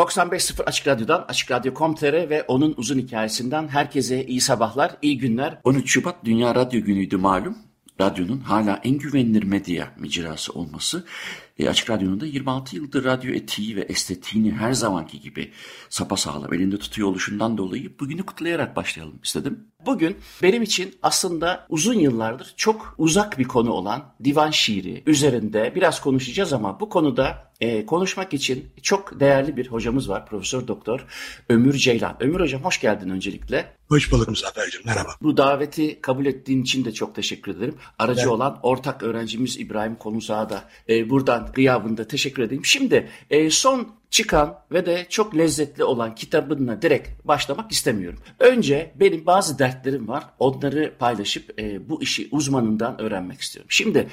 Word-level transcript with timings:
...95.0 0.00 0.62
Açık 0.62 0.86
Radyo'dan, 0.86 1.24
Açık 1.28 1.50
Radyo.com.tr 1.50 2.30
ve 2.30 2.42
onun 2.42 2.74
uzun 2.76 2.98
hikayesinden 2.98 3.68
herkese 3.68 4.26
iyi 4.26 4.40
sabahlar, 4.40 4.96
iyi 5.02 5.18
günler. 5.18 5.58
13 5.64 5.90
Şubat 5.90 6.24
Dünya 6.24 6.54
Radyo 6.54 6.80
Günü'ydü 6.84 7.16
malum. 7.16 7.56
Radyonun 8.00 8.40
hala 8.40 8.80
en 8.84 8.98
güvenilir 8.98 9.42
medya 9.42 9.88
mecrası 9.98 10.52
olması 10.52 11.04
e, 11.60 11.68
Açık 11.68 11.90
Radyo'nun 11.90 12.20
da 12.20 12.26
26 12.26 12.76
yıldır 12.76 13.04
radyo 13.04 13.34
etiği 13.34 13.76
ve 13.76 13.80
estetiğini 13.80 14.52
her 14.52 14.72
zamanki 14.72 15.20
gibi 15.20 15.52
sapasağlam 15.88 16.54
elinde 16.54 16.78
tutuyor 16.78 17.08
oluşundan 17.08 17.58
dolayı 17.58 17.98
bugünü 18.00 18.22
kutlayarak 18.22 18.76
başlayalım 18.76 19.18
istedim. 19.24 19.66
Bugün 19.86 20.16
benim 20.42 20.62
için 20.62 20.94
aslında 21.02 21.66
uzun 21.68 21.94
yıllardır 21.94 22.54
çok 22.56 22.94
uzak 22.98 23.38
bir 23.38 23.44
konu 23.44 23.70
olan 23.70 24.14
divan 24.24 24.50
şiiri 24.50 25.02
üzerinde 25.06 25.72
biraz 25.74 26.00
konuşacağız 26.00 26.52
ama 26.52 26.80
bu 26.80 26.88
konuda 26.88 27.50
e, 27.60 27.86
konuşmak 27.86 28.34
için 28.34 28.70
çok 28.82 29.20
değerli 29.20 29.56
bir 29.56 29.66
hocamız 29.68 30.08
var. 30.08 30.26
Profesör 30.26 30.68
Doktor 30.68 31.06
Ömür 31.48 31.74
Ceylan. 31.74 32.16
Ömür 32.20 32.40
Hocam 32.40 32.64
hoş 32.64 32.80
geldin 32.80 33.10
öncelikle. 33.10 33.72
Hoş 33.88 34.12
bulduk 34.12 34.28
Muzaffer'cim 34.28 34.82
merhaba. 34.84 35.10
Bu 35.22 35.36
daveti 35.36 36.00
kabul 36.00 36.26
ettiğin 36.26 36.62
için 36.62 36.84
de 36.84 36.92
çok 36.92 37.14
teşekkür 37.14 37.56
ederim. 37.56 37.74
Aracı 37.98 38.26
ben... 38.26 38.30
olan 38.30 38.58
ortak 38.62 39.02
öğrencimiz 39.02 39.60
İbrahim 39.60 39.96
Konuzağ'a 39.96 40.50
da 40.50 40.64
e, 40.88 41.10
buradan 41.10 41.49
gıyabında 41.54 42.08
teşekkür 42.08 42.42
edeyim. 42.42 42.64
Şimdi 42.64 43.08
e, 43.30 43.50
son 43.50 43.88
çıkan 44.10 44.58
ve 44.72 44.86
de 44.86 45.06
çok 45.08 45.36
lezzetli 45.36 45.84
olan 45.84 46.14
kitabına 46.14 46.82
direkt 46.82 47.26
başlamak 47.26 47.72
istemiyorum. 47.72 48.18
Önce 48.38 48.92
benim 48.94 49.26
bazı 49.26 49.58
dertlerim 49.58 50.08
var. 50.08 50.24
Onları 50.38 50.94
paylaşıp 50.98 51.60
e, 51.60 51.88
bu 51.88 52.02
işi 52.02 52.28
uzmanından 52.30 53.00
öğrenmek 53.00 53.40
istiyorum. 53.40 53.70
Şimdi 53.70 54.08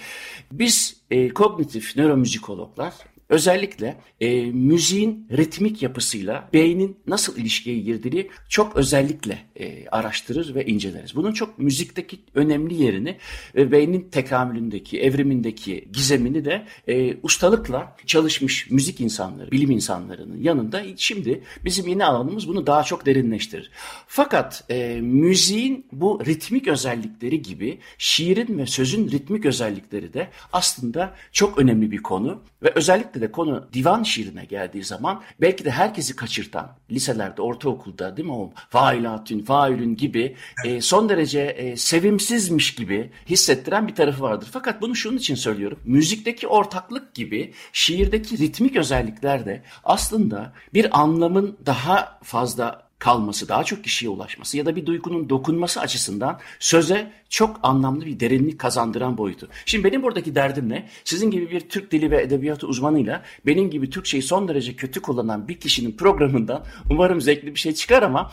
biz 0.52 0.98
e, 1.12 1.30
kognitif 1.30 1.98
nöromüzikologlar 1.98 2.94
Özellikle 3.30 3.98
e, 4.22 4.46
müziğin 4.46 5.28
ritmik 5.32 5.82
yapısıyla 5.82 6.50
beynin 6.54 6.98
nasıl 7.08 7.38
ilişkiye 7.38 7.80
girdiğini 7.80 8.28
çok 8.50 8.76
özellikle 8.76 9.40
e, 9.56 9.88
araştırır 9.90 10.56
ve 10.56 10.66
inceleriz. 10.66 11.16
Bunun 11.16 11.32
çok 11.32 11.60
müzikteki 11.60 12.20
önemli 12.36 12.84
yerini 12.84 13.18
ve 13.56 13.72
beynin 13.72 14.10
tekamülündeki, 14.10 15.02
evrimindeki 15.02 15.88
gizemini 15.94 16.46
de 16.46 16.66
e, 16.88 17.18
ustalıkla 17.24 17.96
çalışmış 18.06 18.70
müzik 18.70 19.02
insanları, 19.02 19.52
bilim 19.52 19.72
insanlarının 19.72 20.42
yanında 20.42 20.82
şimdi 20.98 21.44
bizim 21.66 21.88
yeni 21.88 22.06
alanımız 22.06 22.48
bunu 22.48 22.68
daha 22.68 22.84
çok 22.84 23.06
derinleştirir. 23.06 23.72
Fakat 24.08 24.64
e, 24.70 25.02
müziğin 25.02 25.86
bu 25.92 26.22
ritmik 26.26 26.68
özellikleri 26.68 27.42
gibi 27.42 27.80
şiirin 27.98 28.58
ve 28.58 28.66
sözün 28.66 29.12
ritmik 29.12 29.46
özellikleri 29.46 30.14
de 30.14 30.28
aslında 30.54 31.16
çok 31.32 31.58
önemli 31.58 31.92
bir 31.92 31.98
konu 31.98 32.42
ve 32.64 32.72
özellikle 32.76 33.17
özellikle 33.18 33.22
de 33.22 33.32
konu 33.32 33.68
divan 33.74 34.04
şiirine 34.04 34.46
geldiği 34.46 34.84
zaman 34.84 35.22
belki 35.42 35.66
de 35.66 35.72
herkesi 35.72 36.16
kaçırtan 36.16 36.76
liselerde, 36.92 37.42
ortaokulda 37.42 38.18
değil 38.18 38.28
mi 38.28 38.34
o 38.34 38.52
failatün, 38.70 39.44
faülün 39.44 39.96
gibi 39.96 40.36
e, 40.66 40.82
son 40.82 41.10
derece 41.10 41.42
e, 41.42 41.78
sevimsizmiş 41.78 42.76
gibi 42.76 43.12
hissettiren 43.30 43.88
bir 43.88 43.96
tarafı 43.96 44.22
vardır. 44.22 44.50
Fakat 44.52 44.82
bunu 44.82 44.96
şunun 44.96 45.18
için 45.18 45.36
söylüyorum. 45.36 45.80
Müzikteki 45.86 46.48
ortaklık 46.48 47.14
gibi 47.14 47.54
şiirdeki 47.74 48.38
ritmik 48.38 48.76
özellikler 48.76 49.46
de 49.46 49.64
aslında 49.84 50.54
bir 50.74 50.88
anlamın 50.92 51.58
daha 51.66 52.20
fazla 52.24 52.87
kalması, 53.00 53.48
daha 53.48 53.64
çok 53.64 53.84
kişiye 53.84 54.10
ulaşması 54.10 54.58
ya 54.58 54.66
da 54.66 54.76
bir 54.76 54.86
duygunun 54.86 55.30
dokunması 55.30 55.82
açısından 55.82 56.40
söze 56.60 57.12
çok 57.30 57.60
anlamlı 57.64 58.06
bir 58.06 58.20
derinlik 58.20 58.60
kazandıran 58.60 59.18
boyutu. 59.18 59.48
Şimdi 59.66 59.84
benim 59.84 60.04
buradaki 60.04 60.36
derdim 60.36 60.70
ne? 60.70 60.90
Sizin 61.04 61.32
gibi 61.32 61.52
bir 61.52 61.60
Türk 61.60 61.92
dili 61.92 62.12
ve 62.12 62.22
edebiyatı 62.22 62.68
uzmanıyla 62.68 63.24
benim 63.46 63.70
gibi 63.70 63.90
Türkçeyi 63.90 64.24
son 64.24 64.48
derece 64.48 64.76
kötü 64.76 65.02
kullanan 65.02 65.48
bir 65.48 65.60
kişinin 65.60 65.92
programından 65.92 66.66
umarım 66.90 67.22
zevkli 67.22 67.56
bir 67.56 67.60
şey 67.60 67.74
çıkar 67.74 68.04
ama 68.04 68.32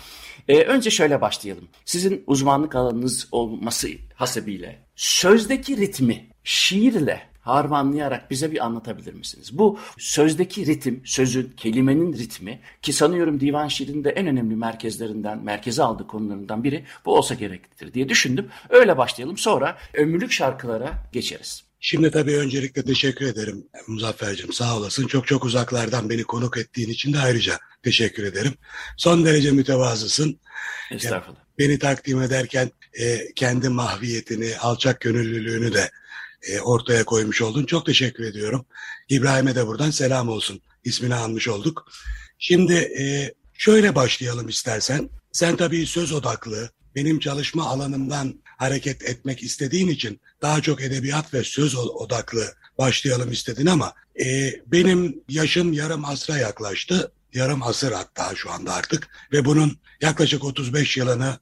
e, 0.49 0.63
önce 0.63 0.91
şöyle 0.91 1.21
başlayalım. 1.21 1.69
Sizin 1.85 2.25
uzmanlık 2.27 2.75
alanınız 2.75 3.29
olması 3.33 3.89
hasebiyle 4.15 4.79
sözdeki 4.97 5.77
ritmi 5.77 6.27
şiirle 6.45 7.34
harmanlayarak 7.45 8.31
bize 8.31 8.53
bir 8.53 8.65
anlatabilir 8.65 9.15
misiniz? 9.15 9.59
Bu 9.59 9.79
sözdeki 9.99 10.67
ritim, 10.67 11.03
sözün, 11.05 11.53
kelimenin 11.57 12.13
ritmi 12.13 12.61
ki 12.83 12.93
sanıyorum 12.93 13.41
divan 13.41 13.69
şiirinde 13.69 14.11
en 14.11 14.27
önemli 14.27 14.57
merkezlerinden, 14.57 15.45
merkeze 15.45 15.83
aldığı 15.83 16.07
konularından 16.07 16.65
biri 16.65 16.85
bu 17.05 17.17
olsa 17.17 17.35
gereklidir 17.35 17.95
diye 17.95 18.09
düşündüm. 18.09 18.49
Öyle 18.71 18.99
başlayalım 18.99 19.39
sonra 19.39 19.79
ömürlük 19.95 20.33
şarkılara 20.33 20.93
geçeriz. 21.13 21.65
Şimdi 21.87 22.11
tabii 22.11 22.37
öncelikle 22.37 22.85
teşekkür 22.85 23.27
ederim 23.27 23.67
Muzaffer'cim 23.87 24.53
sağ 24.53 24.77
olasın. 24.77 25.07
Çok 25.07 25.27
çok 25.27 25.45
uzaklardan 25.45 26.11
beni 26.11 26.25
konuk 26.25 26.59
ettiğin 26.59 26.89
için 26.89 27.13
de 27.13 27.19
ayrıca 27.19 27.59
teşekkür 27.83 28.25
ederim. 28.25 28.53
Son 28.97 29.25
derece 29.25 29.51
mütevazısın. 29.51 30.41
Estağfurullah. 30.91 31.41
Beni 31.59 31.79
takdim 31.79 32.23
ederken 32.23 32.71
e, 33.01 33.35
kendi 33.35 33.69
mahviyetini, 33.69 34.59
alçak 34.59 35.01
gönüllülüğünü 35.01 35.75
de 35.75 35.91
e, 36.49 36.61
ortaya 36.61 37.05
koymuş 37.05 37.43
oldun. 37.43 37.65
Çok 37.65 37.87
teşekkür 37.87 38.25
ediyorum. 38.25 38.67
İbrahim'e 39.09 39.55
de 39.55 39.67
buradan 39.67 39.91
selam 39.91 40.29
olsun. 40.29 40.61
İsmini 40.85 41.15
almış 41.15 41.49
olduk. 41.49 41.87
Şimdi 42.39 42.75
e, 42.75 43.35
şöyle 43.53 43.95
başlayalım 43.95 44.49
istersen. 44.49 45.11
Sen 45.33 45.57
tabii 45.57 45.87
söz 45.87 46.13
odaklı, 46.13 46.71
benim 46.95 47.19
çalışma 47.19 47.67
alanımdan 47.67 48.35
hareket 48.45 49.03
etmek 49.03 49.43
istediğin 49.43 49.89
için 49.89 50.21
daha 50.43 50.63
çok 50.63 50.83
edebiyat 50.83 51.35
ve 51.35 51.45
söz 51.45 51.77
odaklı 51.77 52.55
başlayalım 52.79 53.33
istedin 53.33 53.67
ama 53.67 53.93
e, 54.21 54.53
benim 54.67 55.23
yaşım 55.29 55.73
yarım 55.73 56.05
asra 56.05 56.39
yaklaştı. 56.39 57.13
Yarım 57.35 57.63
asır 57.63 57.93
hatta 57.93 58.35
şu 58.35 58.51
anda 58.51 58.75
artık 58.75 59.09
ve 59.33 59.45
bunun 59.45 59.79
yaklaşık 60.01 60.45
35 60.45 60.97
yılını 60.97 61.39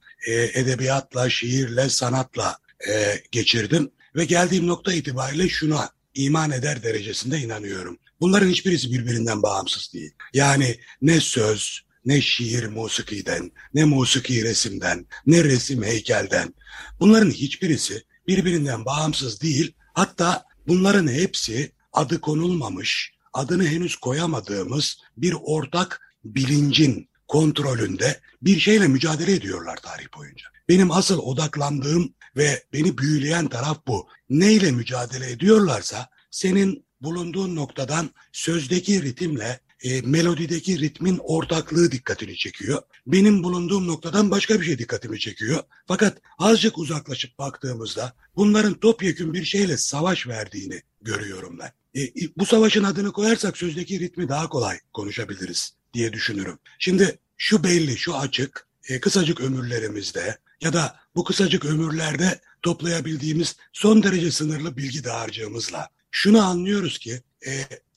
edebiyatla, 0.53 1.29
şiirle, 1.29 1.89
sanatla 1.89 2.57
e, 2.89 3.23
geçirdim. 3.31 3.91
Ve 4.15 4.25
geldiğim 4.25 4.67
nokta 4.67 4.93
itibariyle 4.93 5.49
şuna 5.49 5.89
iman 6.13 6.51
eder 6.51 6.83
derecesinde 6.83 7.39
inanıyorum. 7.39 7.97
Bunların 8.21 8.49
hiçbirisi 8.49 8.91
birbirinden 8.91 9.43
bağımsız 9.43 9.93
değil. 9.93 10.11
Yani 10.33 10.79
ne 11.01 11.19
söz, 11.19 11.81
ne 12.05 12.21
şiir 12.21 12.67
musikiden, 12.67 13.51
ne 13.73 13.83
musiki 13.83 14.43
resimden, 14.43 15.05
ne 15.25 15.43
resim 15.43 15.83
heykelden. 15.83 16.53
Bunların 16.99 17.31
hiçbirisi 17.31 18.03
birbirinden 18.27 18.85
bağımsız 18.85 19.41
değil. 19.41 19.73
Hatta 19.93 20.45
bunların 20.67 21.07
hepsi 21.07 21.71
adı 21.93 22.21
konulmamış, 22.21 23.13
adını 23.33 23.67
henüz 23.67 23.95
koyamadığımız 23.95 24.97
bir 25.17 25.35
ortak 25.43 26.01
bilincin 26.25 27.09
kontrolünde 27.27 28.19
bir 28.41 28.59
şeyle 28.59 28.87
mücadele 28.87 29.33
ediyorlar 29.33 29.77
tarih 29.77 30.05
boyunca. 30.17 30.45
Benim 30.69 30.91
asıl 30.91 31.19
odaklandığım 31.19 32.13
ve 32.37 32.63
beni 32.73 32.97
büyüleyen 32.97 33.47
taraf 33.47 33.77
bu. 33.87 34.07
Neyle 34.29 34.71
mücadele 34.71 35.31
ediyorlarsa 35.31 36.09
senin 36.31 36.85
bulunduğun 37.01 37.55
noktadan 37.55 38.09
sözdeki 38.31 39.01
ritimle 39.01 39.59
e, 39.83 40.01
melodideki 40.01 40.79
ritmin 40.79 41.19
ortaklığı 41.23 41.91
dikkatini 41.91 42.35
çekiyor. 42.35 42.81
Benim 43.07 43.43
bulunduğum 43.43 43.87
noktadan 43.87 44.31
başka 44.31 44.61
bir 44.61 44.65
şey 44.65 44.77
dikkatimi 44.77 45.19
çekiyor. 45.19 45.63
Fakat 45.87 46.17
azıcık 46.37 46.77
uzaklaşıp 46.77 47.39
baktığımızda 47.39 48.13
bunların 48.35 48.73
topyekun 48.73 49.33
bir 49.33 49.45
şeyle 49.45 49.77
savaş 49.77 50.27
verdiğini 50.27 50.81
görüyorum 51.01 51.59
ben. 51.59 52.01
E, 52.01 52.11
bu 52.37 52.45
savaşın 52.45 52.83
adını 52.83 53.11
koyarsak 53.11 53.57
sözdeki 53.57 53.99
ritmi 53.99 54.29
daha 54.29 54.49
kolay 54.49 54.79
konuşabiliriz 54.93 55.73
diye 55.93 56.13
düşünürüm. 56.13 56.59
Şimdi 56.79 57.17
şu 57.37 57.63
belli, 57.63 57.97
şu 57.97 58.15
açık, 58.15 58.67
e, 58.89 58.99
kısacık 58.99 59.41
ömürlerimizde 59.41 60.37
ya 60.63 60.73
da 60.73 60.95
bu 61.15 61.23
kısacık 61.23 61.65
ömürlerde 61.65 62.41
toplayabildiğimiz 62.61 63.55
son 63.73 64.03
derece 64.03 64.31
sınırlı 64.31 64.77
bilgi 64.77 65.03
dağarcığımızla 65.03 65.89
şunu 66.11 66.41
anlıyoruz 66.41 66.97
ki 66.97 67.21
e, 67.47 67.51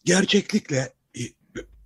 gerçeklikle 0.05 0.93
e, 1.19 1.21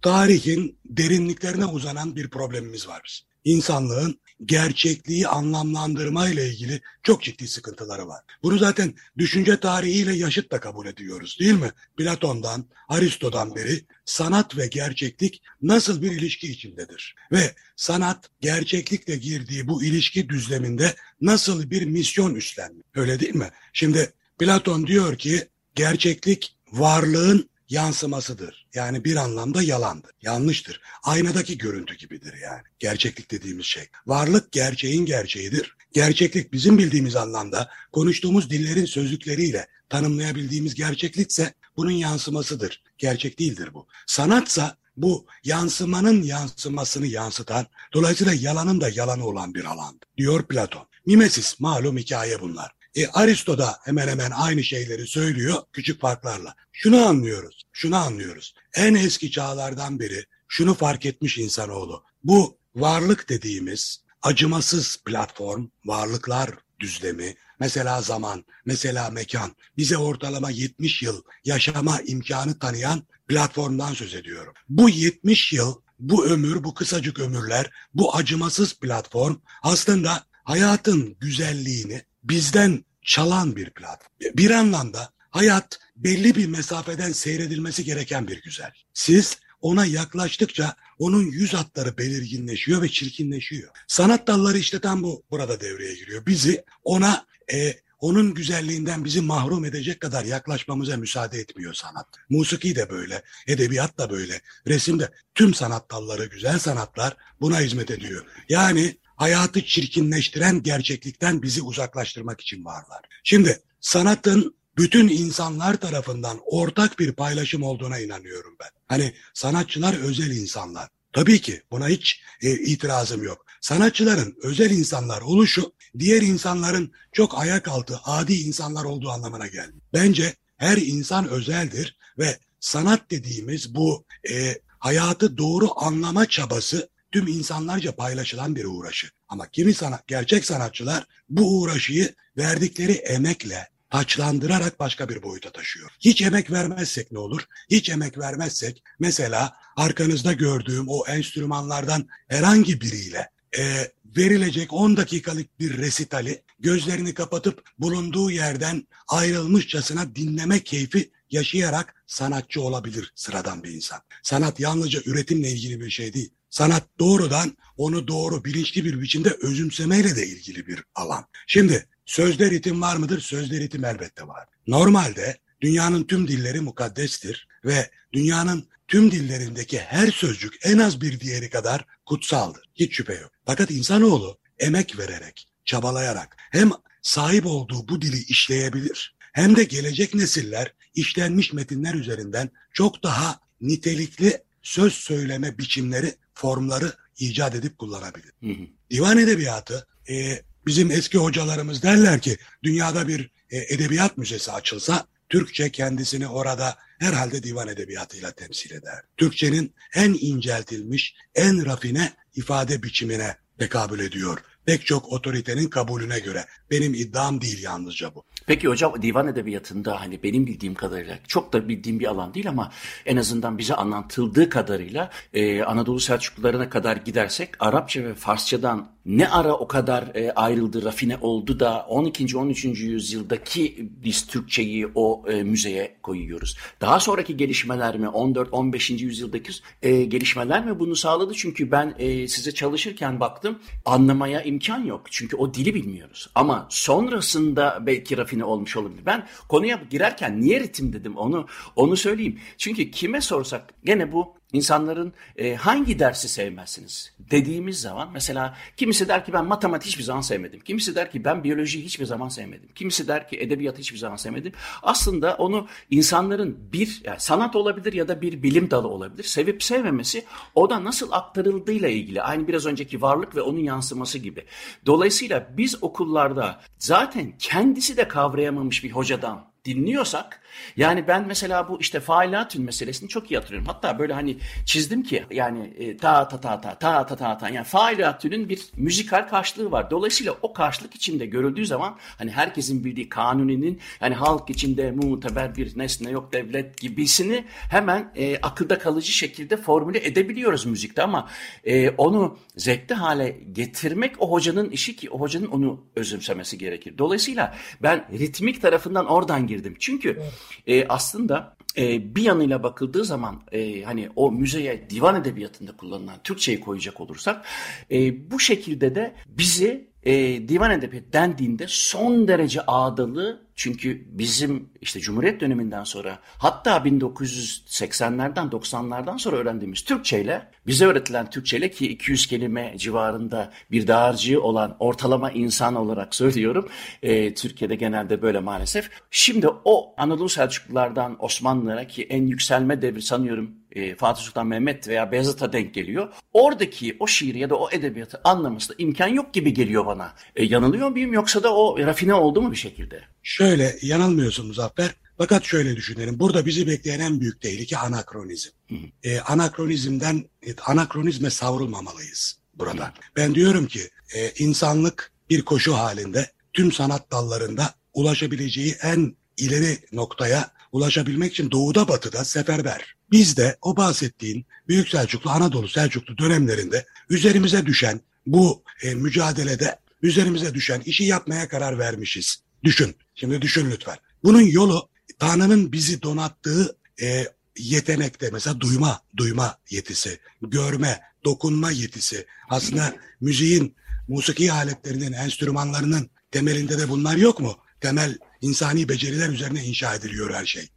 tarihin 0.03 0.79
derinliklerine 0.85 1.67
uzanan 1.67 2.17
bir 2.17 2.31
problemimiz 2.31 2.89
var 2.89 3.03
biz. 3.05 3.23
İnsanlığın 3.45 4.21
gerçekliği 4.45 5.29
anlamlandırma 5.29 6.29
ile 6.29 6.49
ilgili 6.49 6.81
çok 7.03 7.23
ciddi 7.23 7.49
sıkıntıları 7.49 8.09
var. 8.09 8.25
Bunu 8.43 8.59
zaten 8.59 8.95
düşünce 9.19 9.61
tarihiyle 9.61 10.17
yaşıt 10.17 10.53
da 10.53 10.61
kabul 10.61 10.87
ediyoruz 10.87 11.37
değil 11.41 11.55
mi? 11.55 11.71
Platon'dan, 11.97 12.67
Aristo'dan 12.89 13.57
beri 13.57 13.85
sanat 14.05 14.57
ve 14.57 14.67
gerçeklik 14.67 15.43
nasıl 15.63 16.03
bir 16.03 16.13
ilişki 16.13 16.53
içindedir? 16.53 17.15
Ve 17.33 17.55
sanat 17.77 18.31
gerçeklikle 18.41 19.17
girdiği 19.17 19.69
bu 19.69 19.85
ilişki 19.85 20.29
düzleminde 20.29 20.95
nasıl 21.21 21.71
bir 21.71 21.87
misyon 21.87 22.35
üstlenmiş? 22.35 22.87
Öyle 22.95 23.21
değil 23.21 23.35
mi? 23.35 23.51
Şimdi 23.73 24.13
Platon 24.39 24.87
diyor 24.87 25.19
ki 25.19 25.49
gerçeklik 25.75 26.57
varlığın 26.73 27.50
yansımasıdır. 27.71 28.67
Yani 28.75 29.05
bir 29.05 29.17
anlamda 29.17 29.63
yalandır, 29.63 30.11
yanlıştır. 30.23 30.81
Aynadaki 31.03 31.59
görüntü 31.59 31.95
gibidir 31.95 32.35
yani. 32.43 32.63
Gerçeklik 32.79 33.31
dediğimiz 33.31 33.67
şey. 33.67 33.89
Varlık 34.07 34.53
gerçeğin 34.53 35.07
gerçeğidir. 35.07 35.77
Gerçeklik 35.93 36.53
bizim 36.53 36.79
bildiğimiz 36.79 37.17
anlamda 37.17 37.71
konuştuğumuz 37.93 38.51
dillerin 38.51 38.85
sözlükleriyle 38.85 39.67
tanımlayabildiğimiz 39.89 40.75
gerçeklikse 40.75 41.55
bunun 41.77 41.91
yansımasıdır. 41.91 42.83
Gerçek 42.99 43.39
değildir 43.39 43.75
bu. 43.75 43.87
Sanatsa 44.07 44.77
bu 44.97 45.27
yansımanın 45.45 46.23
yansımasını 46.23 47.07
yansıtan, 47.07 47.67
dolayısıyla 47.93 48.33
yalanın 48.35 48.81
da 48.81 48.89
yalanı 48.89 49.27
olan 49.27 49.55
bir 49.55 49.65
alan 49.65 50.01
diyor 50.17 50.43
Platon. 50.43 50.89
Mimesis 51.07 51.61
malum 51.61 51.97
hikaye 51.97 52.41
bunlar. 52.41 52.80
E, 52.95 53.07
Aristo 53.07 53.59
da 53.59 53.79
hemen 53.85 54.09
hemen 54.09 54.31
aynı 54.31 54.65
şeyleri 54.65 55.07
söylüyor 55.07 55.63
küçük 55.73 56.01
farklarla. 56.01 56.55
Şunu 56.73 57.07
anlıyoruz, 57.07 57.63
şunu 57.73 57.97
anlıyoruz. 57.97 58.55
En 58.75 58.95
eski 58.95 59.31
çağlardan 59.31 60.01
beri 60.01 60.25
şunu 60.49 60.75
fark 60.75 61.07
etmiş 61.07 61.39
insanoğlu. 61.39 62.05
Bu 62.25 62.59
varlık 62.75 63.29
dediğimiz 63.29 64.03
acımasız 64.23 64.97
platform, 65.05 65.67
varlıklar 65.85 66.51
düzlemi, 66.81 67.37
mesela 67.61 68.03
zaman, 68.03 68.45
mesela 68.65 69.11
mekan, 69.11 69.57
bize 69.77 69.97
ortalama 69.97 70.51
70 70.51 71.03
yıl 71.03 71.23
yaşama 71.45 72.01
imkanı 72.01 72.59
tanıyan 72.59 73.03
platformdan 73.29 73.95
söz 73.95 74.15
ediyorum. 74.15 74.55
Bu 74.69 74.89
70 74.89 75.53
yıl, 75.53 75.75
bu 75.99 76.27
ömür, 76.27 76.65
bu 76.65 76.75
kısacık 76.75 77.19
ömürler, 77.19 77.71
bu 77.95 78.17
acımasız 78.17 78.75
platform 78.75 79.37
aslında 79.63 80.25
hayatın 80.45 81.17
güzelliğini, 81.21 82.03
bizden 82.23 82.85
çalan 83.03 83.57
bir 83.57 83.71
platform. 83.71 84.11
Bir 84.21 84.51
anlamda 84.51 85.13
hayat 85.31 85.79
belli 85.97 86.35
bir 86.35 86.47
mesafeden 86.47 87.13
seyredilmesi 87.13 87.85
gereken 87.85 88.29
bir 88.29 88.43
güzel. 88.43 88.73
Siz 88.95 89.39
ona 89.61 89.87
yaklaştıkça 89.87 90.77
onun 90.99 91.23
yüz 91.23 91.55
hatları 91.55 91.99
belirginleşiyor 91.99 92.83
ve 92.83 92.89
çirkinleşiyor. 92.89 93.71
Sanat 93.89 94.27
dalları 94.27 94.59
işte 94.59 94.81
tam 94.81 95.03
bu 95.03 95.23
burada 95.31 95.61
devreye 95.61 95.95
giriyor. 95.95 96.27
Bizi 96.27 96.65
ona 96.85 97.27
e, 97.53 97.75
onun 98.01 98.35
güzelliğinden 98.35 99.05
bizi 99.05 99.21
mahrum 99.21 99.65
edecek 99.65 100.01
kadar 100.01 100.25
yaklaşmamıza 100.25 100.97
müsaade 100.97 101.39
etmiyor 101.39 101.75
sanat. 101.75 102.07
Musiki 102.31 102.77
de 102.77 102.91
böyle, 102.91 103.23
edebiyat 103.47 103.99
da 103.99 104.11
böyle, 104.11 104.41
resim 104.67 105.01
de 105.01 105.11
tüm 105.35 105.55
sanat 105.55 105.91
dalları, 105.91 106.27
güzel 106.27 106.59
sanatlar 106.59 107.17
buna 107.41 107.61
hizmet 107.61 107.91
ediyor. 107.91 108.27
Yani 108.49 108.97
hayatı 109.21 109.65
çirkinleştiren 109.65 110.63
gerçeklikten 110.63 111.43
bizi 111.43 111.63
uzaklaştırmak 111.63 112.41
için 112.41 112.65
varlar. 112.65 113.01
Şimdi 113.25 113.63
sanatın 113.81 114.55
bütün 114.79 115.09
insanlar 115.09 115.77
tarafından 115.77 116.41
ortak 116.47 116.99
bir 116.99 117.13
paylaşım 117.13 117.63
olduğuna 117.63 117.99
inanıyorum 117.99 118.57
ben. 118.61 118.69
Hani 118.87 119.15
sanatçılar 119.35 119.95
özel 120.03 120.31
insanlar. 120.31 120.89
Tabii 121.13 121.41
ki 121.41 121.63
buna 121.71 121.89
hiç 121.89 122.23
e, 122.43 122.53
itirazım 122.53 123.23
yok. 123.23 123.47
Sanatçıların 123.61 124.37
özel 124.43 124.71
insanlar 124.71 125.21
oluşu 125.21 125.73
diğer 125.99 126.23
insanların 126.23 126.93
çok 127.13 127.39
ayak 127.39 127.69
altı 127.69 128.01
adi 128.05 128.35
insanlar 128.35 128.85
olduğu 128.85 129.11
anlamına 129.11 129.47
gelmiyor. 129.47 129.83
Bence 129.93 130.35
her 130.57 130.77
insan 130.77 131.29
özeldir 131.29 131.97
ve 132.19 132.39
sanat 132.61 133.11
dediğimiz 133.11 133.75
bu 133.75 134.05
e, 134.31 134.59
hayatı 134.79 135.39
doğru 135.39 135.69
anlama 135.77 136.27
çabası 136.27 136.89
tüm 137.13 137.27
insanlarca 137.27 137.93
paylaşılan 137.93 138.57
bir 138.57 138.65
uğraşı. 138.65 139.09
Ama 139.29 139.49
kimi 139.49 139.75
sanat, 139.75 140.07
gerçek 140.07 140.45
sanatçılar 140.45 141.05
bu 141.29 141.61
uğraşıyı 141.61 142.15
verdikleri 142.37 142.93
emekle, 142.93 143.69
taçlandırarak 143.91 144.81
başka 144.81 145.09
bir 145.09 145.23
boyuta 145.23 145.51
taşıyor. 145.51 145.91
Hiç 146.01 146.23
emek 146.23 146.51
vermezsek 146.51 147.13
ne 147.13 147.19
olur? 147.19 147.45
Hiç 147.71 147.89
emek 147.89 148.19
vermezsek 148.19 148.83
mesela 148.99 149.57
arkanızda 149.77 150.33
gördüğüm 150.33 150.89
o 150.89 151.07
enstrümanlardan 151.07 152.09
herhangi 152.29 152.81
biriyle 152.81 153.31
e, 153.59 153.91
verilecek 154.17 154.73
10 154.73 154.97
dakikalık 154.97 155.61
bir 155.61 155.79
resitali 155.79 156.43
gözlerini 156.59 157.15
kapatıp 157.15 157.63
bulunduğu 157.79 158.31
yerden 158.31 158.87
ayrılmışçasına 159.09 160.17
dinleme 160.17 160.61
keyfi 160.61 161.11
yaşayarak 161.31 162.05
sanatçı 162.07 162.63
olabilir 162.63 163.13
sıradan 163.15 163.63
bir 163.63 163.71
insan. 163.71 164.01
Sanat 164.23 164.61
yalnızca 164.61 165.01
üretimle 165.07 165.51
ilgili 165.51 165.81
bir 165.81 165.91
şey 165.91 166.13
değil. 166.13 166.31
Sanat 166.51 166.85
doğrudan 166.99 167.57
onu 167.77 168.09
doğru 168.09 168.45
bilinçli 168.45 168.85
bir 168.85 169.01
biçimde 169.03 169.37
özümsemeyle 169.43 170.17
de 170.17 170.27
ilgili 170.27 170.67
bir 170.67 170.85
alan. 170.95 171.25
Şimdi 171.47 171.87
sözde 172.07 172.51
ritim 172.51 172.83
var 172.83 172.97
mıdır? 172.97 173.21
Sözde 173.21 173.61
ritim 173.61 173.85
elbette 173.85 174.29
var. 174.29 174.49
Normalde 174.67 175.39
dünyanın 175.61 176.05
tüm 176.05 176.29
dilleri 176.29 176.61
mukaddestir 176.61 177.49
ve 177.65 177.91
dünyanın 178.13 178.69
tüm 178.89 179.11
dillerindeki 179.11 179.79
her 179.79 180.11
sözcük 180.11 180.55
en 180.63 180.79
az 180.79 181.01
bir 181.01 181.21
diğeri 181.21 181.51
kadar 181.51 181.85
kutsaldır. 182.07 182.71
Hiç 182.75 182.97
şüphe 182.97 183.15
yok. 183.15 183.31
Fakat 183.47 183.71
insanoğlu 183.71 184.39
emek 184.59 184.99
vererek, 184.99 185.49
çabalayarak 185.65 186.37
hem 186.51 186.71
sahip 187.03 187.47
olduğu 187.47 187.89
bu 187.89 188.03
dili 188.03 188.25
işleyebilir 188.25 189.15
hem 189.33 189.57
de 189.57 189.65
gelecek 189.65 190.15
nesiller 190.15 190.75
işlenmiş 190.95 191.53
metinler 191.53 191.95
üzerinden 191.95 192.51
çok 192.73 193.03
daha 193.03 193.41
nitelikli 193.61 194.43
söz 194.63 194.93
söyleme 194.93 195.59
biçimleri, 195.59 196.15
formları 196.35 196.93
icat 197.19 197.55
edip 197.55 197.79
kullanabilir. 197.79 198.33
Hı 198.43 198.51
hı. 198.51 198.67
Divan 198.91 199.19
edebiyatı 199.19 199.87
e, 200.09 200.43
bizim 200.67 200.91
eski 200.91 201.19
hocalarımız 201.19 201.83
derler 201.83 202.21
ki 202.21 202.37
dünyada 202.63 203.09
bir 203.09 203.31
e, 203.51 203.75
edebiyat 203.75 204.19
müzesi 204.19 204.53
açılsa 204.53 205.07
Türkçe 205.29 205.71
kendisini 205.71 206.27
orada 206.27 206.79
herhalde 206.99 207.43
divan 207.43 207.69
edebiyatıyla 207.69 208.31
temsil 208.31 208.71
eder. 208.71 209.03
Türkçenin 209.17 209.75
en 209.95 210.17
inceltilmiş, 210.21 211.15
en 211.35 211.67
rafine 211.67 212.13
ifade 212.35 212.83
biçimine 212.83 213.37
tekabül 213.59 214.01
ediyor 214.01 214.39
pek 214.71 214.87
çok 214.87 215.13
otoritenin 215.13 215.69
kabulüne 215.69 216.19
göre. 216.19 216.45
Benim 216.71 216.95
iddiam 216.95 217.41
değil 217.41 217.63
yalnızca 217.63 218.15
bu. 218.15 218.25
Peki 218.51 218.69
hocam 218.69 219.03
divan 219.03 219.29
edebiyatında 219.29 220.01
hani 220.01 220.23
benim 220.23 220.47
bildiğim 220.47 220.75
kadarıyla 220.75 221.19
çok 221.29 221.53
da 221.53 221.69
bildiğim 221.69 222.01
bir 222.01 222.07
alan 222.07 222.35
değil 222.35 222.49
ama 222.49 222.71
en 223.07 223.17
azından 223.17 223.59
bize 223.59 223.75
anlatıldığı 223.75 224.49
kadarıyla 224.49 225.11
e, 225.35 225.63
Anadolu 225.63 226.01
Selçuklularına 226.01 226.71
kadar 226.71 226.97
gidersek 226.97 227.51
Arapça 227.61 228.05
ve 228.05 228.15
Farsçadan 228.15 228.89
ne 229.07 229.29
ara 229.29 229.55
o 229.55 229.69
kadar 229.69 230.15
e, 230.15 230.33
ayrıldı, 230.33 230.85
rafine 230.85 231.17
oldu 231.21 231.61
da 231.61 231.87
12. 231.89 232.37
13. 232.37 232.65
yüzyıldaki 232.65 233.89
biz 234.05 234.27
Türkçeyi 234.27 234.89
o 234.95 235.25
e, 235.29 235.43
müzeye 235.43 235.97
koyuyoruz. 236.03 236.57
Daha 236.81 237.01
sonraki 237.01 237.37
gelişmeler 237.37 237.99
mi 237.99 238.09
14 238.09 238.49
15. 238.53 238.91
yüzyıldaki 238.91 239.53
e, 239.83 240.05
gelişmeler 240.05 240.67
mi 240.67 240.79
bunu 240.79 240.97
sağladı? 240.97 241.33
Çünkü 241.35 241.71
ben 241.71 241.95
e, 241.99 242.29
size 242.29 242.53
çalışırken 242.53 243.21
baktım 243.21 243.59
anlamaya 243.85 244.43
imkan 244.43 244.85
yok. 244.85 245.03
Çünkü 245.11 245.37
o 245.37 245.55
dili 245.55 245.75
bilmiyoruz. 245.75 246.31
Ama 246.35 246.67
sonrasında 246.71 247.79
belki 247.87 248.17
rafine 248.17 248.45
olmuş 248.45 248.77
olabilir. 248.77 249.07
Ben 249.07 249.27
konuya 249.49 249.83
girerken 249.91 250.41
niye 250.41 250.61
ritim 250.61 250.93
dedim 250.93 251.17
onu 251.17 251.47
onu 251.77 251.97
söyleyeyim. 251.97 252.39
Çünkü 252.59 252.91
kime 252.91 253.21
sorsak 253.21 253.75
gene 253.85 254.13
bu 254.13 254.40
İnsanların 254.53 255.13
e, 255.37 255.55
hangi 255.55 255.99
dersi 255.99 256.29
sevmezsiniz 256.29 257.13
dediğimiz 257.31 257.81
zaman 257.81 258.09
mesela 258.13 258.57
kimisi 258.77 259.09
der 259.09 259.25
ki 259.25 259.33
ben 259.33 259.45
matematik 259.45 259.89
hiçbir 259.89 260.03
zaman 260.03 260.21
sevmedim. 260.21 260.61
Kimisi 260.61 260.95
der 260.95 261.11
ki 261.11 261.25
ben 261.25 261.45
biyoloji 261.45 261.85
hiçbir 261.85 262.05
zaman 262.05 262.29
sevmedim. 262.29 262.69
Kimisi 262.75 263.09
der 263.09 263.29
ki 263.29 263.41
edebiyat 263.41 263.79
hiçbir 263.79 263.99
zaman 263.99 264.17
sevmedim. 264.17 264.53
Aslında 264.83 265.35
onu 265.35 265.67
insanların 265.91 266.59
bir 266.73 267.01
yani 267.05 267.21
sanat 267.21 267.57
olabilir 267.57 267.93
ya 267.93 268.09
da 268.09 268.23
bir 268.23 268.43
bilim 268.43 268.71
dalı 268.71 268.89
olabilir. 268.89 269.25
Sevip 269.25 269.63
sevmemesi 269.63 270.25
o 270.55 270.71
da 270.71 270.85
nasıl 270.85 271.13
aktarıldığıyla 271.13 271.89
ilgili. 271.89 272.23
Aynı 272.23 272.49
biraz 272.49 272.67
önceki 272.67 273.03
varlık 273.03 273.37
ve 273.37 273.43
onun 273.43 273.61
yansıması 273.61 274.19
gibi. 274.19 274.45
Dolayısıyla 274.87 275.49
biz 275.57 275.83
okullarda 275.83 276.61
zaten 276.79 277.33
kendisi 277.39 277.97
de 277.97 278.09
kavrayamamış 278.09 278.85
bir 278.85 278.91
hocadan 278.91 279.51
dinliyorsak 279.65 280.40
yani 280.77 281.09
ben 281.09 281.27
mesela 281.27 281.69
bu 281.69 281.81
işte 281.81 282.01
failatün 282.01 282.65
meselesini 282.65 283.09
çok 283.09 283.31
iyi 283.31 283.37
hatırlıyorum. 283.37 283.69
Hatta 283.69 283.99
böyle 283.99 284.13
hani 284.13 284.39
çizdim 284.65 285.03
ki 285.03 285.25
yani 285.31 285.73
e, 285.79 285.97
ta 285.97 286.29
ta 286.29 286.41
ta 286.41 286.61
ta 286.61 286.79
ta 286.79 287.07
ta 287.07 287.17
ta 287.17 287.39
ta 287.39 287.49
yani 287.49 287.65
failatünün 287.65 288.49
bir 288.49 288.61
müzikal 288.77 289.29
karşılığı 289.29 289.71
var. 289.71 289.91
Dolayısıyla 289.91 290.37
o 290.43 290.53
karşılık 290.53 290.95
içinde 290.95 291.27
görüldüğü 291.27 291.67
zaman 291.67 291.99
hani 292.19 292.31
herkesin 292.31 292.85
bildiği 292.85 293.09
kanuninin 293.09 293.81
yani 294.01 294.15
halk 294.15 294.51
içinde 294.51 294.91
muteber 294.91 295.57
bir 295.57 295.79
nesne 295.79 296.11
yok 296.11 296.33
devlet 296.33 296.79
gibisini 296.79 297.45
hemen 297.71 298.13
e, 298.17 298.39
akılda 298.39 298.79
kalıcı 298.79 299.13
şekilde 299.13 299.57
formüle 299.57 300.07
edebiliyoruz 300.07 300.67
müzikte 300.67 301.03
ama 301.03 301.29
e, 301.65 301.91
onu 301.91 302.39
zevkli 302.57 302.95
hale 302.95 303.37
getirmek 303.53 304.23
o 304.23 304.31
hocanın 304.31 304.71
işi 304.71 304.97
ki 304.97 305.11
o 305.11 305.21
hocanın 305.21 305.47
onu 305.47 305.81
özümsemesi 305.97 306.59
gerekir. 306.59 306.99
Dolayısıyla 306.99 307.55
ben 307.83 308.09
ritmik 308.19 308.63
tarafından 308.63 309.07
oradan 309.07 309.47
girdim. 309.47 309.77
Çünkü 309.79 310.23
e, 310.67 310.89
aslında 310.89 311.57
e, 311.77 312.15
bir 312.15 312.23
yanıyla 312.23 312.63
bakıldığı 312.63 313.05
zaman 313.05 313.43
e, 313.53 313.83
hani 313.83 314.09
o 314.17 314.33
müzeye 314.33 314.91
divan 314.91 315.21
edebiyatında 315.21 315.77
kullanılan 315.77 316.23
Türkçeyi 316.25 316.61
koyacak 316.61 317.01
olursak 317.01 317.47
e, 317.91 318.31
bu 318.31 318.41
şekilde 318.41 318.95
de 318.95 319.15
bizi 319.27 319.91
e, 320.03 320.13
divan 320.49 320.71
edebiyatı 320.71 321.13
dendiğinde 321.13 321.65
son 321.69 322.29
derece 322.29 322.61
ağdalı 322.67 323.50
çünkü 323.55 324.05
bizim 324.07 324.69
işte 324.81 325.01
Cumhuriyet 325.01 325.41
döneminden 325.41 325.85
sonra 325.85 326.19
hatta 326.39 326.77
1980'lerden 326.77 328.51
90'lardan 328.51 329.19
sonra 329.19 329.37
öğrendiğimiz 329.37 329.83
Türkçeyle 329.85 330.51
bize 330.67 330.87
öğretilen 330.87 331.31
Türkçeyle 331.31 331.71
ki 331.71 331.89
200 331.89 332.27
kelime 332.27 332.75
civarında 332.79 333.53
bir 333.71 333.87
dağarcığı 333.87 334.43
olan 334.43 334.77
ortalama 334.79 335.31
insan 335.31 335.75
olarak 335.75 336.15
söylüyorum. 336.15 336.69
E, 337.03 337.35
Türkiye'de 337.35 337.75
genelde 337.75 338.23
böyle 338.23 338.41
maalesef. 338.41 338.91
Şimdi 339.11 339.49
o 339.65 339.95
Anadolu 339.97 340.29
Selçuklulardan 340.29 341.25
Osmanlılara 341.25 341.87
ki 341.87 342.03
en 342.03 342.27
yükselme 342.27 342.83
devri 342.83 343.03
sanıyorum 343.03 343.61
e, 343.73 343.95
Fatih 343.95 344.23
Sultan 344.23 344.47
Mehmet 344.47 344.89
veya 344.89 345.13
Beyazıt'a 345.13 345.53
denk 345.53 345.75
geliyor. 345.75 346.13
Oradaki 346.33 346.97
o 347.01 347.07
şiiri 347.07 347.39
ya 347.39 347.51
da 347.51 347.57
o 347.57 347.71
edebiyatı 347.71 348.21
anlamasında 348.25 348.75
imkan 348.79 349.09
yok 349.09 349.35
gibi 349.35 349.55
geliyor 349.55 349.87
bana. 349.87 350.13
E, 350.37 350.45
yanılıyor 350.45 350.89
muyum 350.89 351.13
yoksa 351.13 351.43
da 351.43 351.55
o 351.55 351.79
rafine 351.79 352.15
oldu 352.15 352.43
mu 352.43 352.53
bir 352.53 352.57
şekilde? 352.57 353.01
Şöyle 353.23 353.79
yanılmıyorsun 353.83 354.47
Muzaffer. 354.47 354.95
Fakat 355.19 355.45
şöyle 355.45 355.77
düşünelim. 355.77 356.19
Burada 356.19 356.47
bizi 356.47 356.67
bekleyen 356.67 357.01
en 357.01 357.21
büyük 357.21 357.41
tehlike 357.41 357.79
anakronizm. 357.79 358.51
Hı 358.69 358.75
E, 359.03 359.21
anakronizmden 359.21 360.25
e, 360.47 360.55
anakronizme 360.67 361.31
savrulmamalıyız 361.31 362.39
burada. 362.55 362.87
Hı. 362.87 362.93
Ben 363.17 363.35
diyorum 363.35 363.67
ki 363.67 363.91
e, 364.15 364.31
insanlık 364.31 365.13
bir 365.31 365.43
koşu 365.43 365.75
halinde 365.75 366.31
tüm 366.53 366.73
sanat 366.73 367.11
dallarında 367.11 367.75
ulaşabileceği 367.95 368.77
en 368.83 369.17
ileri 369.37 369.79
noktaya 369.93 370.51
ulaşabilmek 370.73 371.33
için 371.33 371.51
doğuda 371.51 371.89
batıda 371.89 372.25
seferber. 372.25 372.95
Biz 373.11 373.37
de 373.37 373.57
o 373.63 373.77
bahsettiğin 373.77 374.47
Büyük 374.69 374.89
Selçuklu, 374.89 375.31
Anadolu 375.31 375.69
Selçuklu 375.69 376.19
dönemlerinde 376.19 376.87
üzerimize 377.11 377.67
düşen 377.67 378.01
bu 378.27 378.63
e, 378.83 378.95
mücadelede 378.95 379.79
üzerimize 380.03 380.55
düşen 380.55 380.83
işi 380.85 381.05
yapmaya 381.05 381.49
karar 381.49 381.79
vermişiz. 381.79 382.37
Düşün. 382.65 382.97
Şimdi 383.15 383.43
düşün 383.43 383.71
lütfen. 383.71 383.97
Bunun 384.25 384.41
yolu 384.41 384.89
Tanrı'nın 385.19 385.73
bizi 385.73 386.03
donattığı 386.03 386.77
e, 387.03 387.27
yetenekte 387.59 388.31
mesela 388.33 388.61
duyma, 388.61 389.03
duyma 389.17 389.59
yetisi, 389.71 390.19
görme, 390.43 391.01
dokunma 391.25 391.71
yetisi. 391.71 392.27
Aslında 392.51 392.95
müziğin, 393.21 393.75
musiki 394.09 394.53
aletlerinin, 394.53 395.13
enstrümanlarının 395.13 396.11
temelinde 396.31 396.79
de 396.79 396.89
bunlar 396.89 397.17
yok 397.17 397.41
mu? 397.41 397.57
Temel 397.81 398.19
insani 398.41 398.89
beceriler 398.89 399.29
üzerine 399.29 399.65
inşa 399.65 399.95
ediliyor 399.95 400.35
her 400.35 400.47
şey. 400.47 400.69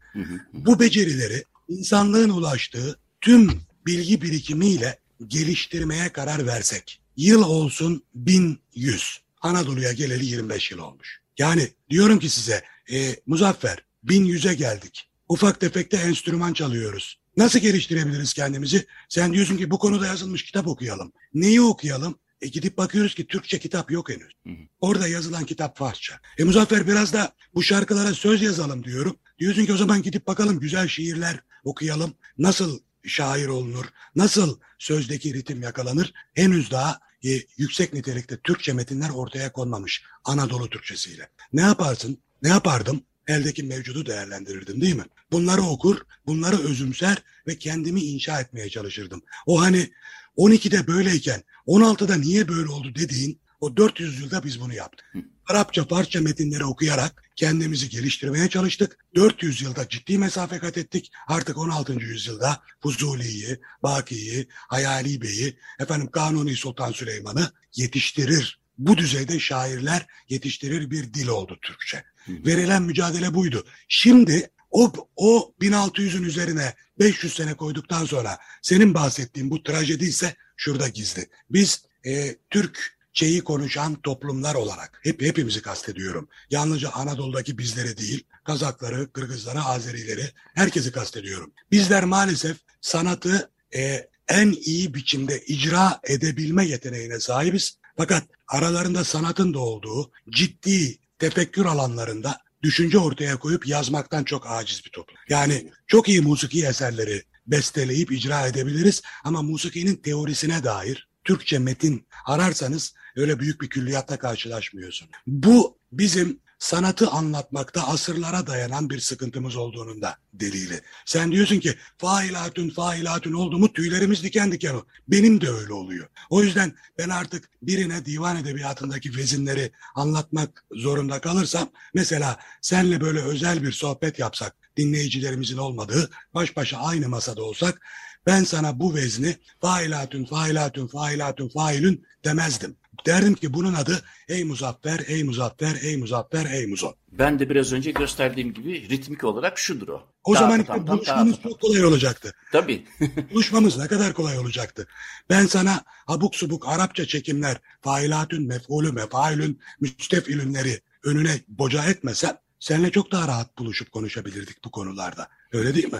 Bu 0.53 0.79
becerileri 0.79 1.43
insanlığın 1.69 2.29
ulaştığı 2.29 2.99
tüm 3.21 3.61
bilgi 3.85 4.21
birikimiyle 4.21 4.99
geliştirmeye 5.27 6.09
karar 6.09 6.47
versek. 6.47 7.01
Yıl 7.17 7.43
olsun 7.43 8.03
1100. 8.15 9.19
Anadolu'ya 9.41 9.91
geleli 9.91 10.25
25 10.25 10.71
yıl 10.71 10.79
olmuş. 10.79 11.22
Yani 11.37 11.67
diyorum 11.89 12.19
ki 12.19 12.29
size 12.29 12.63
e, 12.91 13.15
Muzaffer 13.25 13.85
1100'e 14.05 14.53
geldik. 14.53 15.09
Ufak 15.29 15.59
tefekte 15.59 15.97
enstrüman 15.97 16.53
çalıyoruz. 16.53 17.19
Nasıl 17.37 17.59
geliştirebiliriz 17.59 18.33
kendimizi? 18.33 18.85
Sen 19.09 19.33
diyorsun 19.33 19.57
ki 19.57 19.71
bu 19.71 19.79
konuda 19.79 20.07
yazılmış 20.07 20.43
kitap 20.43 20.67
okuyalım. 20.67 21.13
Neyi 21.33 21.61
okuyalım? 21.61 22.19
E 22.41 22.47
gidip 22.47 22.77
bakıyoruz 22.77 23.15
ki 23.15 23.27
Türkçe 23.27 23.59
kitap 23.59 23.91
yok 23.91 24.09
henüz. 24.09 24.31
Hı 24.43 24.49
hı. 24.49 24.67
Orada 24.81 25.07
yazılan 25.07 25.45
kitap 25.45 25.77
Farsça. 25.77 26.19
E 26.37 26.43
Muzaffer 26.43 26.87
biraz 26.87 27.13
da 27.13 27.33
bu 27.53 27.63
şarkılara 27.63 28.13
söz 28.13 28.41
yazalım 28.41 28.83
diyorum. 28.83 29.15
Diyorsun 29.39 29.65
ki 29.65 29.73
o 29.73 29.77
zaman 29.77 30.01
gidip 30.01 30.27
bakalım 30.27 30.59
güzel 30.59 30.87
şiirler 30.87 31.39
okuyalım. 31.63 32.13
Nasıl 32.37 32.79
şair 33.03 33.47
olunur? 33.47 33.85
Nasıl 34.15 34.59
sözdeki 34.79 35.33
ritim 35.33 35.61
yakalanır? 35.61 36.13
Henüz 36.33 36.71
daha 36.71 36.99
e, 37.25 37.29
yüksek 37.57 37.93
nitelikte 37.93 38.37
Türkçe 38.37 38.73
metinler 38.73 39.09
ortaya 39.09 39.51
konmamış 39.51 40.03
Anadolu 40.25 40.69
Türkçesiyle. 40.69 41.29
Ne 41.53 41.61
yaparsın? 41.61 42.17
Ne 42.41 42.49
yapardım? 42.49 43.01
Eldeki 43.27 43.63
mevcudu 43.63 44.05
değerlendirirdim 44.05 44.81
değil 44.81 44.95
mi? 44.95 45.05
Bunları 45.31 45.61
okur, 45.61 45.97
bunları 46.27 46.59
özümser 46.59 47.17
ve 47.47 47.57
kendimi 47.57 48.01
inşa 48.01 48.41
etmeye 48.41 48.69
çalışırdım. 48.69 49.21
O 49.45 49.61
hani 49.61 49.89
12'de 50.37 50.87
böyleyken 50.87 51.43
16'da 51.67 52.15
niye 52.15 52.47
böyle 52.47 52.69
oldu 52.69 52.95
dediğin 52.95 53.39
o 53.63 53.77
400 53.77 54.21
yılda 54.21 54.43
biz 54.43 54.59
bunu 54.61 54.73
yaptık. 54.73 55.05
Arapça 55.47 55.87
parça 55.87 56.21
metinleri 56.21 56.65
okuyarak 56.65 57.23
kendimizi 57.35 57.89
geliştirmeye 57.89 58.49
çalıştık. 58.49 58.97
400 59.15 59.61
yılda 59.61 59.89
ciddi 59.89 60.17
mesafe 60.17 60.59
kat 60.59 60.77
ettik. 60.77 61.11
Artık 61.27 61.57
16. 61.57 61.93
yüzyılda 61.93 62.61
Fuzuli'yi, 62.81 63.59
Baki'yi, 63.83 64.47
Hayali 64.51 65.21
Bey'i, 65.21 65.57
efendim 65.79 66.11
Kanuni 66.11 66.55
Sultan 66.55 66.91
Süleyman'ı 66.91 67.51
yetiştirir. 67.75 68.59
Bu 68.77 68.97
düzeyde 68.97 69.39
şairler 69.39 70.05
yetiştirir 70.29 70.91
bir 70.91 71.13
dil 71.13 71.27
oldu 71.27 71.59
Türkçe. 71.61 72.03
Verilen 72.27 72.83
mücadele 72.83 73.33
buydu. 73.33 73.65
Şimdi 73.87 74.49
o, 74.71 74.93
o 75.15 75.53
1600'ün 75.61 76.23
üzerine 76.23 76.73
500 76.99 77.33
sene 77.33 77.53
koyduktan 77.53 78.05
sonra 78.05 78.37
senin 78.61 78.93
bahsettiğin 78.93 79.51
bu 79.51 79.63
trajedi 79.63 80.05
ise 80.05 80.35
şurada 80.57 80.87
gizli. 80.87 81.29
Biz 81.49 81.85
e, 82.05 82.35
Türk 82.49 83.02
şeyi 83.13 83.43
konuşan 83.43 83.95
toplumlar 83.95 84.55
olarak 84.55 84.99
hep 85.03 85.21
hepimizi 85.21 85.61
kastediyorum. 85.61 86.27
Yalnızca 86.49 86.89
Anadolu'daki 86.89 87.57
bizleri 87.57 87.97
değil, 87.97 88.23
Kazakları, 88.43 89.11
Kırgızları, 89.11 89.61
Azerileri 89.61 90.29
herkesi 90.55 90.91
kastediyorum. 90.91 91.51
Bizler 91.71 92.03
maalesef 92.03 92.57
sanatı 92.81 93.49
e, 93.75 94.09
en 94.27 94.51
iyi 94.51 94.93
biçimde 94.93 95.41
icra 95.45 95.99
edebilme 96.03 96.65
yeteneğine 96.65 97.19
sahibiz. 97.19 97.77
Fakat 97.97 98.23
aralarında 98.47 99.03
sanatın 99.03 99.53
da 99.53 99.59
olduğu 99.59 100.11
ciddi 100.29 100.97
tefekkür 101.19 101.65
alanlarında 101.65 102.41
düşünce 102.63 102.97
ortaya 102.97 103.39
koyup 103.39 103.67
yazmaktan 103.67 104.23
çok 104.23 104.47
aciz 104.47 104.85
bir 104.85 104.91
toplum. 104.91 105.17
Yani 105.29 105.71
çok 105.87 106.09
iyi 106.09 106.21
musiki 106.21 106.65
eserleri 106.65 107.23
besteleyip 107.47 108.11
icra 108.11 108.47
edebiliriz 108.47 109.01
ama 109.23 109.41
musikinin 109.41 109.95
teorisine 109.95 110.63
dair 110.63 111.07
Türkçe 111.23 111.59
metin 111.59 112.07
ararsanız 112.25 112.93
öyle 113.15 113.39
büyük 113.39 113.61
bir 113.61 113.69
külliyatta 113.69 114.19
karşılaşmıyorsun. 114.19 115.09
Bu 115.27 115.77
bizim 115.91 116.39
sanatı 116.63 117.09
anlatmakta 117.09 117.87
asırlara 117.87 118.47
dayanan 118.47 118.89
bir 118.89 118.99
sıkıntımız 118.99 119.55
olduğunun 119.55 120.01
da 120.01 120.17
delili. 120.33 120.81
Sen 121.05 121.31
diyorsun 121.31 121.59
ki 121.59 121.75
failatün 121.97 122.69
failatün 122.69 123.33
oldu 123.33 123.59
mu 123.59 123.73
tüylerimiz 123.73 124.23
diken 124.23 124.51
diken 124.51 124.73
o. 124.73 124.85
Benim 125.07 125.41
de 125.41 125.49
öyle 125.49 125.73
oluyor. 125.73 126.07
O 126.29 126.43
yüzden 126.43 126.73
ben 126.97 127.09
artık 127.09 127.49
birine 127.61 128.05
divan 128.05 128.37
edebiyatındaki 128.37 129.15
vezinleri 129.17 129.71
anlatmak 129.95 130.65
zorunda 130.71 131.21
kalırsam 131.21 131.69
mesela 131.93 132.39
senle 132.61 133.01
böyle 133.01 133.21
özel 133.21 133.63
bir 133.63 133.71
sohbet 133.71 134.19
yapsak 134.19 134.55
dinleyicilerimizin 134.77 135.57
olmadığı 135.57 136.09
baş 136.33 136.55
başa 136.55 136.77
aynı 136.77 137.09
masada 137.09 137.43
olsak 137.43 137.81
ben 138.25 138.43
sana 138.43 138.79
bu 138.79 138.95
vezni 138.95 139.37
failatün 139.61 140.25
failatün 140.25 140.87
failatün 140.87 141.49
failün 141.49 142.05
demezdim. 142.25 142.75
Derdim 143.05 143.33
ki 143.33 143.53
bunun 143.53 143.73
adı 143.73 144.01
ey 144.27 144.43
muzaffer, 144.43 144.99
ey 145.07 145.23
muzaffer, 145.23 145.75
ey 145.81 145.97
muzaffer, 145.97 146.45
ey 146.45 146.67
muzon. 146.67 146.95
Ben 147.11 147.39
de 147.39 147.49
biraz 147.49 147.73
önce 147.73 147.91
gösterdiğim 147.91 148.53
gibi 148.53 148.89
ritmik 148.89 149.23
olarak 149.23 149.57
şudur 149.57 149.87
o. 149.87 150.03
O 150.23 150.35
zaman 150.35 150.61
işte 150.61 150.87
buluşmamız 150.87 151.35
çok 151.43 151.61
kolay 151.61 151.85
olacaktı. 151.85 152.33
Tabii. 152.51 152.85
buluşmamız 153.33 153.77
ne 153.77 153.87
kadar 153.87 154.13
kolay 154.13 154.39
olacaktı. 154.39 154.87
Ben 155.29 155.45
sana 155.45 155.83
abuk 156.07 156.35
subuk 156.35 156.67
Arapça 156.67 157.05
çekimler, 157.05 157.57
failatün, 157.81 158.47
mef'ulü, 158.47 158.91
mefailün, 158.91 159.59
müstefilünleri 159.81 160.81
önüne 161.03 161.39
boca 161.47 161.85
etmesem 161.85 162.37
seninle 162.59 162.91
çok 162.91 163.11
daha 163.11 163.27
rahat 163.27 163.57
buluşup 163.57 163.91
konuşabilirdik 163.91 164.65
bu 164.65 164.71
konularda. 164.71 165.27
Öyle 165.53 165.75
değil 165.75 165.93
mi? 165.93 165.99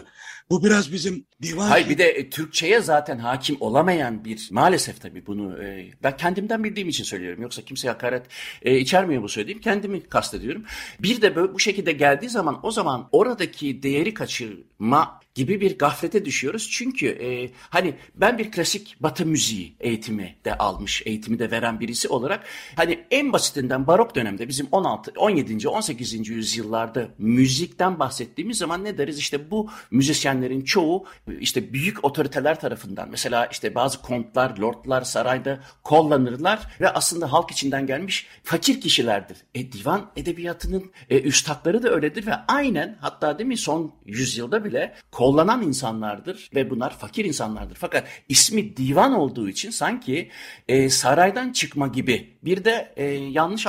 Bu 0.49 0.63
biraz 0.63 0.91
bizim 0.91 1.25
divan... 1.41 1.67
Hayır 1.67 1.89
bir 1.89 1.97
de 1.97 2.09
e, 2.09 2.29
Türkçe'ye 2.29 2.81
zaten 2.81 3.17
hakim 3.17 3.57
olamayan 3.59 4.25
bir 4.25 4.47
maalesef 4.51 5.01
tabii 5.01 5.25
bunu 5.25 5.63
e, 5.63 5.91
ben 6.03 6.17
kendimden 6.17 6.63
bildiğim 6.63 6.89
için 6.89 7.03
söylüyorum. 7.03 7.41
Yoksa 7.41 7.61
kimseye 7.61 7.89
hakaret 7.89 8.25
e, 8.61 8.77
içermiyor 8.77 9.23
bu 9.23 9.29
söylediğim. 9.29 9.61
Kendimi 9.61 10.03
kastediyorum. 10.03 10.63
Bir 10.99 11.21
de 11.21 11.35
böyle 11.35 11.53
bu 11.53 11.59
şekilde 11.59 11.91
geldiği 11.91 12.29
zaman 12.29 12.59
o 12.63 12.71
zaman 12.71 13.09
oradaki 13.11 13.83
değeri 13.83 14.13
kaçırma 14.13 15.23
gibi 15.35 15.61
bir 15.61 15.77
gaflete 15.77 16.25
düşüyoruz. 16.25 16.69
Çünkü 16.71 17.07
e, 17.07 17.51
hani 17.69 17.93
ben 18.15 18.37
bir 18.37 18.51
klasik 18.51 18.95
batı 18.99 19.25
müziği 19.25 19.75
eğitimi 19.79 20.35
de 20.45 20.57
almış, 20.57 21.03
eğitimi 21.05 21.39
de 21.39 21.51
veren 21.51 21.79
birisi 21.79 22.07
olarak 22.07 22.45
hani 22.75 23.05
en 23.11 23.33
basitinden 23.33 23.87
barok 23.87 24.15
dönemde 24.15 24.47
bizim 24.47 24.67
16, 24.71 25.11
17. 25.17 25.67
18. 25.67 26.29
yüzyıllarda 26.29 27.07
müzikten 27.17 27.99
bahsettiğimiz 27.99 28.57
zaman 28.57 28.83
ne 28.83 28.97
deriz? 28.97 29.17
İşte 29.17 29.42
bu 29.51 29.69
müzisyenlerin 29.91 30.61
çoğu 30.61 31.05
işte 31.39 31.73
büyük 31.73 32.05
otoriteler 32.05 32.59
tarafından 32.59 33.09
mesela 33.09 33.45
işte 33.45 33.75
bazı 33.75 34.01
kontlar, 34.01 34.57
lordlar 34.57 35.01
sarayda 35.01 35.59
kullanırlar 35.83 36.59
ve 36.81 36.89
aslında 36.89 37.33
halk 37.33 37.51
içinden 37.51 37.87
gelmiş 37.87 38.27
fakir 38.43 38.81
kişilerdir. 38.81 39.37
E 39.55 39.71
divan 39.71 40.11
edebiyatının 40.15 40.91
e, 41.09 41.21
üstadları 41.21 41.83
da 41.83 41.89
öyledir 41.89 42.27
ve 42.27 42.33
aynen 42.47 42.97
hatta 43.01 43.37
değil 43.39 43.47
mi 43.47 43.57
son 43.57 43.95
yüzyılda 44.05 44.65
bile 44.65 44.93
kollanan 45.11 45.61
insanlardır 45.61 46.49
ve 46.55 46.69
bunlar 46.69 46.97
fakir 46.97 47.25
insanlardır. 47.25 47.75
Fakat 47.75 48.07
ismi 48.29 48.77
divan 48.77 49.13
olduğu 49.13 49.49
için 49.49 49.69
sanki 49.69 50.29
e, 50.67 50.89
saraydan 50.89 51.51
çıkma 51.51 51.87
gibi 51.87 52.37
bir 52.43 52.65
de 52.65 52.93
e, 52.95 53.05
yanlış 53.05 53.67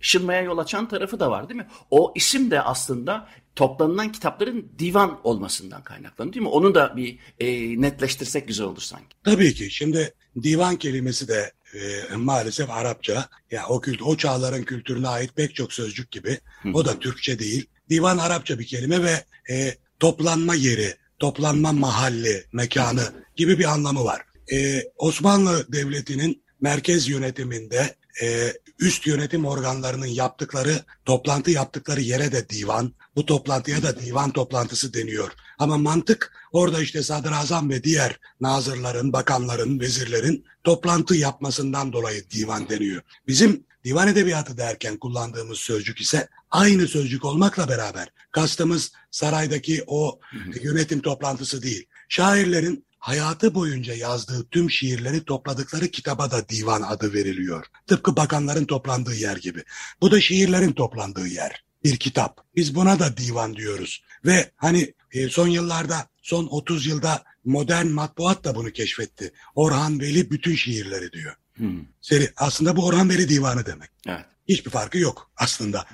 anlaşılmaya 0.00 0.42
yol 0.42 0.58
açan 0.58 0.88
tarafı 0.88 1.20
da 1.20 1.30
var 1.30 1.48
değil 1.48 1.60
mi? 1.60 1.66
O 1.90 2.12
isim 2.16 2.50
de 2.50 2.60
aslında 2.60 3.28
toplanılan 3.56 4.12
kitapların 4.12 4.72
divan 4.78 5.20
olmasından 5.24 5.84
kaynaklanıyor 5.84 6.34
değil 6.34 6.42
mi? 6.42 6.48
Onu 6.48 6.74
da 6.74 6.96
bir 6.96 7.18
e, 7.40 7.80
netleştirsek 7.80 8.48
güzel 8.48 8.66
olur 8.66 8.80
sanki. 8.80 9.16
Tabii 9.24 9.54
ki. 9.54 9.70
Şimdi 9.70 10.14
divan 10.42 10.76
kelimesi 10.76 11.28
de 11.28 11.52
e, 11.74 12.16
maalesef 12.16 12.70
Arapça. 12.70 13.12
Ya 13.12 13.28
yani 13.50 13.66
o 13.66 13.80
kült 13.80 14.02
o 14.02 14.16
çağların 14.16 14.62
kültürüne 14.62 15.08
ait 15.08 15.36
pek 15.36 15.54
çok 15.54 15.72
sözcük 15.72 16.10
gibi. 16.10 16.38
O 16.74 16.84
da 16.84 16.98
Türkçe 16.98 17.38
değil. 17.38 17.66
Divan 17.90 18.18
Arapça 18.18 18.58
bir 18.58 18.66
kelime 18.66 19.02
ve 19.02 19.24
e, 19.50 19.74
toplanma 20.00 20.54
yeri, 20.54 20.94
toplanma 21.18 21.72
mahalli, 21.72 22.44
mekanı 22.52 23.02
gibi 23.36 23.58
bir 23.58 23.64
anlamı 23.64 24.04
var. 24.04 24.20
Ee, 24.52 24.82
Osmanlı 24.96 25.72
Devleti'nin 25.72 26.42
merkez 26.60 27.08
yönetiminde 27.08 27.94
e, 28.22 28.52
üst 28.80 29.06
yönetim 29.06 29.44
organlarının 29.44 30.06
yaptıkları, 30.06 30.84
toplantı 31.04 31.50
yaptıkları 31.50 32.00
yere 32.00 32.32
de 32.32 32.48
divan, 32.48 32.94
bu 33.16 33.26
toplantıya 33.26 33.82
da 33.82 34.00
divan 34.00 34.30
toplantısı 34.30 34.94
deniyor. 34.94 35.32
Ama 35.58 35.78
mantık 35.78 36.32
orada 36.52 36.82
işte 36.82 37.02
sadrazam 37.02 37.70
ve 37.70 37.84
diğer 37.84 38.20
nazırların, 38.40 39.12
bakanların, 39.12 39.80
vezirlerin 39.80 40.44
toplantı 40.64 41.16
yapmasından 41.16 41.92
dolayı 41.92 42.30
divan 42.30 42.68
deniyor. 42.68 43.02
Bizim 43.26 43.64
divan 43.84 44.08
edebiyatı 44.08 44.56
derken 44.56 44.96
kullandığımız 44.96 45.58
sözcük 45.58 46.00
ise 46.00 46.28
aynı 46.50 46.88
sözcük 46.88 47.24
olmakla 47.24 47.68
beraber 47.68 48.08
kastımız 48.32 48.92
saraydaki 49.10 49.84
o 49.86 50.20
yönetim 50.62 51.00
toplantısı 51.00 51.62
değil. 51.62 51.86
Şairlerin 52.08 52.84
hayatı 53.00 53.54
boyunca 53.54 53.94
yazdığı 53.94 54.48
tüm 54.48 54.70
şiirleri 54.70 55.24
topladıkları 55.24 55.88
kitaba 55.88 56.30
da 56.30 56.48
divan 56.48 56.82
adı 56.82 57.12
veriliyor. 57.12 57.66
Tıpkı 57.86 58.16
bakanların 58.16 58.64
toplandığı 58.64 59.14
yer 59.14 59.36
gibi. 59.36 59.64
Bu 60.00 60.10
da 60.10 60.20
şiirlerin 60.20 60.72
toplandığı 60.72 61.26
yer. 61.26 61.64
Bir 61.84 61.96
kitap. 61.96 62.40
Biz 62.56 62.74
buna 62.74 62.98
da 62.98 63.16
divan 63.16 63.56
diyoruz. 63.56 64.02
Ve 64.24 64.50
hani 64.56 64.94
e, 65.12 65.28
son 65.28 65.48
yıllarda, 65.48 66.08
son 66.22 66.46
30 66.46 66.86
yılda 66.86 67.24
modern 67.44 67.86
matbuat 67.86 68.44
da 68.44 68.54
bunu 68.54 68.70
keşfetti. 68.70 69.32
Orhan 69.54 70.00
Veli 70.00 70.30
bütün 70.30 70.54
şiirleri 70.54 71.12
diyor. 71.12 71.34
Hmm. 71.54 71.84
Seri, 72.00 72.32
aslında 72.36 72.76
bu 72.76 72.86
Orhan 72.86 73.10
Veli 73.10 73.28
divanı 73.28 73.66
demek. 73.66 73.90
Evet. 74.06 74.24
Hiçbir 74.48 74.70
farkı 74.70 74.98
yok 74.98 75.30
aslında. 75.36 75.86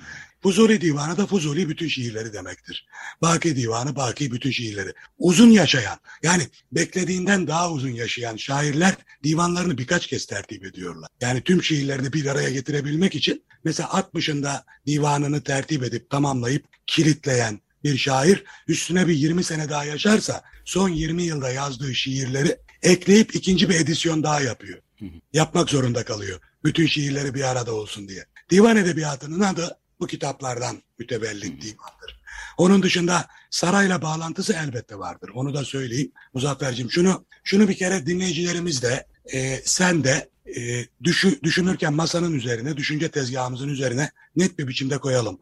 Fuzuli 0.46 0.80
divanı 0.80 1.16
da 1.16 1.26
Fuzuli 1.26 1.68
bütün 1.68 1.88
şiirleri 1.88 2.32
demektir. 2.32 2.86
Baki 3.22 3.56
divanı 3.56 3.96
Baki 3.96 4.32
bütün 4.32 4.50
şiirleri. 4.50 4.92
Uzun 5.18 5.50
yaşayan 5.50 5.98
yani 6.22 6.42
beklediğinden 6.72 7.46
daha 7.46 7.70
uzun 7.70 7.90
yaşayan 7.90 8.36
şairler 8.36 8.94
divanlarını 9.24 9.78
birkaç 9.78 10.06
kez 10.06 10.26
tertip 10.26 10.64
ediyorlar. 10.64 11.08
Yani 11.20 11.40
tüm 11.40 11.62
şiirlerini 11.62 12.12
bir 12.12 12.26
araya 12.26 12.50
getirebilmek 12.50 13.14
için 13.14 13.44
mesela 13.64 13.88
60'ında 13.88 14.64
divanını 14.86 15.40
tertip 15.40 15.82
edip 15.82 16.10
tamamlayıp 16.10 16.64
kilitleyen 16.86 17.60
bir 17.84 17.96
şair 17.96 18.44
üstüne 18.68 19.08
bir 19.08 19.14
20 19.14 19.44
sene 19.44 19.68
daha 19.68 19.84
yaşarsa 19.84 20.42
son 20.64 20.88
20 20.88 21.22
yılda 21.22 21.50
yazdığı 21.50 21.94
şiirleri 21.94 22.56
ekleyip 22.82 23.34
ikinci 23.34 23.68
bir 23.68 23.74
edisyon 23.74 24.22
daha 24.22 24.40
yapıyor. 24.40 24.78
Yapmak 25.32 25.70
zorunda 25.70 26.04
kalıyor. 26.04 26.40
Bütün 26.64 26.86
şiirleri 26.86 27.34
bir 27.34 27.42
arada 27.42 27.74
olsun 27.74 28.08
diye. 28.08 28.26
Divan 28.50 28.76
edebiyatının 28.76 29.40
adı 29.40 29.78
bu 30.00 30.06
kitaplardan 30.06 30.82
mütevellit 30.98 31.62
divandır. 31.62 32.20
Onun 32.58 32.82
dışında 32.82 33.26
sarayla 33.50 34.02
bağlantısı 34.02 34.52
elbette 34.52 34.98
vardır. 34.98 35.30
Onu 35.34 35.54
da 35.54 35.64
söyleyeyim 35.64 36.12
Muzaffer'cim. 36.34 36.90
Şunu 36.90 37.24
şunu 37.44 37.68
bir 37.68 37.76
kere 37.76 38.06
dinleyicilerimiz 38.06 38.82
de 38.82 39.06
e, 39.32 39.60
sen 39.64 40.04
de 40.04 40.30
e, 40.56 40.86
düşü, 41.04 41.42
düşünürken 41.42 41.94
masanın 41.94 42.32
üzerine, 42.32 42.76
düşünce 42.76 43.10
tezgahımızın 43.10 43.68
üzerine 43.68 44.10
net 44.36 44.58
bir 44.58 44.68
biçimde 44.68 44.98
koyalım. 44.98 45.38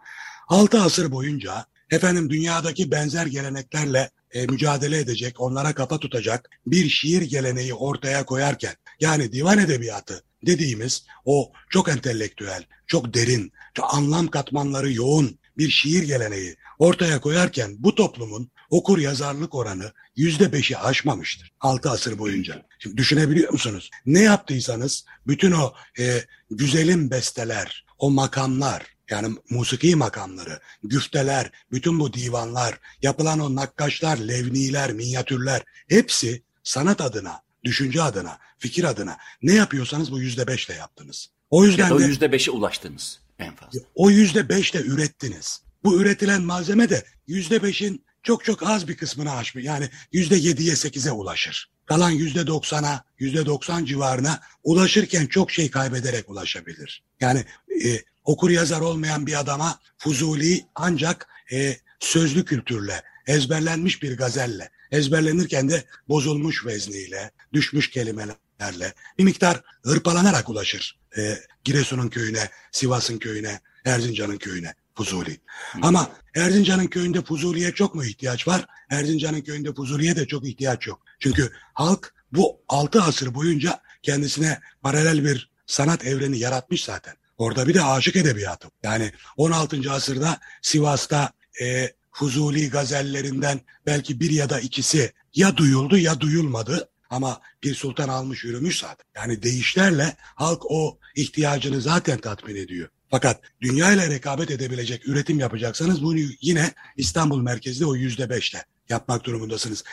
Altı 0.48 0.80
asır 0.80 1.12
boyunca 1.12 1.66
efendim 1.90 2.30
dünyadaki 2.30 2.90
benzer 2.90 3.26
geleneklerle 3.26 4.10
e, 4.30 4.46
mücadele 4.46 4.98
edecek, 4.98 5.40
onlara 5.40 5.74
kafa 5.74 5.98
tutacak 5.98 6.50
bir 6.66 6.88
şiir 6.88 7.22
geleneği 7.22 7.74
ortaya 7.74 8.24
koyarken 8.26 8.74
yani 9.00 9.32
divan 9.32 9.58
edebiyatı 9.58 10.24
dediğimiz 10.46 11.06
o 11.24 11.52
çok 11.70 11.88
entelektüel, 11.88 12.64
çok 12.86 13.14
derin, 13.14 13.52
çok 13.74 13.94
anlam 13.94 14.28
katmanları 14.28 14.92
yoğun 14.92 15.38
bir 15.58 15.70
şiir 15.70 16.02
geleneği 16.02 16.56
ortaya 16.78 17.20
koyarken 17.20 17.76
bu 17.78 17.94
toplumun 17.94 18.50
okur 18.70 18.98
yazarlık 18.98 19.54
oranı 19.54 19.92
yüzde 20.16 20.52
beşi 20.52 20.78
aşmamıştır 20.78 21.52
altı 21.60 21.90
asır 21.90 22.18
boyunca. 22.18 22.66
Şimdi 22.78 22.96
düşünebiliyor 22.96 23.52
musunuz? 23.52 23.90
Ne 24.06 24.20
yaptıysanız 24.20 25.04
bütün 25.26 25.52
o 25.52 25.72
e, 25.98 26.24
güzelim 26.50 27.10
besteler, 27.10 27.86
o 27.98 28.10
makamlar, 28.10 28.86
yani 29.10 29.36
musiki 29.50 29.96
makamları, 29.96 30.60
güfteler, 30.82 31.50
bütün 31.72 32.00
bu 32.00 32.12
divanlar, 32.12 32.80
yapılan 33.02 33.40
o 33.40 33.54
nakkaşlar, 33.54 34.18
levniler, 34.18 34.92
minyatürler 34.92 35.62
hepsi 35.88 36.42
sanat 36.62 37.00
adına, 37.00 37.42
düşünce 37.64 38.02
adına, 38.02 38.38
fikir 38.58 38.84
adına 38.84 39.16
ne 39.42 39.52
yapıyorsanız 39.52 40.12
bu 40.12 40.20
yüzde 40.20 40.46
beşle 40.46 40.74
yaptınız. 40.74 41.30
O 41.50 41.64
yüzden 41.64 41.88
ya 41.88 41.94
o 41.94 42.00
yüzde 42.00 42.32
beşe 42.32 42.50
ulaştınız 42.50 43.20
en 43.38 43.54
fazla. 43.54 43.80
O 43.94 44.10
yüzde 44.10 44.48
beşle 44.48 44.80
ürettiniz. 44.80 45.62
Bu 45.84 46.00
üretilen 46.00 46.42
malzeme 46.42 46.90
de 46.90 47.04
yüzde 47.26 47.62
beşin 47.62 48.04
çok 48.22 48.44
çok 48.44 48.62
az 48.62 48.88
bir 48.88 48.96
kısmını 48.96 49.36
aşmıyor. 49.36 49.66
Yani 49.66 49.88
yüzde 50.12 50.36
yediye 50.36 50.76
sekize 50.76 51.12
ulaşır. 51.12 51.70
Kalan 51.86 52.10
yüzde 52.10 52.46
doksana, 52.46 53.04
yüzde 53.18 53.46
doksan 53.46 53.84
civarına 53.84 54.40
ulaşırken 54.62 55.26
çok 55.26 55.50
şey 55.50 55.70
kaybederek 55.70 56.30
ulaşabilir. 56.30 57.02
Yani 57.20 57.44
e, 57.84 58.00
okur 58.24 58.50
yazar 58.50 58.80
olmayan 58.80 59.26
bir 59.26 59.40
adama 59.40 59.78
Fuzuli 59.98 60.66
ancak 60.74 61.28
e, 61.52 61.76
sözlü 62.00 62.44
kültürle, 62.44 63.02
ezberlenmiş 63.26 64.02
bir 64.02 64.16
gazelle, 64.16 64.70
ezberlenirken 64.94 65.68
de 65.68 65.84
bozulmuş 66.08 66.66
vezniyle, 66.66 67.30
düşmüş 67.52 67.90
kelimelerle 67.90 68.94
bir 69.18 69.24
miktar 69.24 69.62
hırpalanarak 69.82 70.48
ulaşır. 70.48 70.98
E, 71.16 71.38
Giresun'un 71.64 72.08
köyüne, 72.08 72.50
Sivas'ın 72.72 73.18
köyüne, 73.18 73.60
Erzincan'ın 73.84 74.38
köyüne. 74.38 74.74
Fuzuli. 74.94 75.40
Ama 75.82 76.10
Erzincan'ın 76.34 76.86
köyünde 76.86 77.22
Fuzuli'ye 77.22 77.72
çok 77.72 77.94
mu 77.94 78.04
ihtiyaç 78.04 78.48
var? 78.48 78.66
Erzincan'ın 78.90 79.40
köyünde 79.40 79.74
Fuzuli'ye 79.74 80.16
de 80.16 80.26
çok 80.26 80.48
ihtiyaç 80.48 80.86
yok. 80.86 81.02
Çünkü 81.20 81.52
halk 81.74 82.14
bu 82.32 82.60
altı 82.68 83.02
asır 83.02 83.34
boyunca 83.34 83.80
kendisine 84.02 84.60
paralel 84.82 85.24
bir 85.24 85.50
sanat 85.66 86.06
evreni 86.06 86.38
yaratmış 86.38 86.84
zaten. 86.84 87.14
Orada 87.38 87.68
bir 87.68 87.74
de 87.74 87.82
aşık 87.82 88.16
edebiyatı. 88.16 88.68
Yani 88.82 89.12
16. 89.36 89.92
asırda 89.92 90.40
Sivas'ta 90.62 91.32
e, 91.62 91.92
Fuzuli 92.14 92.70
gazellerinden 92.70 93.60
belki 93.86 94.20
bir 94.20 94.30
ya 94.30 94.50
da 94.50 94.60
ikisi 94.60 95.12
ya 95.34 95.56
duyuldu 95.56 95.98
ya 95.98 96.20
duyulmadı. 96.20 96.88
Ama 97.10 97.40
bir 97.62 97.74
sultan 97.74 98.08
almış 98.08 98.44
yürümüş 98.44 98.78
zaten. 98.78 99.06
Yani 99.16 99.42
değişlerle 99.42 100.16
halk 100.18 100.62
o 100.70 100.98
ihtiyacını 101.16 101.80
zaten 101.80 102.18
tatmin 102.18 102.56
ediyor. 102.56 102.88
Fakat 103.10 103.40
dünya 103.60 103.92
ile 103.92 104.10
rekabet 104.10 104.50
edebilecek 104.50 105.08
üretim 105.08 105.38
yapacaksanız 105.38 106.02
bunu 106.02 106.18
yine 106.40 106.72
İstanbul 106.96 107.42
merkezde 107.42 107.86
o 107.86 107.94
yüzde 107.94 108.30
beşle 108.30 108.64
yapmak 108.88 109.24
durumundasınız. 109.24 109.84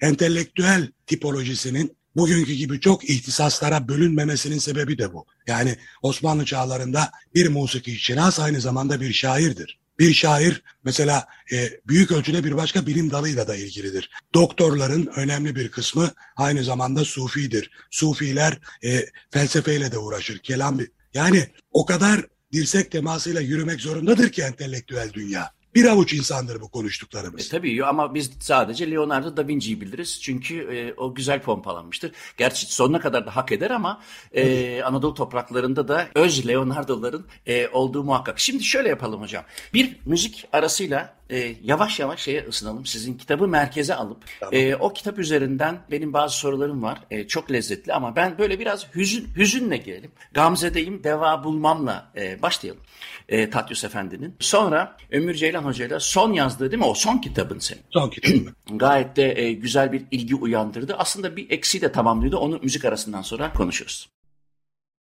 Entelektüel 0.00 0.88
tipolojisinin 1.06 1.96
bugünkü 2.16 2.52
gibi 2.52 2.80
çok 2.80 3.10
ihtisaslara 3.10 3.88
bölünmemesinin 3.88 4.58
sebebi 4.58 4.98
de 4.98 5.12
bu. 5.12 5.26
Yani 5.46 5.76
Osmanlı 6.02 6.44
çağlarında 6.44 7.10
bir 7.34 7.48
musiki 7.48 7.98
şinas 7.98 8.40
aynı 8.40 8.60
zamanda 8.60 9.00
bir 9.00 9.12
şairdir. 9.12 9.81
Bir 9.98 10.14
şair 10.14 10.62
mesela 10.84 11.28
e, 11.52 11.80
büyük 11.88 12.12
ölçüde 12.12 12.44
bir 12.44 12.56
başka 12.56 12.86
bilim 12.86 13.10
dalıyla 13.10 13.48
da 13.48 13.56
ilgilidir. 13.56 14.10
Doktorların 14.34 15.10
önemli 15.16 15.56
bir 15.56 15.70
kısmı 15.70 16.10
aynı 16.36 16.64
zamanda 16.64 17.04
sufidir. 17.04 17.70
Sufiler 17.90 18.58
e, 18.84 19.06
felsefeyle 19.30 19.92
de 19.92 19.98
uğraşır. 19.98 20.38
Kelam 20.38 20.80
yani 21.14 21.50
o 21.70 21.86
kadar 21.86 22.26
dirsek 22.52 22.90
temasıyla 22.90 23.40
yürümek 23.40 23.80
zorundadır 23.80 24.32
ki 24.32 24.42
entelektüel 24.42 25.12
dünya. 25.12 25.52
Bir 25.74 25.84
avuç 25.84 26.12
insandır 26.12 26.60
bu 26.60 26.68
konuştuklarımız. 26.68 27.46
E, 27.46 27.48
tabii 27.48 27.84
ama 27.84 28.14
biz 28.14 28.30
sadece 28.40 28.90
Leonardo 28.90 29.36
da 29.36 29.48
Vinci'yi 29.48 29.80
biliriz. 29.80 30.20
Çünkü 30.22 30.54
e, 30.54 30.94
o 30.96 31.14
güzel 31.14 31.42
pompalanmıştır. 31.42 32.12
Gerçi 32.36 32.74
sonuna 32.74 33.00
kadar 33.00 33.26
da 33.26 33.36
hak 33.36 33.52
eder 33.52 33.70
ama 33.70 34.00
e, 34.32 34.82
Anadolu 34.82 35.14
topraklarında 35.14 35.88
da 35.88 36.08
öz 36.14 36.48
Leonardo'ların 36.48 37.26
e, 37.46 37.68
olduğu 37.68 38.04
muhakkak. 38.04 38.38
Şimdi 38.40 38.64
şöyle 38.64 38.88
yapalım 38.88 39.20
hocam. 39.22 39.44
Bir 39.74 39.96
müzik 40.06 40.48
arasıyla 40.52 41.14
e, 41.32 41.54
yavaş 41.62 42.00
yavaş 42.00 42.20
şeye 42.22 42.44
ısınalım. 42.48 42.86
Sizin 42.86 43.14
kitabı 43.14 43.48
merkeze 43.48 43.94
alıp 43.94 44.24
tamam. 44.40 44.54
e, 44.54 44.76
o 44.76 44.92
kitap 44.92 45.18
üzerinden 45.18 45.78
benim 45.90 46.12
bazı 46.12 46.36
sorularım 46.36 46.82
var. 46.82 46.98
E, 47.10 47.26
çok 47.26 47.52
lezzetli 47.52 47.92
ama 47.92 48.16
ben 48.16 48.38
böyle 48.38 48.58
biraz 48.58 48.86
hüzün 48.94 49.28
hüzünle 49.36 49.76
girelim. 49.76 50.10
Gamze'deyim 50.34 51.04
deva 51.04 51.44
bulmamla 51.44 52.12
e, 52.16 52.42
başlayalım. 52.42 52.82
E, 53.28 53.50
Tatyus 53.50 53.84
Efendi'nin. 53.84 54.36
Sonra 54.40 54.96
Ömür 55.10 55.34
Ceylan 55.34 55.64
Hoca'yla 55.64 56.00
son 56.00 56.32
yazdığı 56.32 56.70
değil 56.70 56.82
mi? 56.82 56.88
O 56.88 56.94
son 56.94 57.18
kitabın 57.18 57.58
senin. 57.58 57.82
Son 57.90 58.10
kitabım. 58.10 58.54
Gayet 58.78 59.16
de 59.16 59.40
e, 59.40 59.52
güzel 59.52 59.92
bir 59.92 60.02
ilgi 60.10 60.34
uyandırdı. 60.34 60.94
Aslında 60.98 61.36
bir 61.36 61.50
eksiği 61.50 61.82
de 61.82 61.92
tamamlıyordu. 61.92 62.36
Onu 62.38 62.58
müzik 62.62 62.84
arasından 62.84 63.22
sonra 63.22 63.52
konuşuruz. 63.52 64.08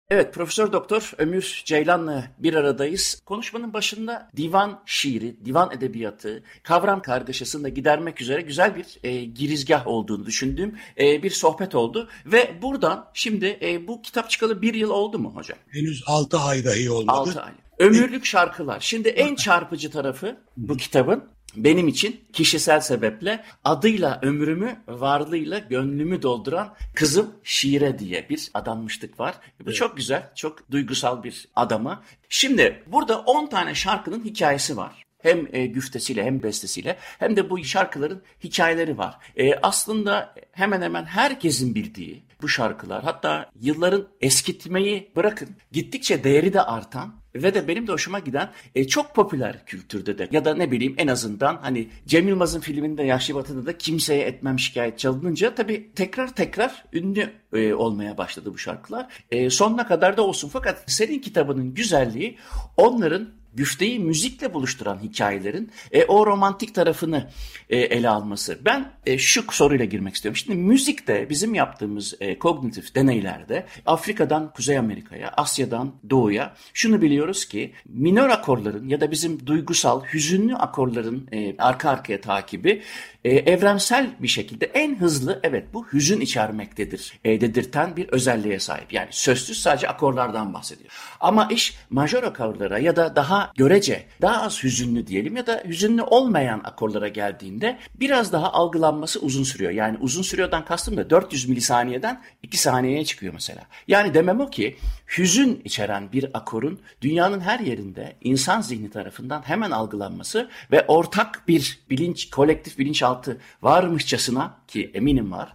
Evet 0.09 0.33
Profesör 0.33 0.71
Doktor 0.71 1.11
Ömür 1.17 1.61
Ceylan'la 1.65 2.27
bir 2.39 2.53
aradayız. 2.53 3.21
Konuşmanın 3.25 3.73
başında 3.73 4.29
divan 4.37 4.81
şiiri, 4.85 5.45
divan 5.45 5.71
edebiyatı, 5.71 6.43
kavram 6.63 7.01
kargaşasını 7.01 7.63
da 7.63 7.69
gidermek 7.69 8.21
üzere 8.21 8.41
güzel 8.41 8.75
bir 8.75 8.85
e, 9.03 9.25
girizgah 9.25 9.87
olduğunu 9.87 10.25
düşündüğüm 10.25 10.75
e, 10.99 11.23
bir 11.23 11.29
sohbet 11.29 11.75
oldu. 11.75 12.09
Ve 12.25 12.61
buradan 12.61 13.11
şimdi 13.13 13.59
e, 13.61 13.87
bu 13.87 14.01
kitap 14.01 14.29
çıkalı 14.29 14.61
bir 14.61 14.73
yıl 14.73 14.89
oldu 14.89 15.19
mu 15.19 15.35
hocam? 15.35 15.57
Henüz 15.67 16.03
altı 16.07 16.39
ay 16.39 16.65
dahi 16.65 16.91
olmadı. 16.91 17.17
Altı 17.17 17.41
ay. 17.41 17.51
Ömürlük 17.79 18.25
şarkılar. 18.25 18.79
Şimdi 18.79 19.09
en 19.09 19.35
çarpıcı 19.35 19.91
tarafı 19.91 20.37
bu 20.57 20.77
kitabın 20.77 21.23
benim 21.55 21.87
için 21.87 22.25
kişisel 22.33 22.79
sebeple 22.79 23.43
adıyla 23.63 24.19
ömrümü, 24.21 24.79
varlığıyla 24.87 25.59
gönlümü 25.59 26.21
dolduran 26.21 26.75
kızım 26.95 27.31
Şiire 27.43 27.99
diye 27.99 28.29
bir 28.29 28.49
adanmışlık 28.53 29.19
var. 29.19 29.35
Bu 29.59 29.63
evet. 29.63 29.75
çok 29.75 29.97
güzel, 29.97 30.31
çok 30.35 30.71
duygusal 30.71 31.23
bir 31.23 31.47
adama. 31.55 32.03
Şimdi 32.29 32.83
burada 32.87 33.19
10 33.19 33.47
tane 33.47 33.75
şarkının 33.75 34.25
hikayesi 34.25 34.77
var. 34.77 35.05
Hem 35.19 35.47
e, 35.55 35.65
güftesiyle 35.65 36.23
hem 36.23 36.43
bestesiyle 36.43 36.97
hem 37.19 37.35
de 37.35 37.49
bu 37.49 37.63
şarkıların 37.63 38.23
hikayeleri 38.43 38.97
var. 38.97 39.17
E, 39.37 39.55
aslında 39.55 40.35
hemen 40.51 40.81
hemen 40.81 41.05
herkesin 41.05 41.75
bildiği 41.75 42.23
bu 42.41 42.47
şarkılar 42.47 43.03
hatta 43.03 43.49
yılların 43.61 44.07
eskitmeyi 44.21 45.11
bırakın 45.15 45.49
gittikçe 45.71 46.23
değeri 46.23 46.53
de 46.53 46.61
artan 46.61 47.15
ve 47.35 47.53
de 47.53 47.67
benim 47.67 47.87
de 47.87 47.91
hoşuma 47.91 48.19
giden 48.19 48.49
e, 48.75 48.87
çok 48.87 49.15
popüler 49.15 49.65
kültürde 49.65 50.17
de 50.17 50.27
ya 50.31 50.45
da 50.45 50.55
ne 50.55 50.71
bileyim 50.71 50.95
en 50.97 51.07
azından 51.07 51.57
hani 51.61 51.87
Cem 52.05 52.27
Yılmaz'ın 52.27 52.59
filminde 52.59 53.03
Yaşlı 53.03 53.35
Batı'da 53.35 53.65
da 53.65 53.77
kimseye 53.77 54.21
etmem 54.21 54.59
şikayet 54.59 54.99
çalınınca 54.99 55.55
tabii 55.55 55.89
tekrar 55.95 56.35
tekrar 56.35 56.83
ünlü 56.93 57.29
e, 57.53 57.73
olmaya 57.73 58.17
başladı 58.17 58.53
bu 58.53 58.57
şarkılar. 58.57 59.07
E, 59.31 59.49
sonuna 59.49 59.87
kadar 59.87 60.17
da 60.17 60.21
olsun 60.21 60.49
fakat 60.49 60.83
senin 60.87 61.19
kitabının 61.19 61.73
güzelliği 61.73 62.37
onların 62.77 63.29
güfteyi 63.55 63.99
müzikle 63.99 64.53
buluşturan 64.53 64.99
hikayelerin 65.03 65.71
e, 65.91 66.05
o 66.05 66.25
romantik 66.25 66.75
tarafını 66.75 67.29
e, 67.69 67.77
ele 67.77 68.09
alması. 68.09 68.59
Ben 68.65 68.91
e, 69.05 69.17
şu 69.17 69.45
soruyla 69.51 69.85
girmek 69.85 70.15
istiyorum. 70.15 70.37
Şimdi 70.37 70.59
müzikte 70.59 71.29
bizim 71.29 71.53
yaptığımız 71.53 72.13
e, 72.19 72.39
kognitif 72.39 72.95
deneylerde 72.95 73.65
Afrika'dan 73.85 74.53
Kuzey 74.53 74.77
Amerika'ya, 74.77 75.29
Asya'dan 75.37 75.93
Doğu'ya 76.09 76.55
şunu 76.73 77.01
biliyoruz 77.01 77.45
ki 77.45 77.73
minör 77.85 78.29
akorların 78.29 78.87
ya 78.87 79.01
da 79.01 79.11
bizim 79.11 79.45
duygusal, 79.45 80.03
hüzünlü 80.03 80.55
akorların 80.55 81.27
e, 81.31 81.57
arka 81.57 81.89
arkaya 81.89 82.21
takibi 82.21 82.81
e, 83.25 83.29
evrensel 83.29 84.09
bir 84.19 84.27
şekilde 84.27 84.65
en 84.65 84.99
hızlı 84.99 85.39
evet 85.43 85.73
bu 85.73 85.87
hüzün 85.93 86.21
içermektedir 86.21 87.19
e, 87.23 87.41
dedirten 87.41 87.95
bir 87.95 88.09
özelliğe 88.09 88.59
sahip. 88.59 88.93
Yani 88.93 89.07
sözsüz 89.11 89.61
sadece 89.61 89.87
akorlardan 89.87 90.53
bahsediyor. 90.53 90.89
Ama 91.19 91.47
iş 91.51 91.77
majör 91.89 92.23
akorlara 92.23 92.79
ya 92.79 92.95
da 92.95 93.15
daha 93.15 93.44
görece 93.55 94.05
daha 94.21 94.41
az 94.41 94.63
hüzünlü 94.63 95.07
diyelim 95.07 95.37
ya 95.37 95.47
da 95.47 95.63
hüzünlü 95.67 96.01
olmayan 96.01 96.61
akorlara 96.63 97.07
geldiğinde 97.07 97.77
biraz 97.95 98.33
daha 98.33 98.53
algılanması 98.53 99.19
uzun 99.19 99.43
sürüyor. 99.43 99.71
Yani 99.71 99.97
uzun 100.01 100.21
sürüyordan 100.21 100.65
kastım 100.65 100.97
da 100.97 101.09
400 101.09 101.49
milisaniyeden 101.49 102.21
2 102.43 102.57
saniyeye 102.57 103.05
çıkıyor 103.05 103.33
mesela. 103.33 103.61
Yani 103.87 104.13
demem 104.13 104.39
o 104.39 104.49
ki 104.49 104.77
hüzün 105.17 105.61
içeren 105.63 106.11
bir 106.11 106.29
akorun 106.33 106.79
dünyanın 107.01 107.39
her 107.39 107.59
yerinde 107.59 108.15
insan 108.21 108.61
zihni 108.61 108.89
tarafından 108.89 109.41
hemen 109.41 109.71
algılanması 109.71 110.49
ve 110.71 110.85
ortak 110.87 111.43
bir 111.47 111.79
bilinç, 111.89 112.29
kolektif 112.29 112.79
bilinçaltı 112.79 113.37
varmışçasına 113.61 114.57
ki 114.67 114.91
eminim 114.93 115.31
var 115.31 115.53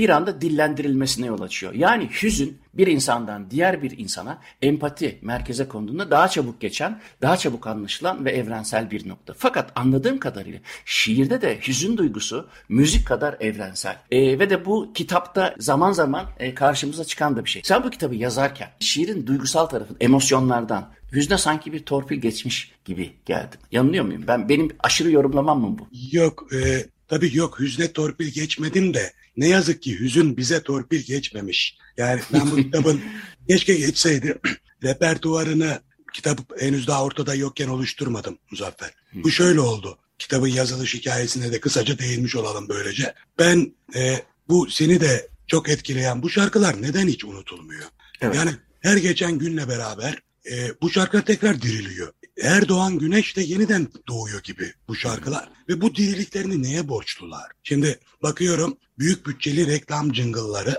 bir 0.00 0.08
anda 0.08 0.40
dillendirilmesine 0.40 1.26
yol 1.26 1.40
açıyor. 1.40 1.74
Yani 1.74 2.08
hüzün 2.22 2.58
bir 2.74 2.86
insandan 2.86 3.50
diğer 3.50 3.82
bir 3.82 3.98
insana 3.98 4.38
empati 4.62 5.18
merkeze 5.22 5.68
konduğunda 5.68 6.10
daha 6.10 6.28
çabuk 6.28 6.60
geçen, 6.60 7.00
daha 7.22 7.36
çabuk 7.36 7.66
anlaşılan 7.66 8.24
ve 8.24 8.30
evrensel 8.30 8.90
bir 8.90 9.08
nokta. 9.08 9.34
Fakat 9.36 9.72
anladığım 9.74 10.18
kadarıyla 10.18 10.60
şiirde 10.84 11.42
de 11.42 11.58
hüzün 11.68 11.96
duygusu 11.96 12.48
müzik 12.68 13.06
kadar 13.06 13.36
evrensel. 13.40 13.96
E, 14.10 14.38
ve 14.38 14.50
de 14.50 14.64
bu 14.64 14.92
kitapta 14.92 15.54
zaman 15.58 15.92
zaman 15.92 16.26
e, 16.38 16.54
karşımıza 16.54 17.04
çıkan 17.04 17.36
da 17.36 17.44
bir 17.44 17.50
şey. 17.50 17.62
Sen 17.64 17.84
bu 17.84 17.90
kitabı 17.90 18.14
yazarken 18.14 18.68
şiirin 18.80 19.26
duygusal 19.26 19.66
tarafı, 19.66 19.94
emosyonlardan, 20.00 20.92
hüzne 21.12 21.38
sanki 21.38 21.72
bir 21.72 21.84
torpil 21.84 22.16
geçmiş 22.16 22.72
gibi 22.84 23.12
geldi. 23.26 23.56
Yanılıyor 23.72 24.04
muyum? 24.04 24.24
Ben 24.26 24.48
benim 24.48 24.68
aşırı 24.78 25.10
yorumlamam 25.10 25.60
mı 25.60 25.78
bu? 25.78 25.88
Yok, 26.12 26.46
e, 26.54 26.86
tabii 27.08 27.36
yok 27.36 27.60
hüzne 27.60 27.92
torpil 27.92 28.28
geçmedim 28.28 28.94
de 28.94 29.12
ne 29.40 29.48
yazık 29.48 29.82
ki 29.82 30.00
hüzün 30.00 30.36
bize 30.36 30.62
torpil 30.62 31.00
geçmemiş. 31.00 31.78
Yani 31.96 32.20
ben 32.32 32.50
bu 32.50 32.56
kitabın 32.62 33.00
keşke 33.48 33.74
geçseydi 33.74 34.38
repertuarını 34.82 35.80
kitap 36.12 36.60
henüz 36.62 36.86
daha 36.86 37.04
ortada 37.04 37.34
yokken 37.34 37.68
oluşturmadım 37.68 38.38
Muzaffer. 38.50 38.90
Bu 39.14 39.30
şöyle 39.30 39.60
oldu. 39.60 39.98
Kitabın 40.18 40.48
yazılış 40.48 40.94
hikayesine 40.94 41.52
de 41.52 41.60
kısaca 41.60 41.98
değinmiş 41.98 42.36
olalım 42.36 42.68
böylece. 42.68 43.14
Ben 43.38 43.74
e, 43.94 44.22
bu 44.48 44.70
seni 44.70 45.00
de 45.00 45.28
çok 45.46 45.68
etkileyen 45.68 46.22
bu 46.22 46.30
şarkılar 46.30 46.82
neden 46.82 47.08
hiç 47.08 47.24
unutulmuyor? 47.24 47.84
Evet. 48.20 48.34
Yani 48.34 48.50
her 48.80 48.96
geçen 48.96 49.38
günle 49.38 49.68
beraber 49.68 50.18
e, 50.50 50.80
bu 50.82 50.90
şarkılar 50.90 51.24
tekrar 51.24 51.62
diriliyor. 51.62 52.12
Her 52.40 52.68
doğan 52.68 52.98
güneş 52.98 53.36
de 53.36 53.42
yeniden 53.42 53.88
doğuyor 54.08 54.42
gibi 54.42 54.72
bu 54.88 54.96
şarkılar. 54.96 55.48
Ve 55.68 55.80
bu 55.80 55.94
diriliklerini 55.94 56.62
neye 56.62 56.88
borçlular? 56.88 57.50
Şimdi 57.62 57.98
bakıyorum 58.22 58.76
büyük 58.98 59.26
bütçeli 59.26 59.66
reklam 59.66 60.14
jingle'ları 60.14 60.78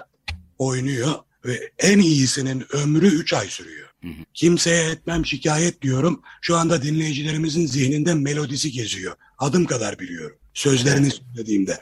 oynuyor 0.57 1.13
ve 1.45 1.71
en 1.79 1.99
iyisinin 1.99 2.65
ömrü 2.75 3.07
3 3.07 3.33
ay 3.33 3.47
sürüyor. 3.47 3.89
Kimseye 4.33 4.89
etmem 4.89 5.25
şikayet 5.25 5.81
diyorum. 5.81 6.21
Şu 6.41 6.57
anda 6.57 6.83
dinleyicilerimizin 6.83 7.65
zihninde 7.65 8.13
melodisi 8.13 8.71
geziyor. 8.71 9.15
Adım 9.37 9.65
kadar 9.65 9.99
biliyorum. 9.99 10.37
Sözlerini 10.53 11.11
söylediğimde. 11.11 11.79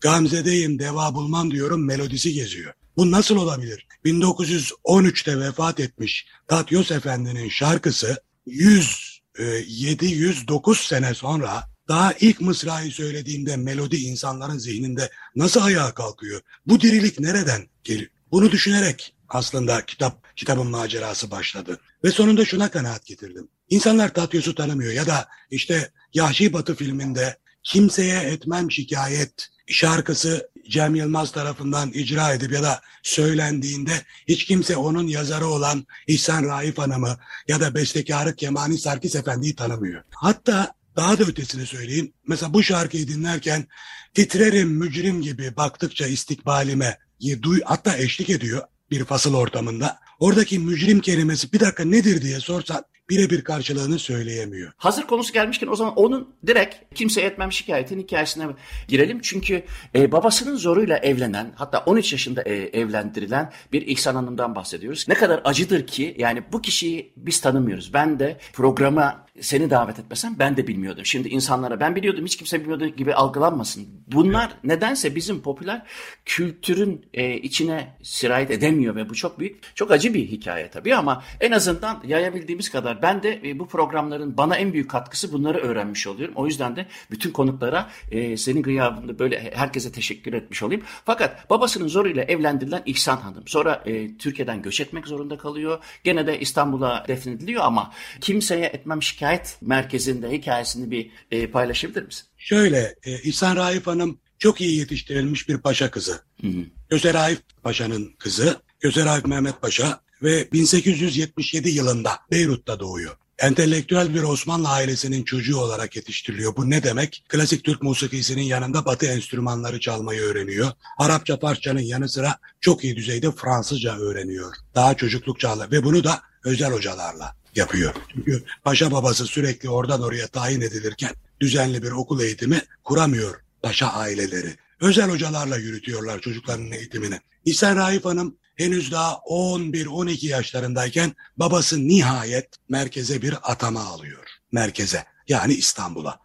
Gamze'deyim 0.00 0.78
deva 0.78 1.14
bulmam 1.14 1.50
diyorum 1.50 1.86
melodisi 1.86 2.32
geziyor. 2.32 2.72
Bu 2.96 3.10
nasıl 3.10 3.36
olabilir? 3.36 3.86
1913'te 4.04 5.40
vefat 5.40 5.80
etmiş 5.80 6.26
Tatyos 6.48 6.90
Efendi'nin 6.90 7.48
şarkısı 7.48 8.22
100 8.46 9.11
709 9.38 10.78
e, 10.78 10.82
sene 10.82 11.14
sonra 11.14 11.62
daha 11.88 12.12
ilk 12.12 12.40
mısrayı 12.40 12.92
söylediğimde 12.92 13.56
melodi 13.56 13.96
insanların 13.96 14.58
zihninde 14.58 15.10
nasıl 15.36 15.60
ayağa 15.62 15.94
kalkıyor? 15.94 16.40
Bu 16.66 16.80
dirilik 16.80 17.20
nereden 17.20 17.66
geliyor? 17.84 18.10
Bunu 18.32 18.50
düşünerek 18.50 19.14
aslında 19.28 19.86
kitap 19.86 20.36
kitabın 20.36 20.66
macerası 20.66 21.30
başladı. 21.30 21.80
Ve 22.04 22.10
sonunda 22.10 22.44
şuna 22.44 22.70
kanaat 22.70 23.06
getirdim. 23.06 23.48
İnsanlar 23.68 24.14
Tatyos'u 24.14 24.54
tanımıyor 24.54 24.92
ya 24.92 25.06
da 25.06 25.28
işte 25.50 25.90
Yahşi 26.14 26.52
Batı 26.52 26.74
filminde 26.74 27.38
kimseye 27.62 28.20
etmem 28.20 28.70
şikayet 28.70 29.48
şarkısı 29.66 30.50
Cem 30.68 30.94
Yılmaz 30.94 31.32
tarafından 31.32 31.90
icra 31.92 32.32
edip 32.32 32.52
ya 32.52 32.62
da 32.62 32.80
söylendiğinde 33.02 33.92
hiç 34.28 34.44
kimse 34.44 34.76
onun 34.76 35.06
yazarı 35.06 35.46
olan 35.46 35.86
İhsan 36.06 36.44
Raif 36.44 36.78
Hanım'ı 36.78 37.18
ya 37.48 37.60
da 37.60 37.74
bestekarı 37.74 38.36
Kemani 38.36 38.78
Sarkis 38.78 39.14
Efendi'yi 39.16 39.54
tanımıyor. 39.54 40.02
Hatta 40.10 40.74
daha 40.96 41.18
da 41.18 41.24
ötesini 41.24 41.66
söyleyeyim. 41.66 42.12
Mesela 42.26 42.54
bu 42.54 42.62
şarkıyı 42.62 43.08
dinlerken 43.08 43.66
titrerim 44.14 44.68
mücrim 44.68 45.22
gibi 45.22 45.56
baktıkça 45.56 46.06
istikbalime 46.06 46.98
duy 47.42 47.60
hatta 47.64 47.96
eşlik 47.96 48.30
ediyor 48.30 48.62
bir 48.90 49.04
fasıl 49.04 49.34
ortamında. 49.34 49.98
Oradaki 50.20 50.58
mücrim 50.58 51.00
kelimesi 51.00 51.52
bir 51.52 51.60
dakika 51.60 51.84
nedir 51.84 52.22
diye 52.22 52.40
sorsan 52.40 52.84
birebir 53.12 53.44
karşılığını 53.44 53.98
söyleyemiyor. 53.98 54.72
Hazır 54.76 55.02
konusu 55.02 55.32
gelmişken 55.32 55.66
o 55.66 55.76
zaman 55.76 55.94
onun 55.94 56.34
direkt 56.46 56.94
kimseye 56.94 57.26
etmem 57.26 57.52
şikayetin 57.52 58.00
hikayesine 58.00 58.46
girelim. 58.88 59.20
Çünkü 59.22 59.62
e, 59.94 60.12
babasının 60.12 60.56
zoruyla 60.56 60.98
evlenen 60.98 61.52
hatta 61.56 61.78
13 61.78 62.12
yaşında 62.12 62.42
e, 62.42 62.54
evlendirilen 62.54 63.52
bir 63.72 63.86
İhsan 63.86 64.14
Hanım'dan 64.14 64.54
bahsediyoruz. 64.54 65.04
Ne 65.08 65.14
kadar 65.14 65.40
acıdır 65.44 65.86
ki 65.86 66.14
yani 66.18 66.42
bu 66.52 66.62
kişiyi 66.62 67.12
biz 67.16 67.40
tanımıyoruz. 67.40 67.94
Ben 67.94 68.18
de 68.18 68.38
programa 68.52 69.26
seni 69.40 69.70
davet 69.70 69.98
etmesem 69.98 70.36
ben 70.38 70.56
de 70.56 70.66
bilmiyordum. 70.66 71.06
Şimdi 71.06 71.28
insanlara 71.28 71.80
ben 71.80 71.96
biliyordum 71.96 72.24
hiç 72.24 72.36
kimse 72.36 72.60
bilmiyordu 72.60 72.86
gibi 72.86 73.14
algılanmasın. 73.14 73.88
Bunlar 74.06 74.46
evet. 74.46 74.64
nedense 74.64 75.14
bizim 75.14 75.42
popüler 75.42 75.82
kültürün 76.24 77.06
e, 77.14 77.36
içine 77.36 77.96
sirayet 78.02 78.50
edemiyor 78.50 78.96
ve 78.96 79.08
bu 79.08 79.14
çok 79.14 79.38
büyük, 79.38 79.76
çok 79.76 79.90
acı 79.90 80.14
bir 80.14 80.28
hikaye 80.28 80.70
tabii 80.70 80.94
ama 80.94 81.22
en 81.40 81.52
azından 81.52 82.02
yayabildiğimiz 82.06 82.70
kadar 82.70 83.02
ben 83.02 83.22
de 83.22 83.40
e, 83.44 83.58
bu 83.58 83.68
programların 83.68 84.36
bana 84.36 84.56
en 84.56 84.72
büyük 84.72 84.90
katkısı 84.90 85.32
bunları 85.32 85.58
öğrenmiş 85.58 86.06
oluyorum. 86.06 86.34
O 86.36 86.46
yüzden 86.46 86.76
de 86.76 86.86
bütün 87.10 87.30
konuklara 87.30 87.90
e, 88.10 88.36
senin 88.36 88.62
gıyabında 88.62 89.18
böyle 89.18 89.54
herkese 89.54 89.92
teşekkür 89.92 90.32
etmiş 90.32 90.62
olayım. 90.62 90.82
Fakat 91.04 91.50
babasının 91.50 91.88
zoruyla 91.88 92.22
evlendirilen 92.22 92.82
İhsan 92.86 93.16
Hanım 93.16 93.42
sonra 93.46 93.82
e, 93.86 94.16
Türkiye'den 94.16 94.62
göç 94.62 94.80
etmek 94.80 95.06
zorunda 95.06 95.38
kalıyor. 95.38 95.78
Gene 96.04 96.26
de 96.26 96.40
İstanbul'a 96.40 97.04
defnediliyor 97.08 97.64
ama 97.64 97.92
kimseye 98.20 98.66
etmem 98.66 99.02
şikayet 99.02 99.21
şikayet 99.22 99.56
merkezinde 99.60 100.30
hikayesini 100.30 100.90
bir 100.90 101.10
e, 101.30 101.46
paylaşabilir 101.46 102.02
misin? 102.02 102.24
Şöyle, 102.38 102.94
e, 103.04 103.18
İhsan 103.22 103.56
Raif 103.56 103.86
Hanım 103.86 104.18
çok 104.38 104.60
iyi 104.60 104.78
yetiştirilmiş 104.78 105.48
bir 105.48 105.58
paşa 105.58 105.90
kızı. 105.90 106.20
Hı 106.40 106.46
hı. 106.46 106.64
Göze 106.90 107.14
Raif 107.14 107.38
Paşa'nın 107.62 108.14
kızı, 108.18 108.56
Göze 108.80 109.04
Raif 109.04 109.24
Mehmet 109.24 109.60
Paşa 109.60 110.00
ve 110.22 110.52
1877 110.52 111.70
yılında 111.70 112.10
Beyrut'ta 112.30 112.80
doğuyor. 112.80 113.16
Entelektüel 113.38 114.14
bir 114.14 114.22
Osmanlı 114.22 114.68
ailesinin 114.68 115.24
çocuğu 115.24 115.56
olarak 115.56 115.96
yetiştiriliyor. 115.96 116.56
Bu 116.56 116.70
ne 116.70 116.82
demek? 116.82 117.24
Klasik 117.28 117.64
Türk 117.64 117.82
musikisinin 117.82 118.42
yanında 118.42 118.84
batı 118.84 119.06
enstrümanları 119.06 119.80
çalmayı 119.80 120.20
öğreniyor. 120.20 120.72
Arapça, 120.98 121.38
Farsçanın 121.38 121.80
yanı 121.80 122.08
sıra 122.08 122.38
çok 122.60 122.84
iyi 122.84 122.96
düzeyde 122.96 123.32
Fransızca 123.32 123.96
öğreniyor. 123.96 124.54
Daha 124.74 124.94
çocukluk 124.94 125.40
çağında 125.40 125.70
ve 125.70 125.84
bunu 125.84 126.04
da 126.04 126.22
özel 126.44 126.72
hocalarla 126.72 127.41
yapıyor. 127.54 127.94
Çünkü 128.14 128.44
paşa 128.64 128.90
babası 128.90 129.26
sürekli 129.26 129.68
oradan 129.68 130.02
oraya 130.02 130.26
tayin 130.26 130.60
edilirken 130.60 131.12
düzenli 131.40 131.82
bir 131.82 131.90
okul 131.90 132.20
eğitimi 132.20 132.62
kuramıyor 132.84 133.40
paşa 133.62 133.88
aileleri. 133.88 134.56
Özel 134.80 135.10
hocalarla 135.10 135.56
yürütüyorlar 135.56 136.20
çocukların 136.20 136.72
eğitimini. 136.72 137.20
İhsan 137.44 137.76
Raif 137.76 138.04
Hanım 138.04 138.36
henüz 138.56 138.92
daha 138.92 139.12
11-12 139.12 140.26
yaşlarındayken 140.26 141.12
babası 141.36 141.88
nihayet 141.88 142.48
merkeze 142.68 143.22
bir 143.22 143.34
atama 143.42 143.80
alıyor. 143.80 144.28
Merkeze 144.52 145.04
yani 145.28 145.54
İstanbul'a. 145.54 146.20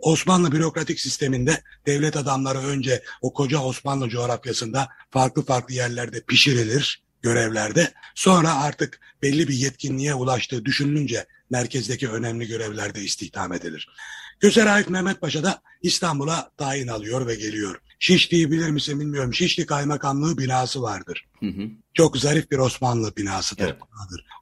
Osmanlı 0.00 0.52
bürokratik 0.52 1.00
sisteminde 1.00 1.62
devlet 1.86 2.16
adamları 2.16 2.58
önce 2.58 3.02
o 3.22 3.32
koca 3.32 3.58
Osmanlı 3.58 4.08
coğrafyasında 4.08 4.88
farklı 5.10 5.44
farklı 5.44 5.74
yerlerde 5.74 6.20
pişirilir 6.20 7.02
görevlerde. 7.22 7.92
Sonra 8.14 8.54
artık 8.54 9.00
belli 9.22 9.48
bir 9.48 9.54
yetkinliğe 9.54 10.14
ulaştığı 10.14 10.64
düşünülünce 10.64 11.26
merkezdeki 11.50 12.08
önemli 12.08 12.46
görevlerde 12.46 13.00
istihdam 13.00 13.52
edilir. 13.52 13.88
Köser 14.40 14.66
Arif 14.66 14.88
Mehmet 14.88 15.20
Paşa 15.20 15.42
da 15.42 15.62
İstanbul'a 15.82 16.50
tayin 16.56 16.88
alıyor 16.88 17.26
ve 17.26 17.34
geliyor. 17.34 17.80
Şişli'yi 18.02 18.50
bilir 18.50 18.70
misin 18.70 19.00
bilmiyorum. 19.00 19.34
Şişli 19.34 19.66
Kaymakamlığı 19.66 20.38
binası 20.38 20.82
vardır. 20.82 21.26
Hı 21.40 21.46
hı. 21.46 21.68
Çok 21.94 22.18
zarif 22.18 22.50
bir 22.50 22.58
Osmanlı 22.58 23.16
binasıdır. 23.16 23.64
Evet. 23.64 23.76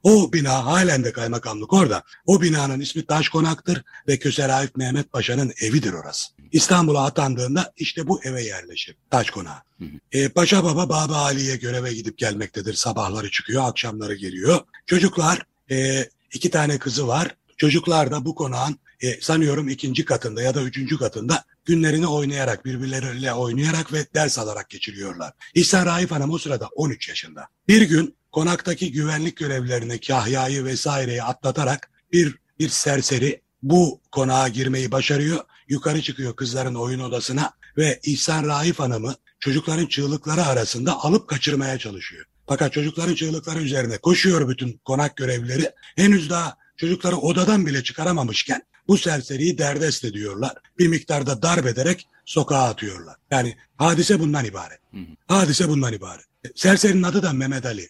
O 0.03 0.33
bina 0.33 0.65
halen 0.65 1.03
de 1.03 1.11
kaymakamlık 1.11 1.73
orada. 1.73 2.03
O 2.25 2.41
binanın 2.41 2.79
ismi 2.79 3.05
Taş 3.05 3.29
Konak'tır 3.29 3.83
ve 4.07 4.19
Köser 4.19 4.49
Arif 4.49 4.75
Mehmet 4.75 5.11
Paşa'nın 5.11 5.53
evidir 5.61 5.93
orası. 5.93 6.31
İstanbul'a 6.51 7.05
atandığında 7.05 7.73
işte 7.77 8.07
bu 8.07 8.23
eve 8.23 8.43
yerleşir. 8.43 8.95
Taş 9.09 9.29
Konağı. 9.29 9.61
Hı 9.77 9.85
hı. 9.85 9.89
E, 10.11 10.29
Paşa 10.29 10.63
Baba 10.63 10.89
Baba 10.89 11.15
Ali'ye 11.15 11.55
göreve 11.55 11.93
gidip 11.93 12.17
gelmektedir. 12.17 12.73
Sabahları 12.73 13.31
çıkıyor, 13.31 13.63
akşamları 13.63 14.15
geliyor. 14.15 14.59
Çocuklar, 14.85 15.41
e, 15.71 16.09
iki 16.33 16.49
tane 16.49 16.77
kızı 16.79 17.07
var. 17.07 17.35
Çocuklar 17.57 18.11
da 18.11 18.25
bu 18.25 18.35
konağın 18.35 18.79
e, 19.01 19.21
sanıyorum 19.21 19.69
ikinci 19.69 20.05
katında 20.05 20.41
ya 20.41 20.55
da 20.55 20.61
üçüncü 20.61 20.97
katında 20.97 21.43
günlerini 21.65 22.07
oynayarak, 22.07 22.65
birbirleriyle 22.65 23.33
oynayarak 23.33 23.93
ve 23.93 24.05
ders 24.15 24.39
alarak 24.39 24.69
geçiriyorlar. 24.69 25.33
İhsan 25.53 25.85
Raif 25.85 26.11
Hanım 26.11 26.31
o 26.31 26.37
sırada 26.37 26.67
13 26.75 27.09
yaşında. 27.09 27.47
Bir 27.67 27.81
gün 27.81 28.15
konaktaki 28.31 28.91
güvenlik 28.91 29.37
görevlerini, 29.37 29.99
kahyayı 29.99 30.65
vesaireyi 30.65 31.23
atlatarak 31.23 31.91
bir 32.13 32.35
bir 32.59 32.69
serseri 32.69 33.41
bu 33.63 34.01
konağa 34.11 34.47
girmeyi 34.47 34.91
başarıyor. 34.91 35.39
Yukarı 35.67 36.01
çıkıyor 36.01 36.35
kızların 36.35 36.75
oyun 36.75 36.99
odasına 36.99 37.51
ve 37.77 37.99
İhsan 38.03 38.47
Raif 38.47 38.79
Hanım'ı 38.79 39.15
çocukların 39.39 39.85
çığlıkları 39.85 40.45
arasında 40.45 41.03
alıp 41.03 41.27
kaçırmaya 41.27 41.77
çalışıyor. 41.77 42.25
Fakat 42.47 42.73
çocukların 42.73 43.15
çığlıkları 43.15 43.59
üzerine 43.59 43.97
koşuyor 43.97 44.49
bütün 44.49 44.81
konak 44.85 45.15
görevlileri. 45.15 45.71
Henüz 45.95 46.29
daha 46.29 46.57
çocukları 46.77 47.15
odadan 47.17 47.65
bile 47.65 47.83
çıkaramamışken 47.83 48.61
bu 48.89 48.97
serseriyi 48.97 49.57
derdest 49.57 50.05
ediyorlar. 50.05 50.53
Bir 50.79 50.87
miktarda 50.87 51.41
darp 51.41 51.65
ederek 51.65 52.07
sokağa 52.25 52.63
atıyorlar. 52.63 53.15
Yani 53.31 53.57
hadise 53.77 54.19
bundan 54.19 54.45
ibaret. 54.45 54.79
Hadise 55.27 55.69
bundan 55.69 55.93
ibaret. 55.93 56.25
Serserinin 56.55 57.03
adı 57.03 57.23
da 57.23 57.33
Mehmet 57.33 57.65
Ali. 57.65 57.89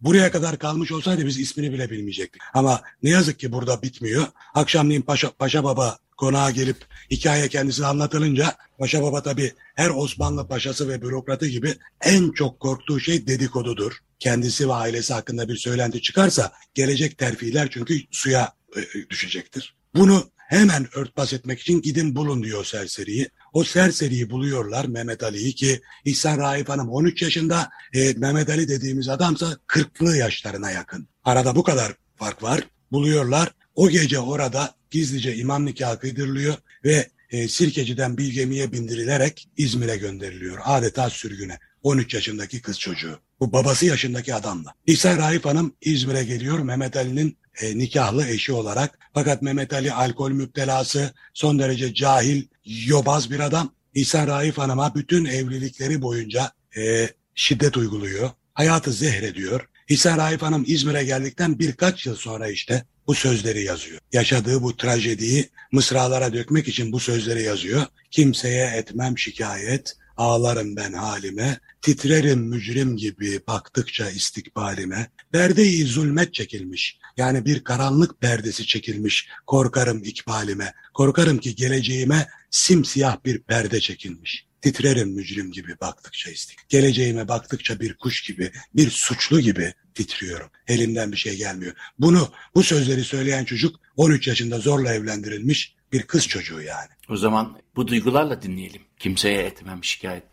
Buraya 0.00 0.32
kadar 0.32 0.58
kalmış 0.58 0.92
olsaydı 0.92 1.26
biz 1.26 1.38
ismini 1.38 1.72
bile 1.72 1.90
bilmeyecektik. 1.90 2.42
Ama 2.54 2.82
ne 3.02 3.10
yazık 3.10 3.38
ki 3.38 3.52
burada 3.52 3.82
bitmiyor. 3.82 4.26
Akşamleyin 4.54 5.02
Paşa, 5.02 5.30
Paşa 5.30 5.64
Baba 5.64 5.98
konağa 6.16 6.50
gelip 6.50 6.76
hikaye 7.10 7.48
kendisine 7.48 7.86
anlatılınca 7.86 8.54
Paşa 8.78 9.02
Baba 9.02 9.22
tabi 9.22 9.52
her 9.74 9.90
Osmanlı 9.90 10.48
paşası 10.48 10.88
ve 10.88 11.02
bürokratı 11.02 11.46
gibi 11.46 11.74
en 12.00 12.30
çok 12.30 12.60
korktuğu 12.60 13.00
şey 13.00 13.26
dedikodudur. 13.26 13.92
Kendisi 14.18 14.68
ve 14.68 14.72
ailesi 14.72 15.14
hakkında 15.14 15.48
bir 15.48 15.56
söylenti 15.56 16.02
çıkarsa 16.02 16.52
gelecek 16.74 17.18
terfiler 17.18 17.68
çünkü 17.70 18.00
suya 18.10 18.52
e, 18.76 19.10
düşecektir. 19.10 19.74
Bunu 19.94 20.30
hemen 20.48 20.86
örtbas 20.94 21.32
etmek 21.32 21.60
için 21.60 21.82
gidin 21.82 22.16
bulun 22.16 22.42
diyor 22.42 22.64
serseriyi. 22.64 23.28
O 23.52 23.64
serseriyi 23.64 24.30
buluyorlar 24.30 24.84
Mehmet 24.84 25.22
Ali'yi 25.22 25.54
ki 25.54 25.80
İhsan 26.04 26.38
Raif 26.38 26.68
Hanım 26.68 26.88
13 26.88 27.22
yaşında 27.22 27.70
e, 27.94 28.12
Mehmet 28.12 28.48
Ali 28.48 28.68
dediğimiz 28.68 29.08
adamsa 29.08 29.58
40'lı 29.66 30.16
yaşlarına 30.16 30.70
yakın. 30.70 31.08
Arada 31.24 31.56
bu 31.56 31.62
kadar 31.62 31.92
fark 32.16 32.42
var. 32.42 32.60
Buluyorlar. 32.92 33.52
O 33.74 33.88
gece 33.88 34.18
orada 34.18 34.74
gizlice 34.90 35.36
imam 35.36 35.66
nikahı 35.66 35.98
kıydırılıyor 35.98 36.54
ve 36.84 37.08
e, 37.30 37.48
Sirkeci'den 37.48 38.18
bir 38.18 38.32
gemiye 38.32 38.72
bindirilerek 38.72 39.48
İzmir'e 39.56 39.96
gönderiliyor. 39.96 40.58
Adeta 40.64 41.10
sürgüne. 41.10 41.58
13 41.82 42.14
yaşındaki 42.14 42.62
kız 42.62 42.78
çocuğu. 42.78 43.20
Bu 43.40 43.52
babası 43.52 43.86
yaşındaki 43.86 44.34
adamla. 44.34 44.74
İhsan 44.86 45.18
Raif 45.18 45.44
Hanım 45.44 45.74
İzmir'e 45.80 46.24
geliyor 46.24 46.58
Mehmet 46.58 46.96
Ali'nin 46.96 47.36
e, 47.60 47.78
nikahlı 47.78 48.26
eşi 48.26 48.52
olarak. 48.52 48.98
Fakat 49.14 49.42
Mehmet 49.42 49.72
Ali 49.72 49.92
alkol 49.92 50.30
müptelası, 50.30 51.12
son 51.34 51.58
derece 51.58 51.94
cahil, 51.94 52.42
yobaz 52.64 53.30
bir 53.30 53.40
adam. 53.40 53.74
İhsan 53.94 54.26
Raif 54.26 54.58
Hanım'a 54.58 54.94
bütün 54.94 55.24
evlilikleri 55.24 56.02
boyunca 56.02 56.52
e, 56.76 57.08
şiddet 57.34 57.76
uyguluyor. 57.76 58.30
Hayatı 58.54 58.92
zehrediyor. 58.92 59.68
İhsan 59.88 60.18
Raif 60.18 60.42
Hanım 60.42 60.64
İzmir'e 60.66 61.04
geldikten 61.04 61.58
birkaç 61.58 62.06
yıl 62.06 62.16
sonra 62.16 62.48
işte 62.48 62.84
bu 63.06 63.14
sözleri 63.14 63.64
yazıyor. 63.64 64.00
Yaşadığı 64.12 64.62
bu 64.62 64.76
trajediyi 64.76 65.48
mısralara 65.72 66.32
dökmek 66.32 66.68
için 66.68 66.92
bu 66.92 67.00
sözleri 67.00 67.42
yazıyor. 67.42 67.86
Kimseye 68.10 68.66
etmem 68.66 69.18
şikayet, 69.18 69.96
Ağlarım 70.18 70.76
ben 70.76 70.92
halime, 70.92 71.60
titrerim 71.82 72.40
mücrim 72.40 72.96
gibi 72.96 73.40
baktıkça 73.46 74.10
istikbalime. 74.10 75.10
Perdeyi 75.32 75.84
zulmet 75.84 76.34
çekilmiş, 76.34 76.98
yani 77.16 77.44
bir 77.44 77.64
karanlık 77.64 78.20
perdesi 78.20 78.66
çekilmiş. 78.66 79.28
Korkarım 79.46 80.02
ikbalime, 80.04 80.74
korkarım 80.94 81.38
ki 81.38 81.54
geleceğime 81.54 82.28
simsiyah 82.50 83.24
bir 83.24 83.42
perde 83.42 83.80
çekilmiş. 83.80 84.46
Titrerim 84.60 85.08
mücrim 85.08 85.52
gibi 85.52 85.80
baktıkça 85.80 86.30
istik. 86.30 86.58
Geleceğime 86.68 87.28
baktıkça 87.28 87.80
bir 87.80 87.94
kuş 87.94 88.22
gibi, 88.22 88.52
bir 88.74 88.90
suçlu 88.90 89.40
gibi 89.40 89.74
titriyorum. 89.94 90.50
Elimden 90.68 91.12
bir 91.12 91.16
şey 91.16 91.36
gelmiyor. 91.36 91.72
Bunu, 91.98 92.28
bu 92.54 92.62
sözleri 92.62 93.04
söyleyen 93.04 93.44
çocuk 93.44 93.76
13 93.96 94.28
yaşında 94.28 94.58
zorla 94.58 94.94
evlendirilmiş 94.94 95.77
bir 95.92 96.02
kız 96.02 96.28
çocuğu 96.28 96.62
yani. 96.62 96.88
O 97.08 97.16
zaman 97.16 97.58
bu 97.76 97.88
duygularla 97.88 98.42
dinleyelim. 98.42 98.82
Kimseye 98.98 99.42
etmem 99.42 99.84
şikayet. 99.84 100.24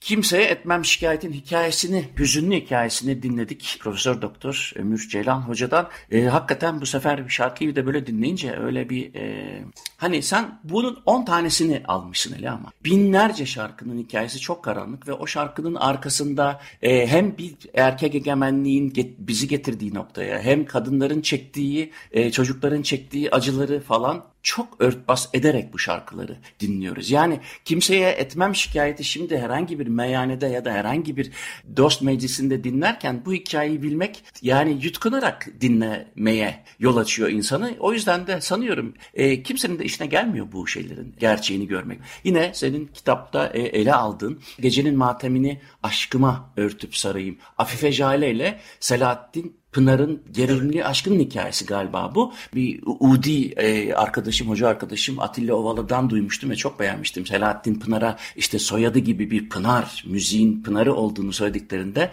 Kimseye 0.00 0.44
etmem 0.44 0.84
şikayetin 0.84 1.32
hikayesini, 1.32 2.08
hüzünlü 2.18 2.56
hikayesini 2.56 3.22
dinledik. 3.22 3.76
Profesör 3.80 4.22
Doktor 4.22 4.72
Ömür 4.76 5.08
Ceylan 5.08 5.40
Hoca'dan. 5.40 5.88
E, 6.10 6.24
hakikaten 6.24 6.80
bu 6.80 6.86
sefer 6.86 7.28
şarkıyı 7.28 7.76
da 7.76 7.86
böyle 7.86 8.06
dinleyince 8.06 8.56
öyle 8.56 8.90
bir 8.90 9.14
e, 9.14 9.64
Hani 10.02 10.22
sen 10.22 10.60
bunun 10.64 11.02
10 11.06 11.24
tanesini 11.24 11.82
almışsın 11.88 12.36
hele 12.36 12.50
ama. 12.50 12.72
Binlerce 12.84 13.46
şarkının 13.46 13.98
hikayesi 13.98 14.40
çok 14.40 14.64
karanlık 14.64 15.08
ve 15.08 15.12
o 15.12 15.26
şarkının 15.26 15.74
arkasında 15.74 16.60
e, 16.82 17.06
hem 17.06 17.38
bir 17.38 17.54
erkek 17.74 18.14
egemenliğin 18.14 18.92
get, 18.92 19.18
bizi 19.18 19.48
getirdiği 19.48 19.94
noktaya 19.94 20.38
hem 20.38 20.64
kadınların 20.64 21.20
çektiği, 21.20 21.92
e, 22.12 22.30
çocukların 22.32 22.82
çektiği 22.82 23.30
acıları 23.30 23.80
falan 23.80 24.31
çok 24.42 24.80
örtbas 24.80 25.28
ederek 25.32 25.72
bu 25.72 25.78
şarkıları 25.78 26.36
dinliyoruz. 26.60 27.10
Yani 27.10 27.40
kimseye 27.64 28.10
etmem 28.10 28.54
şikayeti 28.54 29.04
şimdi 29.04 29.38
herhangi 29.38 29.78
bir 29.78 29.86
meyhanede 29.86 30.46
ya 30.46 30.64
da 30.64 30.72
herhangi 30.72 31.16
bir 31.16 31.30
dost 31.76 32.02
meclisinde 32.02 32.64
dinlerken 32.64 33.22
bu 33.26 33.32
hikayeyi 33.32 33.82
bilmek 33.82 34.24
yani 34.42 34.78
yutkunarak 34.82 35.48
dinlemeye 35.60 36.64
yol 36.78 36.96
açıyor 36.96 37.28
insanı. 37.28 37.74
O 37.78 37.92
yüzden 37.92 38.26
de 38.26 38.40
sanıyorum 38.40 38.94
e, 39.14 39.42
kimsenin 39.42 39.78
de 39.78 39.84
işine 39.84 40.06
gelmiyor 40.06 40.52
bu 40.52 40.66
şeylerin 40.66 41.14
gerçeğini 41.20 41.66
görmek. 41.66 42.00
Yine 42.24 42.50
senin 42.54 42.86
kitapta 42.86 43.46
e, 43.46 43.60
ele 43.60 43.94
aldığın 43.94 44.40
Gecenin 44.60 44.96
Matemini 44.96 45.60
Aşkıma 45.82 46.52
Örtüp 46.56 46.96
Sarayım 46.96 47.38
Afife 47.58 47.92
Jale 47.92 48.30
ile 48.30 48.60
Selahattin 48.80 49.61
Pınar'ın 49.72 50.22
gerilimli 50.32 50.84
aşkının 50.84 51.18
hikayesi 51.18 51.66
galiba 51.66 52.12
bu. 52.14 52.32
Bir 52.54 52.80
Udi 52.86 53.46
e, 53.46 53.94
arkadaşım, 53.94 54.48
hoca 54.48 54.68
arkadaşım 54.68 55.20
Atilla 55.20 55.54
Ovalı'dan 55.54 56.10
duymuştum 56.10 56.50
ve 56.50 56.56
çok 56.56 56.80
beğenmiştim. 56.80 57.26
Selahattin 57.26 57.74
Pınar'a 57.74 58.16
işte 58.36 58.58
soyadı 58.58 58.98
gibi 58.98 59.30
bir 59.30 59.48
Pınar, 59.48 60.04
müziğin 60.06 60.62
Pınar'ı 60.62 60.94
olduğunu 60.94 61.32
söylediklerinde 61.32 62.10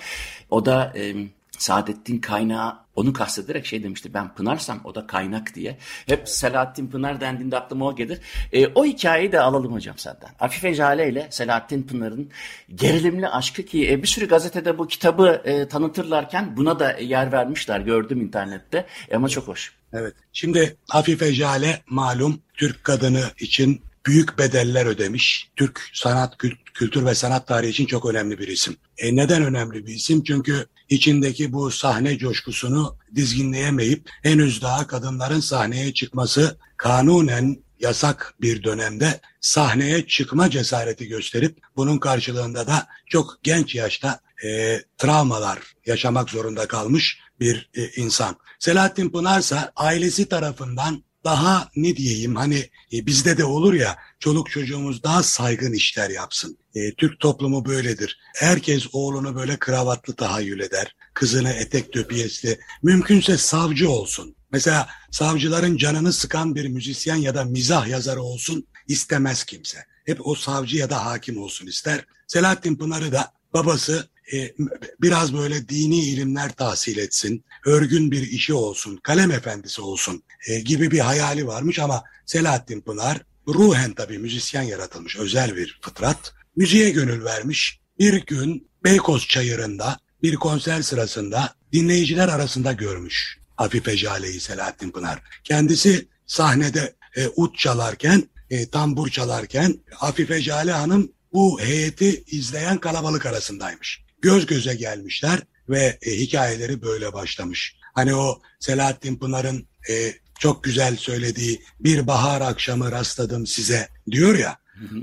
o 0.50 0.66
da... 0.66 0.94
E, 0.96 1.16
Saadettin 1.60 2.20
Kaynağı 2.20 2.78
onu 3.00 3.14
kastederek 3.14 3.66
şey 3.66 3.84
demişti 3.84 4.14
ben 4.14 4.34
Pınarsam 4.34 4.82
o 4.84 4.96
da 4.96 5.08
kaynak 5.08 5.56
diye. 5.56 5.78
Hep 6.06 6.30
Selahattin 6.30 6.88
Pınar 6.88 7.22
dendiğinde 7.22 7.58
aklıma 7.58 7.86
o 7.86 7.96
gelir. 7.96 8.20
E, 8.54 8.68
o 8.68 8.86
hikayeyi 8.86 9.32
de 9.32 9.40
alalım 9.42 9.74
hocam 9.74 9.98
senden. 9.98 10.30
Afife 10.40 10.74
Jale 10.74 11.10
ile 11.10 11.28
Selahattin 11.32 11.84
Pınar'ın 11.84 12.30
gerilimli 12.76 13.28
aşkı 13.28 13.64
ki 13.64 13.92
e, 13.92 14.02
bir 14.02 14.08
sürü 14.08 14.28
gazetede 14.28 14.78
bu 14.78 14.88
kitabı 14.88 15.42
e, 15.46 15.68
tanıtırlarken 15.68 16.58
buna 16.58 16.80
da 16.80 16.92
yer 16.92 17.32
vermişler 17.32 17.80
gördüm 17.80 18.22
internette 18.22 18.86
e, 19.10 19.16
ama 19.16 19.30
çok 19.30 19.48
hoş. 19.48 19.74
Evet 19.94 20.14
şimdi 20.34 20.78
Afife 20.90 21.34
Jale 21.34 21.82
malum 21.88 22.42
Türk 22.54 22.84
kadını 22.84 23.24
için 23.40 23.82
büyük 24.06 24.38
bedeller 24.38 24.86
ödemiş. 24.86 25.50
Türk 25.56 25.90
sanat, 25.94 26.38
kültür 26.74 27.06
ve 27.06 27.16
sanat 27.16 27.48
tarihi 27.48 27.72
için 27.72 27.86
çok 27.86 28.06
önemli 28.06 28.40
bir 28.40 28.48
isim. 28.48 28.78
E 28.98 29.16
neden 29.16 29.44
önemli 29.44 29.88
bir 29.88 29.96
isim? 29.96 30.24
Çünkü 30.24 30.66
içindeki 30.90 31.54
bu 31.54 31.72
sahne 31.72 32.18
coşkusunu 32.18 32.98
dizginleyemeyip 33.16 34.10
henüz 34.24 34.62
daha 34.62 34.88
kadınların 34.88 35.40
sahneye 35.40 35.94
çıkması 35.94 36.58
kanunen 36.78 37.64
yasak 37.80 38.34
bir 38.42 38.64
dönemde 38.64 39.20
sahneye 39.42 40.08
çıkma 40.08 40.50
cesareti 40.50 41.08
gösterip 41.08 41.58
bunun 41.76 41.98
karşılığında 41.98 42.68
da 42.68 42.88
çok 43.06 43.40
genç 43.44 43.76
yaşta 43.76 44.20
e, 44.46 44.82
travmalar 44.98 45.60
yaşamak 45.86 46.30
zorunda 46.30 46.68
kalmış 46.68 47.20
bir 47.40 47.70
e, 47.74 47.88
insan. 47.88 48.36
Selahattin 48.60 49.10
Pınar 49.10 49.40
ise 49.40 49.72
ailesi 49.76 50.30
tarafından 50.30 51.04
daha 51.24 51.70
ne 51.76 51.96
diyeyim 51.96 52.36
hani 52.36 52.70
e, 52.94 53.06
bizde 53.06 53.38
de 53.38 53.46
olur 53.46 53.74
ya 53.74 53.98
çoluk 54.20 54.50
çocuğumuz 54.52 55.04
daha 55.04 55.24
saygın 55.24 55.74
işler 55.74 56.10
yapsın. 56.10 56.58
E, 56.76 56.94
Türk 56.94 57.20
toplumu 57.20 57.66
böyledir. 57.66 58.20
Herkes 58.36 58.88
oğlunu 58.94 59.36
böyle 59.36 59.60
kravatlı 59.60 60.16
tahayyül 60.16 60.60
eder. 60.60 60.96
Kızını 61.14 61.50
etek 61.50 61.94
döpiyesli. 61.94 62.60
Mümkünse 62.84 63.38
savcı 63.38 63.90
olsun. 63.90 64.36
Mesela 64.52 64.90
savcıların 65.12 65.78
canını 65.78 66.14
sıkan 66.14 66.56
bir 66.56 66.68
müzisyen 66.68 67.16
ya 67.16 67.36
da 67.36 67.44
mizah 67.44 67.88
yazarı 67.88 68.22
olsun 68.22 68.68
istemez 68.88 69.44
kimse. 69.44 69.78
Hep 70.06 70.28
o 70.28 70.36
savcı 70.36 70.78
ya 70.78 70.90
da 70.90 71.06
hakim 71.06 71.38
olsun 71.38 71.68
ister. 71.68 72.06
Selahattin 72.28 72.76
Pınar'ı 72.76 73.12
da 73.12 73.32
babası 73.54 74.10
e, 74.34 74.54
biraz 75.02 75.34
böyle 75.34 75.70
dini 75.70 76.06
ilimler 76.06 76.52
tahsil 76.52 76.98
etsin, 76.98 77.44
örgün 77.66 78.12
bir 78.12 78.22
işi 78.22 78.54
olsun, 78.54 79.00
kalem 79.04 79.32
efendisi 79.32 79.82
olsun 79.82 80.24
e, 80.48 80.60
gibi 80.60 80.92
bir 80.92 81.00
hayali 81.00 81.48
varmış 81.48 81.80
ama 81.80 82.04
Selahattin 82.26 82.82
Pınar 82.82 83.22
ruhen 83.48 83.94
tabii 83.94 84.18
müzisyen 84.18 84.62
yaratılmış 84.62 85.18
özel 85.18 85.56
bir 85.56 85.80
fıtrat. 85.82 86.34
Müziğe 86.56 86.90
gönül 86.90 87.24
vermiş. 87.24 87.80
Bir 88.00 88.26
gün 88.26 88.70
Beykoz 88.84 89.28
Çayırı'nda 89.28 90.00
bir 90.24 90.36
konser 90.36 90.82
sırasında 90.82 91.54
dinleyiciler 91.74 92.28
arasında 92.28 92.72
görmüş 92.72 93.40
Afife 93.58 93.98
Jale'yi 93.98 94.40
Selahattin 94.40 94.92
Pınar. 94.92 95.22
Kendisi 95.44 96.08
sahnede 96.26 96.96
e, 97.16 97.28
ut 97.28 97.58
çalarken, 97.58 98.24
e, 98.50 98.70
tambur 98.70 99.10
çalarken 99.10 99.80
Afife 100.00 100.42
Jale 100.42 100.72
Hanım 100.72 101.12
bu 101.34 101.62
heyeti 101.62 102.24
izleyen 102.28 102.78
kalabalık 102.78 103.26
arasındaymış 103.26 104.09
göz 104.22 104.46
göze 104.46 104.76
gelmişler 104.76 105.40
ve 105.70 106.00
e, 106.02 106.12
hikayeleri 106.12 106.82
böyle 106.82 107.14
başlamış. 107.14 107.76
Hani 107.94 108.16
o 108.16 108.42
Selahattin 108.60 109.16
Pınar'ın 109.16 109.68
e, 109.90 110.14
çok 110.40 110.64
güzel 110.64 110.98
söylediği 110.98 111.62
bir 111.80 112.08
bahar 112.08 112.42
akşamı 112.42 112.92
rastladım 112.92 113.48
size 113.48 113.90
diyor 114.12 114.38
ya. 114.38 114.58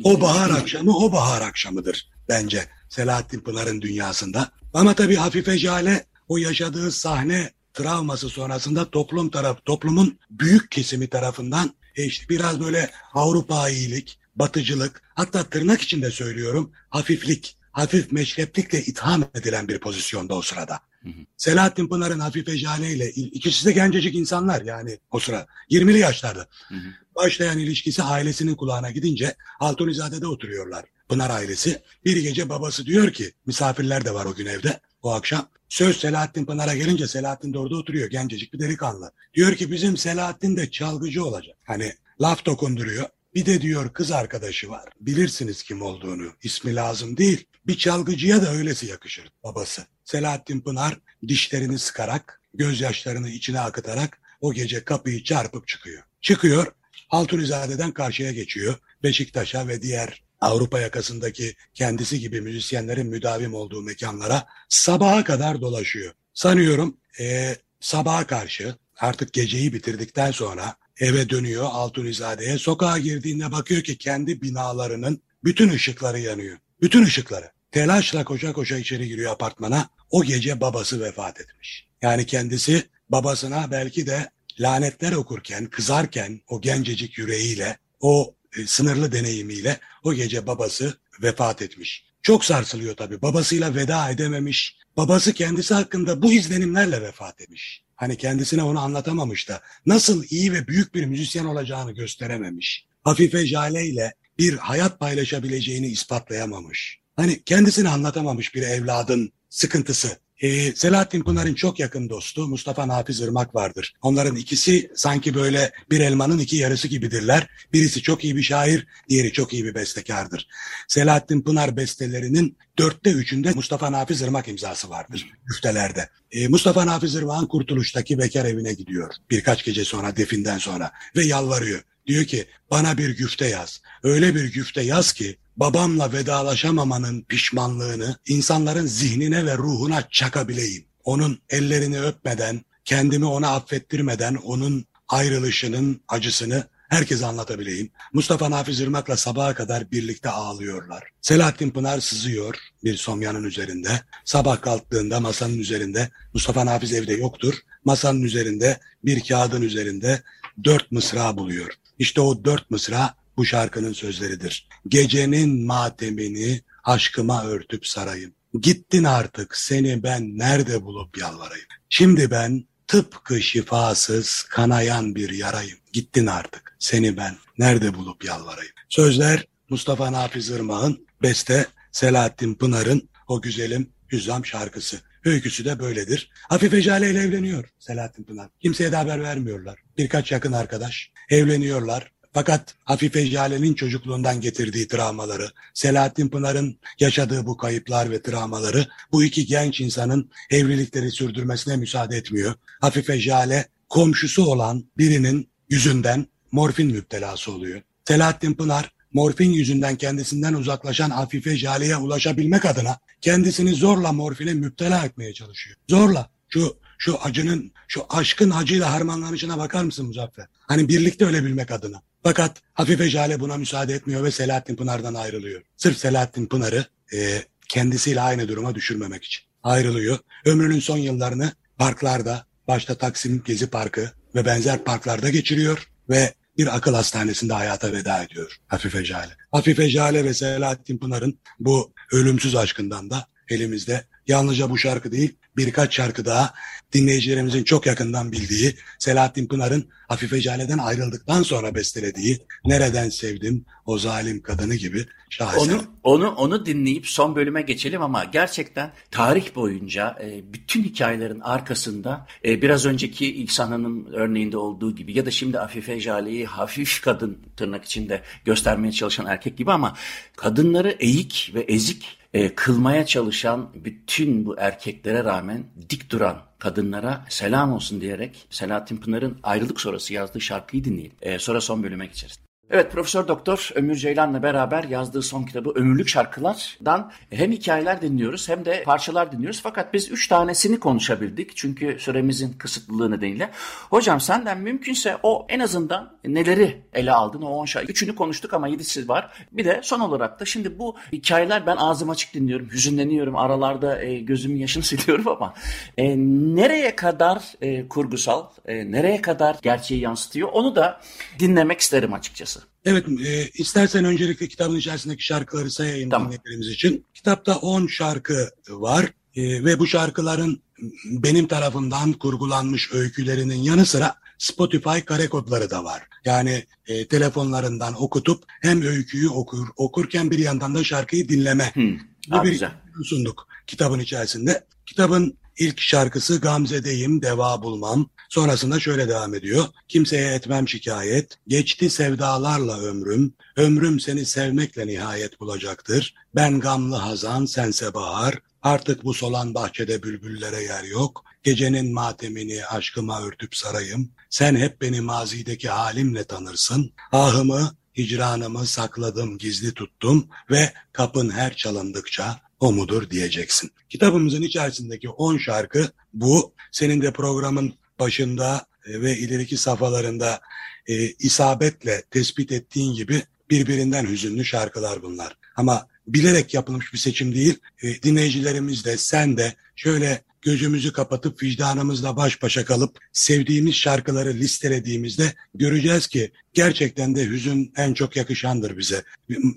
O 0.05 0.21
bahar 0.21 0.51
akşamı 0.51 0.97
o 0.97 1.13
bahar 1.13 1.43
akşamıdır 1.43 2.09
bence 2.29 2.65
Selahattin 2.89 3.41
Pınar'ın 3.41 3.81
dünyasında. 3.81 4.51
Ama 4.75 4.95
tabii 4.95 5.17
Hafife 5.17 5.59
Jale 5.59 6.05
o 6.29 6.37
yaşadığı 6.37 6.93
sahne 6.93 7.51
travması 7.75 8.29
sonrasında 8.29 8.91
toplum 8.91 9.31
taraf 9.31 9.65
toplumun 9.65 10.19
büyük 10.31 10.71
kesimi 10.71 11.07
tarafından 11.07 11.75
e 11.97 12.05
işte 12.05 12.29
biraz 12.29 12.61
böyle 12.61 12.91
Avrupa 13.15 13.69
iyilik, 13.69 14.19
batıcılık 14.37 15.03
hatta 15.15 15.43
tırnak 15.45 15.83
içinde 15.83 16.11
söylüyorum 16.11 16.73
hafiflik 16.91 17.57
hafif 17.77 18.13
meşreplikle 18.13 18.81
itham 18.81 19.25
edilen 19.35 19.69
bir 19.69 19.79
pozisyonda 19.79 20.35
o 20.35 20.43
sırada. 20.43 20.81
Hı 21.03 21.09
hı. 21.09 21.13
Selahattin 21.37 21.89
Pınar'ın 21.89 22.21
Hafife 22.21 22.53
Ejale 22.53 22.93
ile 22.93 23.11
ikisi 23.11 23.67
de 23.67 23.73
gencecik 23.73 24.15
insanlar 24.15 24.63
yani 24.63 24.99
o 25.11 25.19
sıra 25.19 25.47
20'li 25.71 25.99
yaşlarda. 25.99 26.47
Hı 26.69 26.75
hı. 26.75 26.89
Başlayan 27.17 27.59
ilişkisi 27.59 28.03
ailesinin 28.03 28.55
kulağına 28.55 28.91
gidince 28.91 29.37
Altunizade'de 29.61 30.27
oturuyorlar. 30.27 30.85
Pınar 31.09 31.31
ailesi. 31.31 31.83
Bir 32.05 32.17
gece 32.17 32.49
babası 32.49 32.87
diyor 32.87 33.13
ki 33.13 33.33
misafirler 33.47 34.05
de 34.05 34.15
var 34.15 34.25
o 34.25 34.35
gün 34.35 34.47
evde 34.47 34.81
o 35.03 35.11
akşam. 35.11 35.49
Söz 35.69 35.97
Selahattin 35.97 36.45
Pınar'a 36.45 36.75
gelince 36.75 37.09
Selahattin 37.09 37.55
de 37.55 37.59
orada 37.59 37.77
oturuyor 37.77 38.11
gencecik 38.11 38.53
bir 38.53 38.59
delikanlı. 38.59 39.13
Diyor 39.35 39.55
ki 39.55 39.73
bizim 39.73 39.97
Selahattin 39.97 40.57
de 40.57 40.71
çalgıcı 40.71 41.25
olacak. 41.25 41.57
Hani 41.65 41.93
laf 42.21 42.47
dokunduruyor. 42.47 43.07
Bir 43.35 43.47
de 43.47 43.61
diyor 43.61 43.93
kız 43.93 44.13
arkadaşı 44.13 44.71
var. 44.71 44.85
Bilirsiniz 45.01 45.63
kim 45.63 45.83
olduğunu. 45.83 46.33
İsmi 46.43 46.75
lazım 46.75 47.17
değil. 47.17 47.47
Bir 47.67 47.79
çalgıcıya 47.79 48.43
da 48.43 48.53
öylesi 48.53 48.87
yakışır 48.87 49.31
babası. 49.45 49.87
Selahattin 50.05 50.61
Pınar 50.61 50.99
dişlerini 51.29 51.79
sıkarak, 51.79 52.41
gözyaşlarını 52.55 53.29
içine 53.29 53.61
akıtarak 53.61 54.21
o 54.41 54.53
gece 54.53 54.85
kapıyı 54.85 55.25
çarpıp 55.25 55.69
çıkıyor. 55.69 56.03
Çıkıyor, 56.21 56.73
Altunizade'den 57.11 57.93
karşıya 57.93 58.33
geçiyor. 58.33 58.75
Beşiktaş'a 59.03 59.69
ve 59.69 59.83
diğer 59.83 60.23
Avrupa 60.41 60.81
yakasındaki 60.81 61.55
kendisi 61.75 62.21
gibi 62.21 62.41
müzisyenlerin 62.41 63.07
müdavim 63.07 63.55
olduğu 63.55 63.83
mekanlara 63.83 64.47
sabaha 64.69 65.25
kadar 65.25 65.61
dolaşıyor. 65.61 66.13
Sanıyorum 66.35 66.97
e, 67.21 67.57
sabaha 67.81 68.27
karşı 68.27 68.77
artık 68.97 69.33
geceyi 69.33 69.73
bitirdikten 69.73 70.31
sonra 70.31 70.77
eve 71.01 71.29
dönüyor 71.31 71.65
Altunizade'ye. 71.71 72.59
Sokağa 72.59 72.99
girdiğinde 72.99 73.53
bakıyor 73.53 73.83
ki 73.83 73.99
kendi 73.99 74.43
binalarının 74.43 75.23
bütün 75.45 75.69
ışıkları 75.71 76.21
yanıyor. 76.21 76.59
Bütün 76.81 77.05
ışıkları. 77.05 77.56
Telaşla 77.77 78.25
koşa 78.25 78.53
koşa 78.53 78.79
içeri 78.79 79.09
giriyor 79.09 79.33
apartmana. 79.33 79.89
O 80.11 80.25
gece 80.25 80.61
babası 80.61 81.01
vefat 81.01 81.41
etmiş. 81.41 81.87
Yani 82.03 82.27
kendisi 82.27 82.83
babasına 83.09 83.71
belki 83.71 84.07
de 84.07 84.31
lanetler 84.61 85.13
okurken, 85.13 85.67
kızarken 85.67 86.41
o 86.49 86.61
gencecik 86.61 87.19
yüreğiyle, 87.19 87.79
o 88.01 88.35
e, 88.57 88.67
sınırlı 88.67 89.13
deneyimiyle 89.13 89.81
o 90.05 90.15
gece 90.15 90.47
babası 90.47 90.99
vefat 91.23 91.63
etmiş. 91.63 92.05
Çok 92.23 92.45
sarsılıyor 92.45 92.97
tabii. 92.97 93.23
Babasıyla 93.23 93.75
veda 93.75 94.11
edememiş. 94.11 94.77
Babası 94.97 95.33
kendisi 95.33 95.75
hakkında 95.75 96.23
bu 96.23 96.33
izlenimlerle 96.33 97.03
vefat 97.03 97.41
etmiş. 97.41 97.83
Hani 97.97 98.17
kendisine 98.17 98.63
onu 98.63 98.81
anlatamamış 98.81 99.49
da 99.49 99.63
nasıl 99.87 100.25
iyi 100.31 100.53
ve 100.53 100.67
büyük 100.67 100.95
bir 100.95 101.05
müzisyen 101.05 101.45
olacağını 101.45 101.93
gösterememiş. 101.93 102.87
Hafife 103.05 103.47
Jale 103.47 103.87
ile 103.87 104.15
bir 104.39 104.57
hayat 104.57 105.01
paylaşabileceğini 105.01 105.87
ispatlayamamış. 105.87 107.06
Hani 107.17 107.43
kendisini 107.45 107.89
anlatamamış 107.89 108.55
bir 108.55 108.63
evladın 108.63 109.33
sıkıntısı. 109.49 110.19
Ee, 110.41 110.73
Selahattin 110.73 111.25
Pınar'ın 111.25 111.55
çok 111.55 111.81
yakın 111.81 112.09
dostu 112.09 112.49
Mustafa 112.49 112.89
Nafiz 112.89 113.21
Irmak 113.21 113.55
vardır. 113.55 113.95
Onların 114.03 114.37
ikisi 114.37 114.91
sanki 114.95 115.35
böyle 115.35 115.73
bir 115.91 116.01
elmanın 116.01 116.39
iki 116.39 116.57
yarısı 116.57 116.89
gibidirler. 116.89 117.47
Birisi 117.73 118.03
çok 118.03 118.25
iyi 118.25 118.37
bir 118.37 118.43
şair, 118.43 118.87
diğeri 119.09 119.33
çok 119.33 119.53
iyi 119.53 119.65
bir 119.65 119.75
bestekardır. 119.75 120.49
Selahattin 120.89 121.43
Pınar 121.43 121.77
bestelerinin 121.77 122.59
dörtte 122.79 123.11
üçünde 123.11 123.53
Mustafa 123.53 123.93
Nafiz 123.93 124.23
Irmak 124.23 124.49
imzası 124.49 124.91
vardır 124.91 125.33
müftelerde. 125.49 126.09
Ee, 126.31 126.49
Mustafa 126.49 126.87
Nafiz 126.87 127.15
Irmak'ın 127.15 127.47
Kurtuluş'taki 127.47 128.19
bekar 128.19 128.45
evine 128.45 128.73
gidiyor 128.73 129.15
birkaç 129.31 129.65
gece 129.65 129.85
sonra 129.85 130.17
definden 130.17 130.59
sonra 130.59 130.93
ve 131.17 131.25
yalvarıyor. 131.25 131.83
Diyor 132.07 132.25
ki 132.25 132.47
bana 132.71 132.99
bir 132.99 133.17
güfte 133.17 133.47
yaz. 133.47 133.81
Öyle 134.03 134.35
bir 134.35 134.53
güfte 134.53 134.83
yaz 134.83 135.13
ki 135.13 135.37
babamla 135.57 136.13
vedalaşamamanın 136.13 137.23
pişmanlığını 137.23 138.17
insanların 138.27 138.87
zihnine 138.87 139.47
ve 139.47 139.59
ruhuna 139.59 140.09
çakabileyim. 140.11 140.85
Onun 141.05 141.39
ellerini 141.51 142.01
öpmeden, 142.01 142.61
kendimi 142.85 143.25
ona 143.25 143.49
affettirmeden 143.51 144.35
onun 144.35 144.87
ayrılışının 145.09 146.01
acısını 146.09 146.67
herkese 146.89 147.27
anlatabileyim. 147.27 147.91
Mustafa 148.13 148.51
Nafiz 148.51 148.81
Irmak'la 148.81 149.17
sabaha 149.17 149.55
kadar 149.55 149.91
birlikte 149.91 150.31
ağlıyorlar. 150.31 151.05
Selahattin 151.21 151.71
Pınar 151.71 152.01
sızıyor 152.01 152.57
bir 152.85 152.97
somyanın 152.97 153.45
üzerinde. 153.45 153.89
Sabah 154.25 154.61
kalktığında 154.61 155.21
masanın 155.21 155.59
üzerinde 155.59 156.11
Mustafa 156.35 156.67
Nafiz 156.67 156.93
evde 156.93 157.13
yoktur. 157.13 157.55
Masanın 157.85 158.23
üzerinde 158.23 158.81
bir 159.05 159.25
kağıdın 159.25 159.63
üzerinde 159.63 160.23
dört 160.65 160.93
mısra 160.93 161.37
buluyor. 161.37 161.71
İşte 161.99 162.21
o 162.21 162.45
dört 162.45 162.71
mısra 162.71 163.15
bu 163.37 163.45
şarkının 163.45 163.93
sözleridir. 163.93 164.69
Gecenin 164.89 165.67
matemini 165.67 166.61
aşkıma 166.85 167.45
örtüp 167.45 167.87
sarayım. 167.87 168.33
Gittin 168.61 169.05
artık 169.05 169.57
seni 169.57 170.03
ben 170.03 170.39
nerede 170.39 170.83
bulup 170.83 171.19
yalvarayım. 171.19 171.67
Şimdi 171.89 172.31
ben 172.31 172.65
tıpkı 172.87 173.41
şifasız 173.41 174.43
kanayan 174.43 175.15
bir 175.15 175.31
yarayım. 175.31 175.79
Gittin 175.93 176.27
artık 176.27 176.77
seni 176.79 177.17
ben 177.17 177.37
nerede 177.59 177.95
bulup 177.95 178.25
yalvarayım. 178.25 178.73
Sözler 178.89 179.47
Mustafa 179.69 180.13
Nafiz 180.13 180.51
Irmak'ın, 180.51 181.07
beste 181.23 181.67
Selahattin 181.93 182.55
Pınar'ın 182.55 183.09
o 183.29 183.43
güzelim 183.43 183.91
Hüzzam 184.13 184.47
şarkısı. 184.47 185.01
Öyküsü 185.27 185.65
de 185.65 185.79
böyledir. 185.79 186.31
Hafife 186.49 186.83
Jale 186.83 187.11
ile 187.11 187.21
evleniyor 187.21 187.65
Selahattin 187.79 188.25
Pınar. 188.25 188.49
Kimseye 188.61 188.93
de 188.93 188.97
haber 188.97 189.23
vermiyorlar. 189.23 189.79
Birkaç 189.99 190.33
yakın 190.33 190.53
arkadaş 190.53 191.11
evleniyorlar. 191.31 192.13
Fakat 192.33 192.75
Hafife 192.85 193.27
Jale'nin 193.27 193.75
çocukluğundan 193.75 194.41
getirdiği 194.41 194.89
travmaları, 194.89 195.51
Selahattin 195.75 196.29
Pınar'ın 196.29 196.79
yaşadığı 197.01 197.47
bu 197.47 197.57
kayıplar 197.57 198.11
ve 198.11 198.23
travmaları 198.23 198.87
bu 199.13 199.25
iki 199.25 199.47
genç 199.47 199.81
insanın 199.81 200.31
evlilikleri 200.51 201.11
sürdürmesine 201.11 201.77
müsaade 201.77 202.17
etmiyor. 202.17 202.55
Hafife 202.81 203.21
Jale 203.21 203.69
komşusu 203.89 204.45
olan 204.45 204.85
birinin 204.99 205.49
yüzünden 205.69 206.27
morfin 206.53 206.93
müptelası 206.93 207.53
oluyor. 207.53 207.83
Selahattin 208.05 208.55
Pınar 208.55 208.96
morfin 209.13 209.51
yüzünden 209.51 209.97
kendisinden 209.97 210.55
uzaklaşan 210.55 211.11
Afife 211.11 211.57
Jale'ye 211.57 211.97
ulaşabilmek 211.97 212.65
adına 212.65 212.99
kendisini 213.21 213.75
zorla 213.75 214.13
morfine 214.13 214.55
müptela 214.55 215.05
etmeye 215.05 215.35
çalışıyor. 215.35 215.77
Zorla. 215.91 216.31
Şu 216.49 216.77
şu 216.99 217.19
acının, 217.23 217.73
şu 217.89 218.07
aşkın 218.09 218.51
acıyla 218.51 218.93
harmanlanışına 218.93 219.59
bakar 219.59 219.85
mısın 219.85 220.07
Muzaffer? 220.07 220.47
Hani 220.61 220.89
birlikte 220.89 221.25
ölebilmek 221.25 221.71
adına. 221.71 222.03
Fakat 222.23 222.63
Hafife 222.75 223.11
Jale 223.11 223.41
buna 223.41 223.57
müsaade 223.57 223.95
etmiyor 223.95 224.25
ve 224.25 224.31
Selahattin 224.31 224.77
Pınar'dan 224.77 225.15
ayrılıyor. 225.15 225.63
Sırf 225.77 225.99
Selahattin 225.99 226.47
Pınar'ı 226.47 226.87
e, 227.15 227.43
kendisiyle 227.69 228.21
aynı 228.21 228.49
duruma 228.49 228.75
düşürmemek 228.75 229.25
için 229.25 229.45
ayrılıyor. 229.63 230.19
Ömrünün 230.45 230.81
son 230.81 230.99
yıllarını 230.99 231.53
parklarda, 231.79 232.47
başta 232.69 232.95
Taksim 232.95 233.43
Gezi 233.45 233.67
Parkı 233.67 234.11
ve 234.35 234.45
benzer 234.45 234.85
parklarda 234.85 235.31
geçiriyor 235.31 235.91
ve 236.11 236.35
bir 236.59 236.77
akıl 236.77 236.95
hastanesinde 236.95 237.53
hayata 237.53 237.93
veda 237.93 238.23
ediyor 238.23 238.57
Hafife 238.67 239.05
Jale. 239.05 239.37
Hafife 239.53 239.91
Jale 239.91 240.25
ve 240.25 240.35
Selahattin 240.35 240.99
Pınar'ın 240.99 241.39
bu 241.61 241.93
ölümsüz 242.13 242.57
aşkından 242.57 243.11
da 243.11 243.27
elimizde 243.49 244.05
yalnızca 244.27 244.71
bu 244.71 244.79
şarkı 244.79 245.13
değil 245.13 245.37
birkaç 245.57 245.97
şarkı 245.97 246.25
daha 246.25 246.55
dinleyicilerimizin 246.93 247.65
çok 247.65 247.87
yakından 247.87 248.33
bildiği 248.33 248.75
Selahattin 248.99 249.47
Pınar'ın 249.47 249.89
Hafife 250.09 250.41
Jale'den 250.41 250.79
ayrıldıktan 250.79 251.43
sonra 251.43 251.75
bestelediği 251.75 252.39
Nereden 252.65 253.09
Sevdim 253.09 253.65
O 253.87 253.99
Zalim 253.99 254.43
Kadını 254.43 254.75
gibi 254.75 255.07
şaheser. 255.31 255.75
Onu, 255.75 255.83
onu, 256.03 256.31
onu 256.31 256.67
dinleyip 256.67 257.07
son 257.07 257.37
bölüme 257.37 257.63
geçelim 257.63 258.03
ama 258.03 258.25
gerçekten 258.25 258.93
tarih 259.11 259.55
boyunca 259.55 260.19
e, 260.23 260.53
bütün 260.53 260.85
hikayelerin 260.85 261.41
arkasında 261.41 262.27
e, 262.45 262.63
biraz 262.63 262.87
önceki 262.87 263.43
İhsan 263.43 263.71
Hanım 263.71 264.13
örneğinde 264.13 264.57
olduğu 264.57 264.97
gibi 264.97 265.19
ya 265.19 265.27
da 265.27 265.31
şimdi 265.31 265.61
Afife 265.61 266.01
Jale'yi 266.01 266.47
hafif 266.47 267.01
kadın 267.01 267.39
tırnak 267.57 267.85
içinde 267.85 268.23
göstermeye 268.45 268.93
çalışan 268.93 269.27
erkek 269.27 269.59
gibi 269.59 269.73
ama 269.73 269.97
kadınları 270.37 270.91
eğik 270.91 271.51
ve 271.55 271.61
ezik 271.61 272.16
e, 272.35 272.55
kılmaya 272.55 273.07
çalışan 273.07 273.71
bütün 273.75 274.47
bu 274.47 274.59
erkeklere 274.59 275.25
rağmen 275.25 275.65
dik 275.91 276.11
duran 276.11 276.43
kadınlara 276.59 277.25
selam 277.29 277.73
olsun 277.73 278.01
diyerek 278.01 278.47
Selahattin 278.51 278.97
Pınar'ın 278.97 279.39
ayrılık 279.43 279.81
sonrası 279.81 280.15
yazdığı 280.15 280.41
şarkıyı 280.41 280.85
dinleyelim. 280.85 281.17
E, 281.23 281.39
sonra 281.39 281.61
son 281.61 281.83
bölüme 281.83 282.07
geçeriz. 282.07 282.46
Evet 282.71 282.93
Profesör 282.93 283.29
Doktor 283.29 283.71
Ömür 283.75 283.95
Ceylan'la 283.95 284.43
beraber 284.43 284.85
yazdığı 284.85 285.23
son 285.23 285.43
kitabı 285.43 285.71
Ömürlük 285.71 286.09
Şarkılar'dan 286.09 287.13
hem 287.31 287.53
hikayeler 287.53 288.03
dinliyoruz 288.03 288.49
hem 288.49 288.65
de 288.65 288.83
parçalar 288.83 289.33
dinliyoruz. 289.33 289.61
Fakat 289.63 289.95
biz 289.95 290.11
üç 290.11 290.29
tanesini 290.29 290.81
konuşabildik 290.81 291.57
çünkü 291.57 291.97
süremizin 291.99 292.53
kısıtlılığı 292.53 293.11
nedeniyle. 293.11 293.51
Hocam 293.91 294.21
senden 294.21 294.59
mümkünse 294.59 295.17
o 295.23 295.47
en 295.49 295.61
azından 295.61 296.13
neleri 296.25 296.83
ele 296.95 297.13
aldın 297.13 297.43
o 297.43 297.49
on 297.49 297.65
şarkı. 297.65 297.93
Üçünü 297.93 298.15
konuştuk 298.15 298.55
ama 298.55 298.69
yedisi 298.69 299.09
var. 299.09 299.47
Bir 299.53 299.65
de 299.65 299.81
son 299.83 300.01
olarak 300.01 300.41
da 300.41 300.45
şimdi 300.45 300.79
bu 300.79 300.97
hikayeler 301.13 301.67
ben 301.67 301.77
ağzım 301.77 302.11
açık 302.11 302.35
dinliyorum, 302.35 302.71
hüzünleniyorum, 302.71 303.37
aralarda 303.37 304.03
e, 304.03 304.19
gözümün 304.19 304.57
yaşını 304.57 304.83
siliyorum 304.83 305.29
ama 305.29 305.55
e, 305.99 306.17
nereye 306.57 306.97
kadar 306.97 307.43
e, 307.61 307.89
kurgusal, 307.89 308.47
e, 308.65 308.91
nereye 308.91 309.23
kadar 309.23 309.57
gerçeği 309.63 310.01
yansıtıyor 310.01 310.49
onu 310.53 310.77
da 310.77 311.01
dinlemek 311.39 311.81
isterim 311.81 312.13
açıkçası. 312.13 312.56
Evet, 312.85 313.05
e, 313.09 313.49
istersen 313.55 314.05
öncelikle 314.05 314.49
kitabın 314.49 314.77
içerisindeki 314.77 315.25
şarkıları 315.25 315.71
sayayım 315.71 316.11
tamam. 316.11 316.27
dinleyicilerimiz 316.29 316.69
için. 316.69 317.07
Kitapta 317.15 317.57
10 317.57 317.87
şarkı 317.87 318.51
var 318.69 319.05
e, 319.37 319.65
ve 319.65 319.79
bu 319.79 319.87
şarkıların 319.87 320.63
benim 321.05 321.47
tarafından 321.47 322.13
kurgulanmış 322.13 322.93
öykülerinin 322.93 323.63
yanı 323.63 323.87
sıra 323.87 324.15
Spotify 324.39 324.99
kare 325.01 325.29
kodları 325.29 325.71
da 325.71 325.85
var. 325.85 326.03
Yani 326.25 326.65
e, 326.87 327.07
telefonlarından 327.07 328.03
okutup 328.03 328.45
hem 328.63 328.83
öyküyü 328.83 329.29
okur, 329.29 329.69
okurken 329.77 330.31
bir 330.31 330.39
yandan 330.39 330.75
da 330.75 330.85
şarkıyı 330.85 331.29
dinleme. 331.29 331.75
Hmm. 331.75 331.99
Bir 332.45 332.51
güzel. 332.51 332.71
sunduk 333.05 333.49
kitabın 333.67 333.99
içerisinde. 333.99 334.65
Kitabın 334.87 335.39
ilk 335.59 335.81
şarkısı 335.81 336.41
Gamze'deyim, 336.41 337.23
deva 337.23 337.63
bulmam. 337.63 338.09
Sonrasında 338.29 338.81
şöyle 338.81 339.09
devam 339.09 339.35
ediyor. 339.35 339.65
Kimseye 339.89 340.35
etmem 340.35 340.69
şikayet. 340.69 341.39
Geçti 341.49 341.91
sevdalarla 341.91 342.81
ömrüm. 342.81 343.35
Ömrüm 343.57 344.01
seni 344.01 344.27
sevmekle 344.27 344.87
nihayet 344.87 345.41
bulacaktır. 345.41 346.15
Ben 346.35 346.61
gamlı 346.61 346.97
hazan, 346.97 347.45
sense 347.45 347.95
bahar. 347.95 348.35
Artık 348.63 349.05
bu 349.05 349.15
solan 349.15 349.55
bahçede 349.55 350.03
bülbüllere 350.03 350.63
yer 350.63 350.85
yok. 350.85 351.25
Gecenin 351.43 351.95
matemini 351.95 352.67
aşkıma 352.67 353.23
örtüp 353.23 353.57
sarayım. 353.57 354.11
Sen 354.31 354.57
hep 354.57 354.81
beni 354.81 355.01
mazideki 355.01 355.69
halimle 355.69 356.25
tanırsın. 356.25 356.93
Ahımı, 357.13 357.77
hicranımı 357.97 358.67
sakladım, 358.67 359.39
gizli 359.39 359.75
tuttum 359.75 360.29
ve 360.51 360.73
kapın 360.93 361.31
her 361.31 361.57
çalındıkça 361.57 362.41
o 362.61 362.73
mudur 362.73 363.11
diyeceksin. 363.11 363.71
Kitabımızın 363.89 364.43
içerisindeki 364.43 365.09
10 365.09 365.39
şarkı 365.39 365.91
bu. 366.13 366.55
Senin 366.73 367.03
de 367.03 367.13
programın 367.13 367.75
başında 367.99 368.67
e, 368.87 369.01
ve 369.01 369.19
ileriki 369.19 369.57
safhalarında 369.57 370.41
e, 370.87 371.09
isabetle 371.09 372.03
tespit 372.11 372.53
ettiğin 372.53 372.95
gibi 372.95 373.23
birbirinden 373.51 374.07
hüzünlü 374.07 374.45
şarkılar 374.45 375.03
bunlar. 375.03 375.37
Ama 375.57 375.87
bilerek 376.07 376.55
yapılmış 376.55 376.93
bir 376.93 376.99
seçim 376.99 377.35
değil. 377.35 377.59
E, 377.83 378.03
dinleyicilerimiz 378.03 378.85
de 378.85 378.97
sen 378.97 379.37
de 379.37 379.55
şöyle 379.77 380.23
gözümüzü 380.43 380.93
kapatıp 380.93 381.43
vicdanımızla 381.43 382.17
baş 382.17 382.43
başa 382.43 382.65
kalıp 382.65 382.99
sevdiğimiz 383.13 383.75
şarkıları 383.75 384.35
listelediğimizde 384.35 385.35
göreceğiz 385.55 386.07
ki 386.07 386.31
gerçekten 386.55 387.15
de 387.15 387.27
hüzün 387.27 387.73
en 387.77 387.95
çok 387.95 388.17
yakışandır 388.17 388.79
bize. 388.79 389.03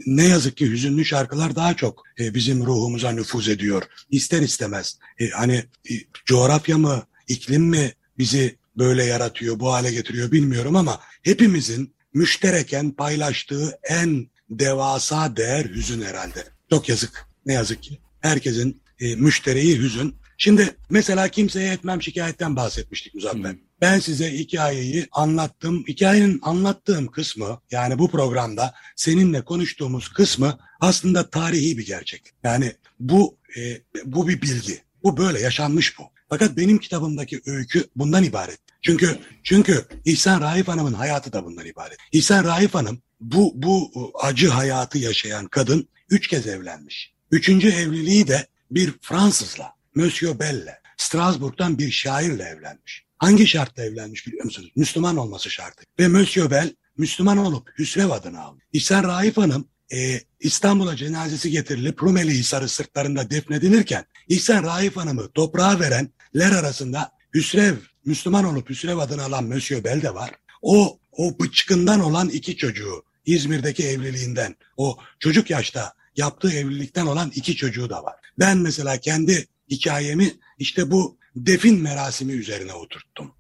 Ne 0.06 0.28
yazık 0.28 0.58
ki 0.58 0.72
hüzünlü 0.72 1.06
şarkılar 1.06 1.56
daha 1.56 1.74
çok 1.74 2.04
e, 2.20 2.34
bizim 2.34 2.66
ruhumuza 2.66 3.12
nüfuz 3.12 3.50
ediyor. 3.50 3.84
İster 4.12 4.42
istemez. 4.42 4.98
E, 5.20 5.30
hani 5.30 5.64
coğrafya 6.26 6.78
mı, 6.78 7.04
iklim 7.28 7.64
mi 7.64 7.94
bizi 8.20 8.58
böyle 8.78 9.04
yaratıyor, 9.04 9.60
bu 9.60 9.74
hale 9.74 9.92
getiriyor 9.92 10.32
bilmiyorum 10.32 10.76
ama 10.76 11.00
hepimizin 11.24 11.94
müştereken 12.14 12.92
paylaştığı 12.92 13.80
en 13.84 14.28
devasa 14.50 15.36
değer 15.36 15.66
hüzün 15.66 16.02
herhalde. 16.02 16.44
Çok 16.70 16.90
yazık. 16.90 17.28
Ne 17.46 17.54
yazık 17.54 17.84
ki. 17.84 18.00
Herkesin 18.22 18.82
e, 19.00 19.16
müştereği 19.16 19.80
hüzün. 19.80 20.16
Şimdi 20.38 20.76
mesela 20.90 21.28
kimseye 21.28 21.74
etmem 21.74 22.02
şikayetten 22.02 22.56
bahsetmiştik 22.56 23.16
Muzaffer. 23.16 23.52
Hmm. 23.52 23.60
Ben 23.82 24.00
size 24.00 24.32
hikayeyi 24.32 25.08
anlattım. 25.12 25.84
Hikayenin 25.88 26.40
anlattığım 26.42 27.08
kısmı 27.08 27.62
yani 27.72 28.00
bu 28.00 28.12
programda 28.12 28.74
seninle 28.96 29.42
konuştuğumuz 29.42 30.10
kısmı 30.10 30.60
aslında 30.82 31.30
tarihi 31.30 31.78
bir 31.78 31.86
gerçek. 31.86 32.24
Yani 32.44 32.74
bu 33.00 33.38
e, 33.58 33.82
bu 34.06 34.28
bir 34.28 34.42
bilgi. 34.42 34.82
Bu 35.04 35.18
böyle 35.18 35.40
yaşanmış 35.42 36.00
bu. 36.00 36.04
Fakat 36.30 36.58
benim 36.58 36.78
kitabımdaki 36.78 37.42
öykü 37.46 37.88
bundan 37.96 38.24
ibaret. 38.24 38.60
Çünkü 38.82 39.20
çünkü 39.44 39.86
İhsan 40.06 40.42
Raif 40.42 40.68
Hanım'ın 40.68 40.94
hayatı 40.94 41.34
da 41.34 41.46
bundan 41.46 41.66
ibaret. 41.66 41.98
İhsan 42.12 42.44
Raif 42.44 42.74
Hanım 42.74 43.02
bu 43.22 43.52
bu 43.56 43.92
acı 44.22 44.50
hayatı 44.50 44.98
yaşayan 44.98 45.48
kadın 45.48 45.88
üç 46.10 46.28
kez 46.28 46.48
evlenmiş. 46.48 47.14
Üçüncü 47.32 47.70
evliliği 47.70 48.28
de 48.28 48.48
bir 48.72 48.94
Fransızla, 49.02 49.74
Monsieur 49.96 50.40
Bell'le, 50.40 50.74
Strasbourg'dan 50.98 51.78
bir 51.78 51.92
şairle 51.92 52.44
evlenmiş. 52.44 53.06
Hangi 53.18 53.48
şartla 53.48 53.84
evlenmiş 53.84 54.28
biliyor 54.28 54.46
musunuz? 54.46 54.72
Müslüman 54.76 55.18
olması 55.18 55.50
şartı. 55.50 55.84
Ve 56.00 56.08
Monsieur 56.08 56.52
Bell 56.52 56.74
Müslüman 56.98 57.38
olup 57.38 57.80
Hüsrev 57.80 58.10
adını 58.10 58.42
aldı. 58.42 58.60
İhsan 58.74 59.04
Raif 59.04 59.38
Hanım 59.38 59.68
e, 59.94 60.20
İstanbul'a 60.40 60.96
cenazesi 60.96 61.52
getirilip 61.52 62.04
Rumeli 62.04 62.32
Hisarı 62.32 62.70
sırtlarında 62.70 63.30
defnedilirken 63.30 64.06
İhsan 64.28 64.64
Raif 64.64 64.98
Hanım'ı 64.98 65.32
toprağa 65.32 65.80
verenler 66.36 66.60
arasında 66.60 67.12
Hüsrev, 67.34 67.76
Müslüman 68.06 68.46
olup 68.46 68.70
Hüsrev 68.70 68.98
adını 68.98 69.24
alan 69.24 69.44
Monsieur 69.44 69.84
Bell 69.84 70.02
de 70.02 70.14
var. 70.14 70.32
O, 70.62 71.00
o 71.12 71.40
bıçkından 71.40 72.00
olan 72.00 72.30
iki 72.30 72.58
çocuğu 72.58 73.04
İzmir'deki 73.26 73.88
evliliğinden, 73.88 74.56
o 74.78 74.98
çocuk 75.20 75.50
yaşta 75.50 75.94
yaptığı 76.16 76.52
evlilikten 76.52 77.06
olan 77.06 77.32
iki 77.36 77.56
çocuğu 77.56 77.90
da 77.90 78.04
var. 78.04 78.16
Ben 78.40 78.58
mesela 78.58 78.98
kendi 78.98 79.48
hikayemi 79.70 80.34
işte 80.60 80.92
bu 80.92 81.18
defin 81.36 81.82
merasimi 81.82 82.34
üzerine 82.34 82.74
oturttum. 82.74 83.32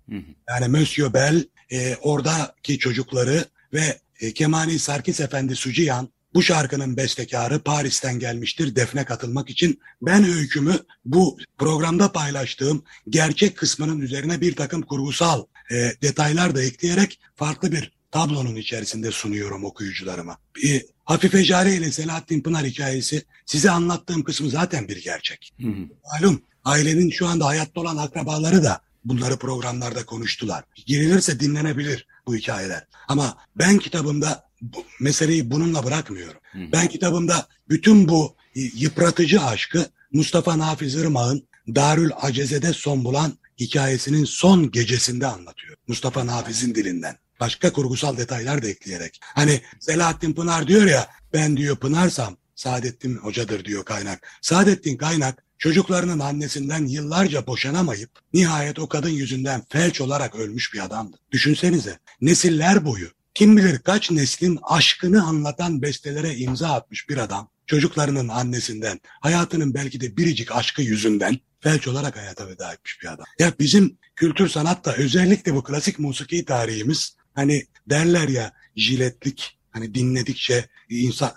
Yani 0.49 0.67
Monsieur 0.67 1.13
Bell 1.13 1.43
e, 1.71 1.95
oradaki 1.95 2.79
çocukları 2.79 3.45
ve 3.73 3.99
e, 4.19 4.33
Kemani 4.33 4.79
Sarkis 4.79 5.19
Efendi 5.19 5.55
Suciyan 5.55 6.09
bu 6.33 6.43
şarkının 6.43 6.97
bestekarı 6.97 7.59
Paris'ten 7.59 8.19
gelmiştir 8.19 8.75
defne 8.75 9.05
katılmak 9.05 9.49
için. 9.49 9.79
Ben 10.01 10.23
öykümü 10.23 10.79
bu 11.05 11.37
programda 11.57 12.11
paylaştığım 12.11 12.83
gerçek 13.09 13.57
kısmının 13.57 13.99
üzerine 13.99 14.41
bir 14.41 14.55
takım 14.55 14.81
kurgusal 14.81 15.43
e, 15.71 15.75
detaylar 16.01 16.55
da 16.55 16.63
ekleyerek 16.63 17.19
farklı 17.35 17.71
bir 17.71 17.91
tablonun 18.11 18.55
içerisinde 18.55 19.11
sunuyorum 19.11 19.65
okuyucularıma. 19.65 20.37
E, 20.67 20.81
Hafife 21.05 21.43
Jare 21.43 21.75
ile 21.75 21.91
Selahattin 21.91 22.41
Pınar 22.41 22.65
hikayesi 22.65 23.23
size 23.45 23.71
anlattığım 23.71 24.23
kısmı 24.23 24.49
zaten 24.49 24.87
bir 24.87 25.03
gerçek. 25.03 25.53
Hı 25.61 25.67
hı. 25.67 25.85
Malum 26.11 26.41
ailenin 26.63 27.09
şu 27.09 27.27
anda 27.27 27.45
hayatta 27.45 27.81
olan 27.81 27.97
akrabaları 27.97 28.63
da 28.63 28.81
bunları 29.05 29.37
programlarda 29.37 30.05
konuştular. 30.05 30.63
Girilirse 30.85 31.39
dinlenebilir 31.39 32.07
bu 32.27 32.35
hikayeler. 32.35 32.87
Ama 33.07 33.37
ben 33.55 33.77
kitabımda 33.77 34.48
bu, 34.61 34.85
meseleyi 34.99 35.51
bununla 35.51 35.83
bırakmıyorum. 35.83 36.41
Hı. 36.51 36.59
Ben 36.71 36.87
kitabımda 36.87 37.47
bütün 37.69 38.09
bu 38.09 38.35
yıpratıcı 38.55 39.41
aşkı 39.41 39.85
Mustafa 40.13 40.57
Nafiz 40.57 40.95
Irmak'ın 40.95 41.47
Darül 41.75 42.11
Aceze'de 42.21 42.73
son 42.73 43.03
bulan 43.03 43.37
hikayesinin 43.59 44.25
son 44.25 44.71
gecesinde 44.71 45.27
anlatıyor. 45.27 45.75
Mustafa 45.87 46.25
Nafiz'in 46.25 46.75
dilinden. 46.75 47.15
Başka 47.39 47.73
kurgusal 47.73 48.17
detaylar 48.17 48.61
da 48.63 48.67
ekleyerek. 48.67 49.19
Hani 49.21 49.61
Selahattin 49.79 50.33
Pınar 50.33 50.67
diyor 50.67 50.85
ya 50.85 51.07
ben 51.33 51.57
diyor 51.57 51.75
Pınarsam 51.75 52.37
Saadettin 52.55 53.15
Hoca'dır 53.15 53.65
diyor 53.65 53.85
kaynak. 53.85 54.27
Saadettin 54.41 54.97
kaynak 54.97 55.43
çocuklarının 55.57 56.19
annesinden 56.19 56.85
yıllarca 56.85 57.47
boşanamayıp 57.47 58.11
nihayet 58.33 58.79
o 58.79 58.87
kadın 58.87 59.09
yüzünden 59.09 59.63
felç 59.69 60.01
olarak 60.01 60.35
ölmüş 60.35 60.73
bir 60.73 60.85
adamdı. 60.85 61.17
Düşünsenize 61.31 61.99
nesiller 62.21 62.85
boyu 62.85 63.07
kim 63.33 63.57
bilir 63.57 63.79
kaç 63.79 64.11
neslin 64.11 64.59
aşkını 64.63 65.25
anlatan 65.25 65.81
bestelere 65.81 66.35
imza 66.35 66.69
atmış 66.69 67.09
bir 67.09 67.17
adam 67.17 67.49
çocuklarının 67.67 68.27
annesinden 68.27 68.99
hayatının 69.21 69.73
belki 69.73 70.01
de 70.01 70.17
biricik 70.17 70.51
aşkı 70.51 70.81
yüzünden 70.81 71.39
felç 71.59 71.87
olarak 71.87 72.17
hayata 72.17 72.47
veda 72.47 72.73
etmiş 72.73 73.01
bir 73.01 73.07
adam. 73.07 73.25
Ya 73.39 73.53
bizim 73.59 73.97
kültür 74.15 74.49
sanatta 74.49 74.93
özellikle 74.93 75.55
bu 75.55 75.63
klasik 75.63 75.99
musiki 75.99 76.45
tarihimiz 76.45 77.15
hani 77.35 77.65
derler 77.89 78.27
ya 78.27 78.53
jiletlik 78.75 79.59
hani 79.71 79.95
dinledikçe 79.95 80.67
insan 80.89 81.31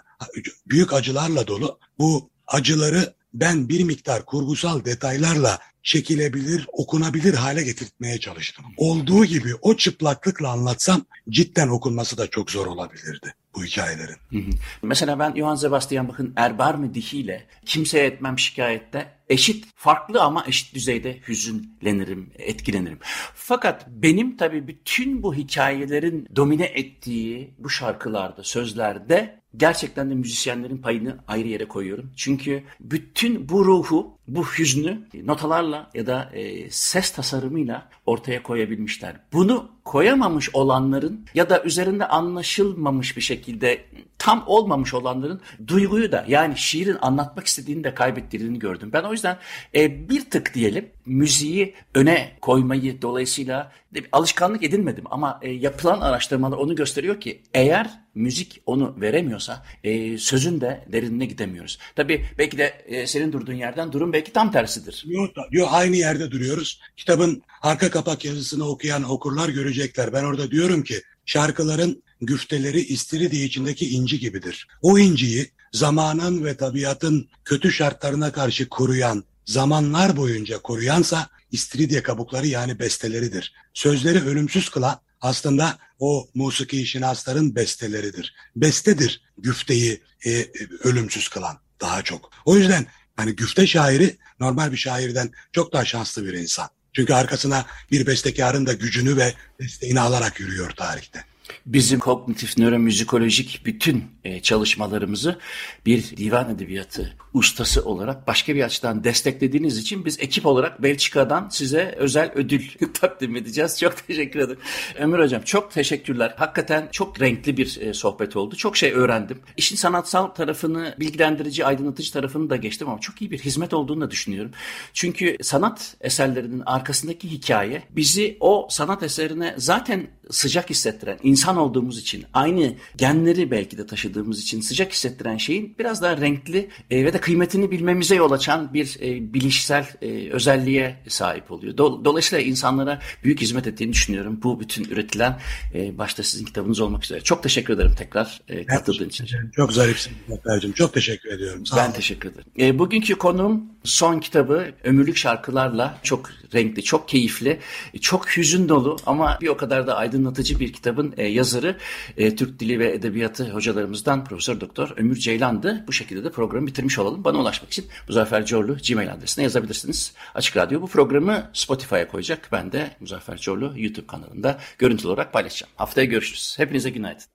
büyük 0.67 0.93
acılarla 0.93 1.47
dolu 1.47 1.79
bu 1.99 2.31
acıları 2.47 3.15
ben 3.35 3.69
bir 3.69 3.85
miktar 3.85 4.25
kurgusal 4.25 4.85
detaylarla 4.85 5.59
çekilebilir, 5.83 6.67
okunabilir 6.73 7.35
hale 7.35 7.63
getirtmeye 7.63 8.19
çalıştım. 8.21 8.65
Olduğu 8.77 9.25
gibi 9.25 9.55
o 9.63 9.77
çıplaklıkla 9.77 10.49
anlatsam 10.49 11.05
cidden 11.29 11.69
okunması 11.69 12.19
da 12.19 12.27
çok 12.27 12.51
zor 12.51 12.67
olabilirdi 12.67 13.35
bu 13.55 13.65
hikayelerin. 13.65 14.17
Hı 14.31 14.39
hı. 14.39 14.51
Mesela 14.83 15.19
ben 15.19 15.35
Johann 15.37 15.55
Sebastian 15.55 16.09
Bach'ın 16.09 16.33
Erbar 16.37 16.75
mı 16.75 16.95
dihiyle 16.95 17.47
kimseye 17.67 18.07
etmem 18.07 18.39
şikayette 18.39 19.13
eşit, 19.29 19.67
farklı 19.75 20.23
ama 20.23 20.45
eşit 20.49 20.75
düzeyde 20.75 21.19
hüzünlenirim, 21.29 22.31
etkilenirim. 22.39 22.99
Fakat 23.35 23.89
benim 23.89 24.37
tabii 24.37 24.69
bütün 24.69 25.23
bu 25.23 25.35
hikayelerin 25.35 26.29
domine 26.37 26.65
ettiği 26.65 27.55
bu 27.59 27.71
şarkılarda, 27.71 28.43
sözlerde 28.43 29.42
gerçekten 29.57 30.11
de 30.11 30.15
müzisyenlerin 30.15 30.79
payını 30.79 31.19
ayrı 31.29 31.49
yere 31.49 31.65
koyuyorum. 31.69 32.11
Çünkü 32.17 32.63
bütün 32.81 33.49
bu 33.49 33.65
ruhu, 33.65 34.19
bu 34.29 34.45
hüznü 34.45 35.09
notalarla 35.25 35.91
ya 35.95 36.07
da 36.07 36.31
e, 36.33 36.71
ses 36.71 37.11
tasarımıyla 37.11 37.89
ortaya 38.07 38.43
koyabilmişler. 38.43 39.21
Bunu 39.33 39.71
koyamamış 39.85 40.55
olanların 40.55 41.27
ya 41.35 41.51
da 41.51 41.63
üzerinde 41.63 42.09
anlaşılmamış 42.09 43.17
bir 43.17 43.23
şekilde 43.23 43.85
tam 44.19 44.45
olmamış 44.47 44.95
olanların 44.95 45.41
duyguyu 45.67 46.13
da 46.13 46.25
yani 46.29 46.59
şiirin 46.59 46.97
anlatmak 47.01 47.47
istediğini 47.47 47.85
de 47.85 47.95
kaybettirdiğini 47.95 48.59
gördüm. 48.59 48.91
Ben 48.93 49.03
o 49.03 49.13
yüzden 49.13 49.39
e, 49.75 50.09
bir 50.09 50.31
tık 50.31 50.55
diyelim 50.55 50.91
müziği 51.07 51.75
öne 51.95 52.33
koymayı 52.41 53.03
dolayısıyla 53.03 53.73
alışkanlık 54.13 54.63
edinmedim 54.63 55.05
ama 55.11 55.39
e, 55.43 55.51
yapılan 55.51 56.01
araştırmalar 56.01 56.57
onu 56.57 56.75
gösteriyor 56.75 57.21
ki 57.21 57.43
eğer 57.55 57.91
müzik 58.15 58.63
onu 58.67 59.01
veremiyorsa 59.01 59.65
e, 59.85 60.19
sözün 60.19 60.61
de 60.61 60.85
derinine 60.93 61.27
gidemiyoruz. 61.27 61.79
Tabii 61.97 62.27
belki 62.39 62.59
de 62.59 62.65
e, 62.87 63.07
senin 63.07 63.33
durduğun 63.33 63.55
yerden 63.55 63.93
durum 63.93 64.13
belki 64.13 64.33
tam 64.33 64.53
tersidir. 64.53 65.05
Yok, 65.07 65.31
yok 65.51 65.69
aynı 65.73 65.97
yerde 65.97 66.31
duruyoruz. 66.31 66.81
Kitabın 66.97 67.43
arka 67.63 67.91
kapak 67.91 68.25
yazısını 68.25 68.69
okuyan 68.69 69.03
okurlar 69.03 69.49
görecekler. 69.73 70.13
Ben 70.13 70.25
orada 70.25 70.51
diyorum 70.51 70.83
ki 70.83 71.03
şarkıların 71.27 72.03
güfteleri 72.21 72.81
istiridye 72.81 73.45
içindeki 73.45 73.91
inci 73.91 74.19
gibidir. 74.19 74.69
O 74.83 74.99
inciyi 74.99 75.51
zamanın 75.73 76.45
ve 76.45 76.57
tabiatın 76.57 77.29
kötü 77.45 77.73
şartlarına 77.73 78.33
karşı 78.33 78.69
koruyan, 78.69 79.25
zamanlar 79.45 80.17
boyunca 80.17 80.59
koruyansa 80.59 81.29
istiridye 81.51 82.03
kabukları 82.03 82.47
yani 82.47 82.79
besteleridir. 82.79 83.55
Sözleri 83.75 84.25
ölümsüz 84.25 84.69
kılan 84.69 85.01
aslında 85.21 85.79
o 85.99 86.29
musiki 86.35 86.87
şinasların 86.87 87.55
besteleridir. 87.57 88.35
Bestedir 88.57 89.23
güfteyi 89.39 90.03
e, 90.27 90.47
ölümsüz 90.85 91.29
kılan 91.29 91.59
daha 91.81 92.03
çok. 92.03 92.31
O 92.45 92.57
yüzden 92.57 92.87
hani 93.17 93.37
güfte 93.37 93.67
şairi 93.67 94.17
normal 94.41 94.73
bir 94.73 94.77
şairden 94.77 95.31
çok 95.53 95.73
daha 95.73 95.85
şanslı 95.85 96.25
bir 96.25 96.33
insan. 96.33 96.69
Çünkü 96.93 97.15
arkasına 97.15 97.67
bir 97.91 98.07
bestekarın 98.07 98.67
da 98.67 98.73
gücünü 98.73 99.17
ve 99.17 99.35
desteğini 99.61 100.01
alarak 100.01 100.41
yürüyor 100.41 100.71
tarihte 100.71 101.25
bizim 101.67 101.99
kognitif 101.99 102.59
nöromüzikolojik 102.59 103.63
bütün 103.65 104.05
e, 104.25 104.43
çalışmalarımızı 104.43 105.39
bir 105.87 106.17
divan 106.17 106.51
edebiyatı 106.51 107.17
ustası 107.35 107.85
olarak 107.85 108.27
başka 108.27 108.55
bir 108.55 108.63
açıdan 108.63 109.05
desteklediğiniz 109.05 109.79
için 109.79 110.05
biz 110.05 110.21
ekip 110.21 110.47
olarak 110.47 110.83
Belçika'dan 110.83 111.49
size 111.49 111.95
özel 111.99 112.33
ödül 112.35 112.63
takdim 112.95 113.37
edeceğiz. 113.37 113.81
Çok 113.81 114.07
teşekkür 114.07 114.41
ederim. 114.41 114.61
Ömür 114.99 115.19
Hocam 115.19 115.43
çok 115.43 115.73
teşekkürler. 115.73 116.35
Hakikaten 116.37 116.89
çok 116.93 117.21
renkli 117.21 117.57
bir 117.57 117.81
e, 117.81 117.95
sohbet 117.95 118.37
oldu. 118.37 118.57
Çok 118.57 118.77
şey 118.77 118.93
öğrendim. 118.93 119.41
İşin 119.57 119.77
sanatsal 119.77 120.27
tarafını, 120.27 120.95
bilgilendirici, 121.01 121.67
aydınlatıcı 121.67 122.13
tarafını 122.13 122.51
da 122.51 122.57
geçtim 122.57 122.89
ama 122.89 123.01
çok 123.01 123.23
iyi 123.23 123.31
bir 123.31 123.39
hizmet 123.39 123.75
olduğunu 123.75 124.01
da 124.01 124.11
düşünüyorum. 124.11 124.51
Çünkü 124.93 125.37
sanat 125.43 125.97
eserlerinin 126.01 126.63
arkasındaki 126.67 127.31
hikaye 127.31 127.83
bizi 127.91 128.37
o 128.41 128.67
sanat 128.71 129.03
eserine 129.03 129.55
zaten 129.59 130.07
sıcak 130.31 130.71
hissettiren, 130.71 131.19
insan 131.43 131.57
olduğumuz 131.57 131.99
için, 131.99 132.25
aynı 132.35 132.75
genleri 132.97 133.51
belki 133.51 133.79
de 133.79 133.87
taşıdığımız 133.87 134.41
için 134.43 134.61
sıcak 134.61 134.93
hissettiren 134.93 135.37
şeyin 135.37 135.75
biraz 135.79 136.03
daha 136.03 136.17
renkli 136.17 136.69
e, 136.91 137.05
ve 137.05 137.13
de 137.13 137.19
kıymetini 137.21 137.71
bilmemize 137.71 138.15
yol 138.15 138.33
açan 138.33 138.75
bir 138.75 138.97
e, 139.01 139.35
bilişsel 139.35 139.87
e, 140.03 140.31
özelliğe 140.31 140.97
sahip 141.09 141.51
oluyor. 141.53 141.75
Do- 141.77 142.05
Dolayısıyla 142.05 142.45
insanlara 142.45 143.01
büyük 143.25 143.41
hizmet 143.41 143.67
ettiğini 143.67 143.93
düşünüyorum. 143.93 144.41
Bu 144.43 144.61
bütün 144.61 144.85
üretilen 144.85 145.39
e, 145.75 145.99
başta 145.99 146.23
sizin 146.23 146.45
kitabınız 146.45 146.81
olmak 146.81 147.05
üzere. 147.05 147.21
Çok 147.21 147.43
teşekkür 147.43 147.75
ederim 147.75 147.93
tekrar 147.99 148.41
e, 148.49 148.67
katıldığın 148.67 149.09
için. 149.09 149.27
Çok 149.57 149.73
zarifsin 149.73 150.13
Zafer'cim. 150.29 150.73
Çok 150.73 150.95
teşekkür 150.95 151.33
ediyorum. 151.33 151.67
Sağ 151.67 151.77
ben 151.77 151.85
olun. 151.85 151.93
teşekkür 151.93 152.31
ederim. 152.33 152.47
E, 152.59 152.79
bugünkü 152.79 153.15
konuğum 153.15 153.63
son 153.85 154.21
kitabı 154.21 154.73
ömürlük 154.85 155.17
şarkılarla 155.17 155.99
çok 156.03 156.31
renkli, 156.55 156.83
çok 156.83 157.09
keyifli, 157.09 157.59
çok 158.01 158.37
hüzün 158.37 158.69
dolu 158.69 158.97
ama 159.07 159.39
bir 159.41 159.49
o 159.49 159.57
kadar 159.57 159.87
da 159.87 159.97
aydınlatıcı 159.97 160.61
bir 160.61 160.73
kitabın 160.73 161.15
e, 161.17 161.27
yazarı 161.27 161.77
e, 162.17 162.37
Türk 162.37 162.61
Dili 162.61 162.79
ve 162.79 162.93
Edebiyatı 162.93 163.51
hocalarımızdan 163.51 164.25
Profesör 164.25 164.61
Doktor 164.61 164.95
Ömür 164.97 165.17
Ceylan'dı. 165.17 165.85
Bu 165.87 165.93
şekilde 165.93 166.25
de 166.25 166.31
programı 166.31 166.67
bitirmiş 166.67 166.99
olalım. 166.99 167.25
Bana 167.25 167.39
ulaşmak 167.39 167.73
için 167.73 167.87
Muzaffer 168.09 168.47
Corlu 168.47 168.77
Gmail 168.89 169.13
adresine 169.13 169.45
yazabilirsiniz. 169.45 170.15
Açık 170.35 170.57
Radyo 170.57 170.83
bu 170.83 170.87
programı 170.87 171.51
Spotify'a 171.53 172.09
koyacak. 172.09 172.49
Ben 172.53 172.73
de 172.73 172.97
Muzaffer 173.01 173.39
Corlu 173.39 173.73
YouTube 173.77 174.07
kanalında 174.07 174.59
görüntülü 174.79 175.09
olarak 175.09 175.33
paylaşacağım. 175.33 175.73
Haftaya 175.77 176.05
görüşürüz. 176.05 176.55
Hepinize 176.59 176.91
günaydın. 176.91 177.33